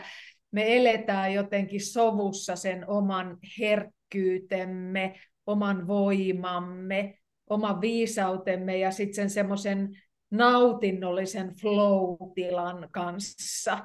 me 0.53 0.77
eletään 0.77 1.33
jotenkin 1.35 1.81
sovussa 1.81 2.57
sen 2.57 2.89
oman 2.89 3.39
herkkyytemme, 3.61 5.15
oman 5.47 5.87
voimamme, 5.87 7.19
oman 7.51 7.81
viisautemme 7.81 8.79
ja 8.79 8.91
sitten 8.91 9.15
sen 9.15 9.31
semmoisen 9.31 9.89
nautinnollisen 10.31 11.55
flow-tilan 11.61 12.89
kanssa, 12.91 13.79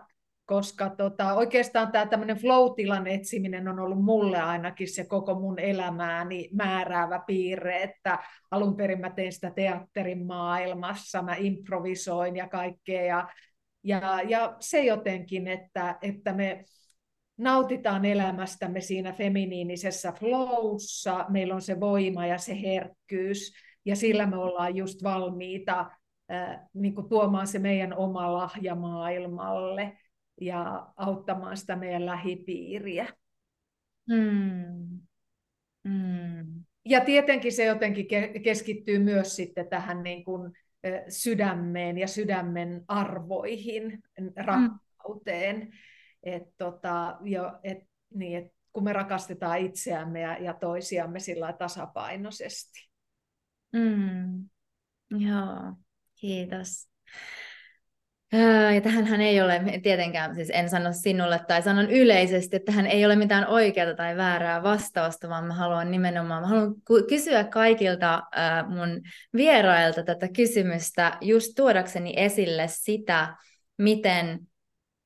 koska 0.46 0.90
tota, 0.90 1.34
oikeastaan 1.34 1.92
tämä 1.92 2.06
tämmöinen 2.06 2.38
flow-tilan 2.38 3.08
etsiminen 3.08 3.68
on 3.68 3.80
ollut 3.80 4.04
mulle 4.04 4.38
ainakin 4.38 4.88
se 4.88 5.06
koko 5.06 5.40
mun 5.40 5.60
elämääni 5.60 6.50
määräävä 6.54 7.24
piirre, 7.28 7.84
että 7.84 8.20
alun 8.52 8.78
perin 8.78 9.00
mä 9.00 9.10
tein 9.10 9.34
sitä 9.34 9.52
teatterin 9.52 10.26
maailmassa, 10.26 11.22
mä 11.22 11.36
improvisoin 11.36 12.36
ja 12.36 12.50
kaikkea, 12.50 13.06
ja, 13.06 13.28
ja, 13.84 14.22
ja 14.28 14.56
se 14.60 14.84
jotenkin, 14.84 15.48
että, 15.48 15.98
että 16.02 16.34
me 16.34 16.64
nautitaan 17.38 18.06
elämästämme 18.06 18.82
siinä 18.82 19.14
feminiinisessä 19.14 20.12
flowssa, 20.12 21.26
meillä 21.30 21.56
on 21.56 21.62
se 21.62 21.80
voima 21.80 22.26
ja 22.26 22.38
se 22.38 22.62
herkkyys, 22.62 23.54
ja 23.86 23.96
sillä 23.96 24.26
me 24.26 24.38
ollaan 24.38 24.76
just 24.76 25.04
valmiita 25.04 25.92
niin 26.74 26.96
kuin 26.96 27.10
tuomaan 27.10 27.48
se 27.48 27.60
meidän 27.60 27.94
oma 27.94 28.34
lahja 28.34 28.76
maailmalle 28.76 29.98
ja 30.42 30.88
auttamaan 30.96 31.58
sitä 31.58 31.76
meidän 31.76 32.06
lähipiiriä. 32.06 33.08
Mm. 34.10 35.00
Mm. 35.84 36.64
Ja 36.86 37.02
tietenkin 37.02 37.52
se 37.52 37.66
jotenkin 37.66 38.08
keskittyy 38.44 39.00
myös 39.00 39.36
sitten 39.36 39.68
tähän 39.70 40.04
niin 40.04 40.24
kuin 40.24 40.52
sydämeen 41.10 41.98
ja 41.98 42.08
sydämen 42.08 42.84
arvoihin, 42.88 44.04
rakkauteen. 44.36 45.60
Mm. 45.60 45.72
Et 46.24 46.44
tota, 46.58 47.18
jo, 47.22 47.60
et, 47.64 47.78
niin, 48.14 48.38
et 48.38 48.52
kun 48.74 48.84
me 48.84 48.94
rakastetaan 48.94 49.60
itseämme 49.60 50.22
ja, 50.22 50.38
ja 50.38 50.54
toisiamme 50.54 51.20
sillä 51.20 51.54
tasapainoisesti. 51.54 52.90
Mm. 53.74 54.50
Joo. 55.12 55.85
Kiitos. 56.26 56.88
Ja 58.76 58.82
tähän 58.82 59.22
ei 59.22 59.42
ole 59.42 59.62
tietenkään, 59.84 60.36
siis 60.36 60.50
en 60.54 60.70
sano 60.70 60.90
sinulle 60.94 61.40
tai 61.48 61.62
sanon 61.62 61.92
yleisesti, 61.92 62.56
että 62.56 62.72
tähän 62.72 62.88
ei 62.88 63.06
ole 63.06 63.16
mitään 63.16 63.48
oikeaa 63.48 63.96
tai 63.96 64.18
väärää 64.18 64.64
vastausta, 64.64 65.30
vaan 65.30 65.46
mä 65.46 65.54
haluan 65.54 65.92
nimenomaan, 65.92 66.42
mä 66.42 66.48
haluan 66.48 66.76
kysyä 67.10 67.44
kaikilta 67.44 68.24
mun 68.68 69.02
vierailta 69.34 70.04
tätä 70.04 70.28
kysymystä 70.28 71.18
just 71.22 71.52
tuodakseni 71.56 72.14
esille 72.18 72.66
sitä, 72.68 73.36
miten 73.78 74.40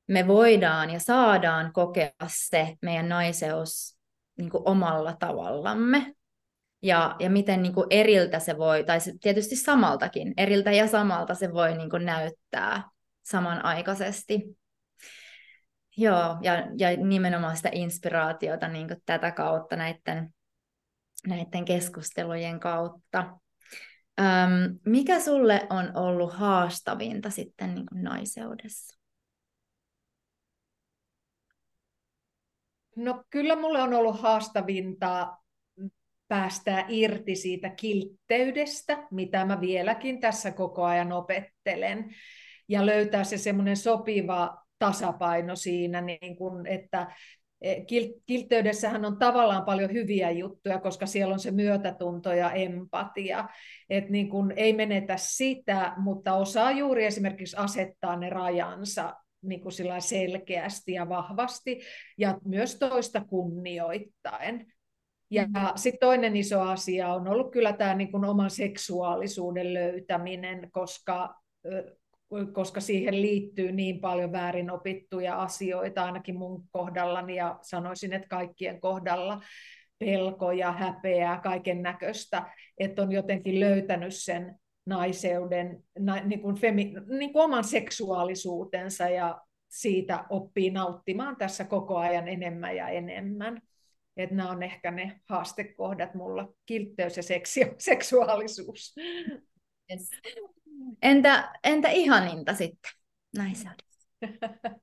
me 0.08 0.26
voidaan 0.26 0.90
ja 0.90 1.00
saadaan 1.00 1.72
kokea 1.72 2.10
se 2.26 2.74
meidän 2.82 3.08
naiseus 3.08 3.98
niin 4.38 4.50
kuin 4.50 4.62
omalla 4.64 5.16
tavallamme 5.18 6.14
ja, 6.82 7.16
ja 7.18 7.30
miten 7.30 7.62
niin 7.62 7.74
kuin 7.74 7.86
eriltä 7.90 8.38
se 8.38 8.58
voi, 8.58 8.84
tai 8.84 9.00
se, 9.00 9.12
tietysti 9.20 9.56
samaltakin, 9.56 10.34
eriltä 10.36 10.72
ja 10.72 10.86
samalta 10.86 11.34
se 11.34 11.52
voi 11.52 11.76
niin 11.76 11.90
kuin 11.90 12.04
näyttää 12.04 12.82
samanaikaisesti. 13.22 14.56
Joo, 15.96 16.38
ja, 16.42 16.54
ja 16.78 16.96
nimenomaan 16.96 17.56
sitä 17.56 17.68
inspiraatiota 17.72 18.68
niin 18.68 18.88
kuin 18.88 19.02
tätä 19.06 19.30
kautta 19.30 19.76
näiden, 19.76 20.34
näiden 21.26 21.64
keskustelujen 21.64 22.60
kautta. 22.60 23.38
Öm, 24.20 24.78
mikä 24.86 25.20
sulle 25.20 25.66
on 25.70 25.96
ollut 25.96 26.32
haastavinta 26.32 27.30
sitten 27.30 27.74
niin 27.74 27.86
kuin 27.86 28.02
naiseudessa? 28.02 29.00
No 32.96 33.24
kyllä 33.30 33.56
mulle 33.56 33.82
on 33.82 33.94
ollut 33.94 34.20
haastavinta 34.20 35.36
päästää 36.30 36.84
irti 36.88 37.36
siitä 37.36 37.68
kiltteydestä, 37.68 39.06
mitä 39.10 39.44
mä 39.44 39.60
vieläkin 39.60 40.20
tässä 40.20 40.50
koko 40.50 40.84
ajan 40.84 41.12
opettelen, 41.12 42.14
ja 42.68 42.86
löytää 42.86 43.24
se 43.24 43.38
semmoinen 43.38 43.76
sopiva 43.76 44.58
tasapaino 44.78 45.56
siinä, 45.56 46.00
niin 46.00 46.36
kun, 46.36 46.66
että 46.66 47.06
e, 47.60 47.74
kiltteydessähän 48.26 49.04
on 49.04 49.18
tavallaan 49.18 49.64
paljon 49.64 49.92
hyviä 49.92 50.30
juttuja, 50.30 50.78
koska 50.78 51.06
siellä 51.06 51.32
on 51.34 51.40
se 51.40 51.50
myötätunto 51.50 52.32
ja 52.32 52.50
empatia. 52.50 53.48
Et 53.90 54.10
niin 54.10 54.28
kun 54.28 54.52
ei 54.56 54.72
menetä 54.72 55.16
sitä, 55.16 55.92
mutta 55.96 56.34
osaa 56.34 56.70
juuri 56.70 57.04
esimerkiksi 57.04 57.56
asettaa 57.56 58.16
ne 58.16 58.30
rajansa 58.30 59.14
niin 59.42 59.60
kuin 59.60 59.72
selkeästi 59.98 60.92
ja 60.92 61.08
vahvasti 61.08 61.80
ja 62.18 62.38
myös 62.44 62.78
toista 62.78 63.24
kunnioittaen. 63.24 64.66
Ja 65.30 65.46
mm. 65.46 65.52
sitten 65.76 66.00
toinen 66.00 66.36
iso 66.36 66.60
asia 66.60 67.14
on 67.14 67.28
ollut 67.28 67.52
kyllä 67.52 67.72
tämä 67.72 67.94
niin 67.94 68.10
kuin 68.10 68.24
oman 68.24 68.50
seksuaalisuuden 68.50 69.74
löytäminen, 69.74 70.70
koska, 70.72 71.34
koska 72.52 72.80
siihen 72.80 73.22
liittyy 73.22 73.72
niin 73.72 74.00
paljon 74.00 74.32
väärin 74.32 74.70
opittuja 74.70 75.42
asioita, 75.42 76.04
ainakin 76.04 76.38
mun 76.38 76.64
kohdallani 76.70 77.36
ja 77.36 77.58
sanoisin, 77.62 78.12
että 78.12 78.28
kaikkien 78.28 78.80
kohdalla 78.80 79.40
pelkoja, 79.98 80.72
häpeää, 80.72 81.40
kaiken 81.40 81.82
näköistä, 81.82 82.42
että 82.78 83.02
on 83.02 83.12
jotenkin 83.12 83.60
löytänyt 83.60 84.14
sen 84.14 84.54
naiseuden, 84.86 85.82
na, 85.98 86.16
niin 86.16 86.40
kuin 86.40 86.56
femi, 86.56 86.94
niin 87.18 87.32
kuin 87.32 87.44
oman 87.44 87.64
seksuaalisuutensa 87.64 89.08
ja 89.08 89.40
siitä 89.68 90.24
oppii 90.30 90.70
nauttimaan 90.70 91.36
tässä 91.36 91.64
koko 91.64 91.96
ajan 91.96 92.28
enemmän 92.28 92.76
ja 92.76 92.88
enemmän. 92.88 93.62
Että 94.22 94.36
nämä 94.36 94.50
on 94.50 94.62
ehkä 94.62 94.90
ne 94.90 95.20
haastekohdat 95.28 96.14
mulla, 96.14 96.48
kiltteys 96.66 97.16
ja 97.16 97.22
seksi, 97.22 97.60
seksuaalisuus. 97.78 98.94
Yes. 99.92 100.10
Entä, 101.02 101.52
entä 101.64 101.88
ihaninta 101.88 102.54
sitten 102.54 102.90
naisen? 103.36 103.74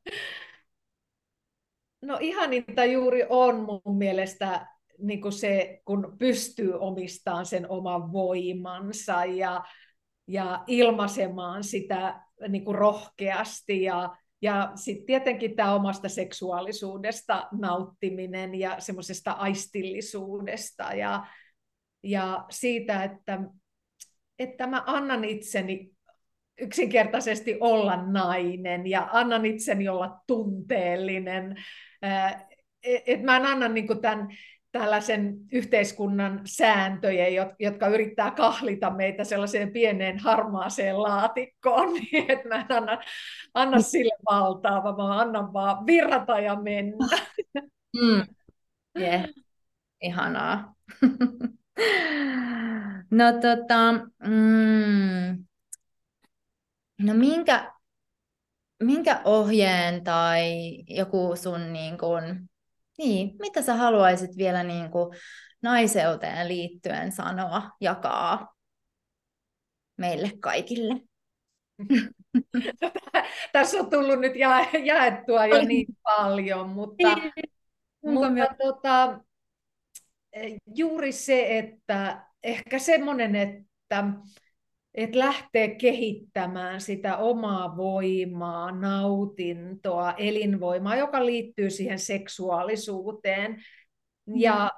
No 2.02 2.18
ihaninta 2.22 2.86
juuri 2.86 3.24
on 3.30 3.62
mun 3.62 3.98
mielestä 3.98 4.68
niin 4.98 5.22
kuin 5.22 5.32
se, 5.32 5.82
kun 5.86 6.16
pystyy 6.20 6.80
omistamaan 6.80 7.46
sen 7.46 7.70
oman 7.70 8.12
voimansa 8.12 9.26
ja, 9.26 9.64
ja 10.28 10.64
ilmaisemaan 10.68 11.64
sitä 11.64 12.22
niin 12.48 12.66
kuin 12.66 12.76
rohkeasti 12.76 13.82
ja 13.82 14.18
ja 14.42 14.72
sitten 14.76 15.06
tietenkin 15.06 15.56
tämä 15.56 15.76
omasta 15.76 16.10
seksuaalisuudesta 16.10 17.48
nauttiminen 17.52 18.56
ja 18.56 18.76
semmoisesta 18.80 19.32
aistillisuudesta 19.32 20.84
ja, 20.84 21.28
ja 22.04 22.46
siitä, 22.50 23.04
että, 23.04 23.40
että 24.40 24.68
mä 24.68 24.84
annan 24.86 25.24
itseni 25.24 25.92
yksinkertaisesti 26.62 27.58
olla 27.60 28.06
nainen 28.12 28.88
ja 28.88 29.10
annan 29.12 29.46
itseni 29.46 29.90
olla 29.90 30.20
tunteellinen. 30.28 31.56
Et 32.84 33.24
mä 33.24 33.38
en 33.38 33.46
anna 33.46 33.68
niin 33.68 34.02
tämän 34.02 34.28
tällaisen 34.80 35.38
yhteiskunnan 35.52 36.42
sääntöjä, 36.46 37.48
jotka 37.60 37.88
yrittää 37.88 38.32
kahlita 38.32 38.90
meitä 38.90 39.24
sellaiseen 39.24 39.72
pieneen 39.72 40.20
harmaaseen 40.20 41.04
laatikkoon, 41.04 41.94
niin 42.12 42.32
että 42.32 42.48
mä 42.48 42.56
en 42.56 42.66
anna, 42.70 43.00
anna 43.54 43.82
sille 43.82 44.14
valtaa, 44.32 44.84
vaan 44.84 44.96
mä 44.96 45.20
annan 45.20 45.54
vaan 45.54 45.86
virrata 45.86 46.40
ja 46.40 46.56
mennä. 46.56 47.08
Mm. 48.02 48.24
Yeah. 49.00 49.26
Ihanaa. 50.02 50.76
no 53.12 53.26
tota, 53.42 53.94
mm, 54.28 55.46
no 57.02 57.14
minkä, 57.14 57.74
minkä 58.84 59.22
ohjeen 59.26 60.04
tai 60.04 60.44
joku 60.88 61.36
sun 61.36 61.74
niin 61.74 61.98
kun, 61.98 62.50
niin, 62.98 63.36
mitä 63.40 63.62
sä 63.62 63.74
haluaisit 63.76 64.38
vielä 64.38 64.64
niin 64.64 64.92
kuin 64.92 65.18
naiseuteen 65.62 66.48
liittyen 66.48 67.12
sanoa, 67.12 67.62
jakaa 67.82 68.54
meille 69.98 70.32
kaikille? 70.40 71.02
Tässä 73.54 73.78
on 73.78 73.90
tullut 73.90 74.20
nyt 74.20 74.36
ja- 74.36 74.70
jaettua 74.84 75.46
jo 75.46 75.62
niin 75.66 75.88
paljon, 76.04 76.70
mutta, 76.70 77.16
niin. 77.16 77.32
mutta 78.02 78.56
tota, 78.58 79.20
juuri 80.76 81.12
se, 81.12 81.58
että 81.58 82.28
ehkä 82.44 82.80
semmoinen, 82.80 83.36
että 83.36 84.04
että 84.98 85.20
lähtee 85.20 85.76
kehittämään 85.76 86.82
sitä 86.82 87.18
omaa 87.18 87.78
voimaa, 87.78 88.72
nautintoa, 88.72 90.12
elinvoimaa, 90.12 90.96
joka 90.96 91.26
liittyy 91.26 91.70
siihen 91.70 92.00
seksuaalisuuteen. 92.00 93.52
Mm. 94.26 94.34
Ja 94.36 94.72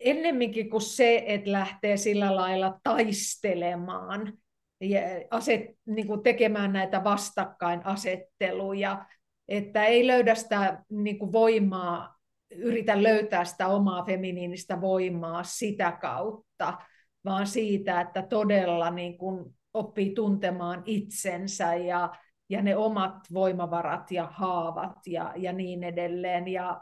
ennemminkin 0.00 0.70
kuin 0.70 0.80
se, 0.80 1.24
että 1.26 1.52
lähtee 1.52 1.96
sillä 1.96 2.36
lailla 2.36 2.80
taistelemaan 2.82 4.32
ja 4.80 5.00
aset, 5.30 5.60
niin 5.86 6.06
kuin 6.06 6.22
tekemään 6.22 6.72
näitä 6.72 7.04
vastakkainasetteluja, 7.04 9.06
että 9.48 9.84
ei 9.84 10.06
löydä 10.06 10.34
sitä 10.34 10.84
niin 10.90 11.18
kuin 11.18 11.32
voimaa, 11.32 12.16
yritä 12.50 13.02
löytää 13.02 13.44
sitä 13.44 13.68
omaa 13.68 14.04
feminiinistä 14.04 14.80
voimaa 14.80 15.44
sitä 15.44 15.92
kautta, 15.92 16.78
vaan 17.24 17.46
siitä, 17.46 18.00
että 18.00 18.22
todella 18.22 18.90
niin 18.90 19.18
kuin 19.18 19.54
oppii 19.74 20.14
tuntemaan 20.14 20.82
itsensä 20.86 21.74
ja, 21.74 22.12
ja 22.48 22.62
ne 22.62 22.76
omat 22.76 23.16
voimavarat 23.32 24.10
ja 24.10 24.28
haavat 24.32 25.06
ja, 25.06 25.32
ja 25.36 25.52
niin 25.52 25.84
edelleen. 25.84 26.48
Ja 26.48 26.80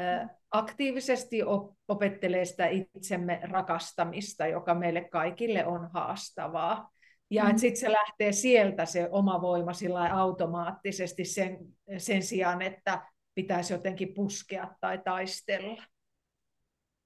ä, 0.00 0.28
aktiivisesti 0.50 1.42
op, 1.42 1.70
opettelee 1.88 2.44
sitä 2.44 2.66
itsemme 2.66 3.40
rakastamista, 3.42 4.46
joka 4.46 4.74
meille 4.74 5.00
kaikille 5.00 5.66
on 5.66 5.90
haastavaa. 5.94 6.90
Ja 7.30 7.44
mm. 7.44 7.56
sitten 7.56 7.80
se 7.80 7.92
lähtee 7.92 8.32
sieltä 8.32 8.86
se 8.86 9.08
oma 9.10 9.40
voima 9.40 9.72
sillä 9.72 10.14
automaattisesti 10.14 11.24
sen, 11.24 11.58
sen 11.98 12.22
sijaan, 12.22 12.62
että 12.62 13.02
pitäisi 13.34 13.72
jotenkin 13.72 14.14
puskea 14.14 14.74
tai 14.80 14.98
taistella. 15.04 15.82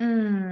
Mm 0.02 0.45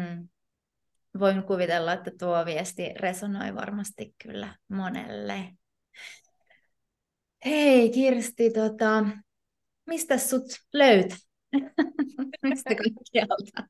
voin 1.25 1.43
kuvitella, 1.43 1.93
että 1.93 2.11
tuo 2.19 2.47
viesti 2.47 2.95
resonoi 3.01 3.55
varmasti 3.55 4.15
kyllä 4.23 4.57
monelle. 4.69 5.49
Hei 7.45 7.91
Kirsti, 7.91 8.51
tota, 8.51 9.05
mistä 9.87 10.19
sut 10.19 10.45
löytää? 10.73 11.17
mistä 12.43 12.75
kaikkialta? 12.75 13.69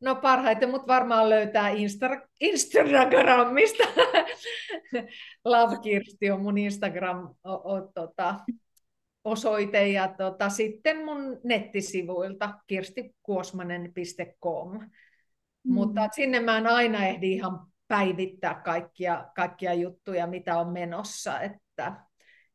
No 0.00 0.14
parhaiten 0.14 0.70
mut 0.70 0.86
varmaan 0.86 1.30
löytää 1.30 1.70
Insta- 1.70 2.28
Instagramista. 2.40 3.84
Love 5.44 5.76
Kirsti 5.82 6.30
on 6.30 6.42
mun 6.42 6.58
Instagram 6.58 7.34
tota, 7.94 8.40
osoite 9.24 9.88
ja 9.88 10.14
tota, 10.18 10.48
sitten 10.48 11.04
mun 11.04 11.40
nettisivuilta 11.44 12.54
kirstikuosmanen.com. 12.66 14.80
Mm. 15.64 15.74
Mutta 15.74 16.08
sinne 16.12 16.40
mä 16.40 16.58
en 16.58 16.66
aina 16.66 17.06
ehdi 17.06 17.32
ihan 17.32 17.66
päivittää 17.88 18.54
kaikkia, 18.54 19.26
kaikkia 19.36 19.74
juttuja, 19.74 20.26
mitä 20.26 20.58
on 20.58 20.72
menossa. 20.72 21.40
Että, 21.40 21.96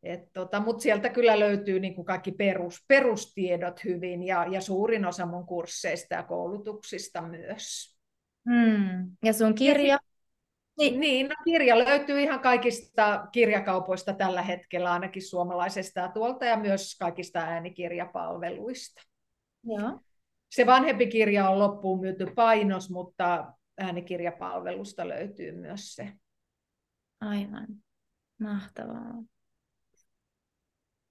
et 0.04 0.34
tota, 0.34 0.60
Mutta 0.60 0.82
sieltä 0.82 1.10
kyllä 1.10 1.40
löytyy 1.40 1.80
niin 1.80 1.96
kuin 1.96 2.06
kaikki 2.06 2.32
perus, 2.32 2.86
perustiedot 2.88 3.84
hyvin 3.84 4.24
ja, 4.24 4.46
ja 4.50 4.62
suurin 4.62 5.06
osa 5.06 5.26
mun 5.26 5.46
kursseista 5.46 6.16
ja 6.16 6.24
koulutuksista 6.24 7.22
myös. 7.22 7.98
Mm. 8.46 9.12
Ja 9.24 9.34
sun 9.34 9.56
kirja? 9.56 9.88
Ja 9.88 10.00
niin, 10.80 11.00
niin 11.00 11.28
no, 11.28 11.36
kirja 11.44 11.80
löytyy 11.80 12.22
ihan 12.22 12.40
kaikista 12.40 13.28
kirjakaupoista 13.32 14.14
tällä 14.14 14.42
hetkellä, 14.42 14.94
ainakin 14.94 15.22
suomalaisesta 15.22 16.00
ja 16.00 16.08
tuolta, 16.08 16.46
ja 16.46 16.58
myös 16.58 16.98
kaikista 17.00 17.40
äänikirjapalveluista. 17.40 19.02
Joo. 19.64 20.00
Se 20.50 20.66
vanhempi 20.66 21.08
kirja 21.08 21.50
on 21.50 21.60
loppuun 21.60 22.02
myyty 22.02 22.26
painos, 22.36 22.90
mutta 22.90 23.54
äänikirjapalvelusta 23.78 25.08
löytyy 25.08 25.52
myös 25.52 25.96
se. 25.96 26.14
Aivan. 27.22 27.68
Mahtavaa. 28.40 29.14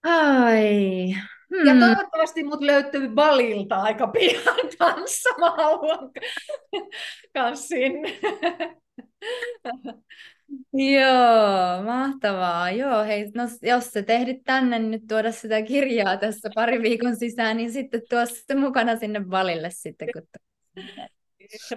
Ai. 0.05 1.15
Hmm. 1.57 1.67
Ja 1.67 1.87
toivottavasti 1.87 2.45
mut 2.45 2.61
löytyy 2.61 3.09
balilta 3.09 3.77
aika 3.77 4.07
pian 4.07 4.43
kanssa. 4.79 5.31
Mä 5.39 5.51
haluan 5.51 6.11
kans 7.35 7.69
sinne. 7.69 8.19
Joo, 10.73 11.83
mahtavaa. 11.85 12.71
Joo, 12.71 13.05
hei, 13.05 13.31
no, 13.35 13.43
jos 13.63 13.91
sä 13.91 14.03
tehdit 14.03 14.45
tänne 14.45 14.79
nyt 14.79 15.03
tuoda 15.09 15.33
sitä 15.33 15.63
kirjaa 15.63 16.17
tässä 16.17 16.51
pari 16.55 16.83
viikon 16.83 17.17
sisään, 17.17 17.57
niin 17.57 17.73
sitten 17.73 18.03
tuo 18.11 18.27
se 18.27 18.55
mukana 18.55 18.97
sinne 18.97 19.31
valille 19.31 19.71
sitten. 19.71 20.09
Kun... 20.13 20.23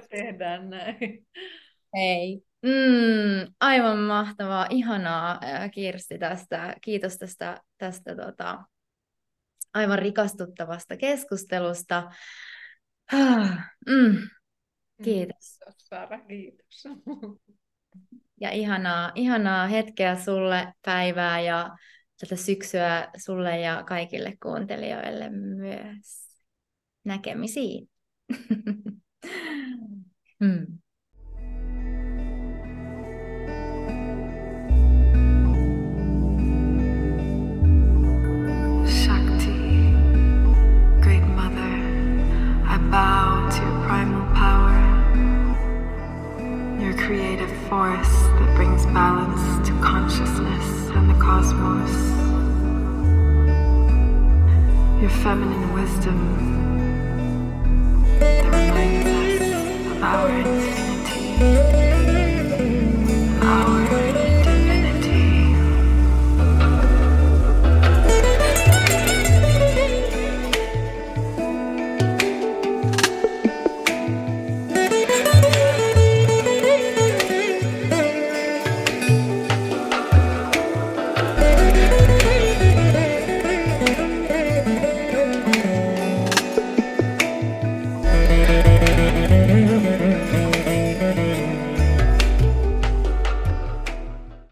Tehdään 0.09 0.69
näin. 0.69 1.27
Hei, 1.95 2.41
mm, 2.61 3.53
aivan 3.59 3.97
mahtavaa, 3.97 4.67
ihanaa 4.69 5.39
Kirsti 5.71 6.17
tästä. 6.17 6.75
Kiitos 6.81 7.17
tästä, 7.17 7.61
tästä 7.77 8.15
tota, 8.15 8.63
aivan 9.73 9.99
rikastuttavasta 9.99 10.97
keskustelusta. 10.97 12.11
Ah, 13.13 13.59
mm, 13.89 14.17
kiitos. 15.03 15.57
Kiitos 15.59 15.75
Sara, 15.77 16.19
kiitos. 16.19 16.83
Ja 18.41 18.51
ihanaa, 18.51 19.11
ihanaa 19.15 19.67
hetkeä 19.67 20.15
sulle, 20.15 20.73
päivää 20.85 21.41
ja 21.41 21.77
tätä 22.19 22.35
syksyä 22.35 23.07
sulle 23.17 23.59
ja 23.59 23.83
kaikille 23.83 24.37
kuuntelijoille 24.43 25.29
myös. 25.29 26.41
Näkemisiin. 27.03 27.89
hmm. 30.39 30.80
Feminine 55.23 55.71
wisdom 55.73 56.17
that 58.19 58.43
reminds 58.43 59.07
us 59.07 59.91
of 59.91 60.03
our 60.03 60.29
infinity. 60.29 61.90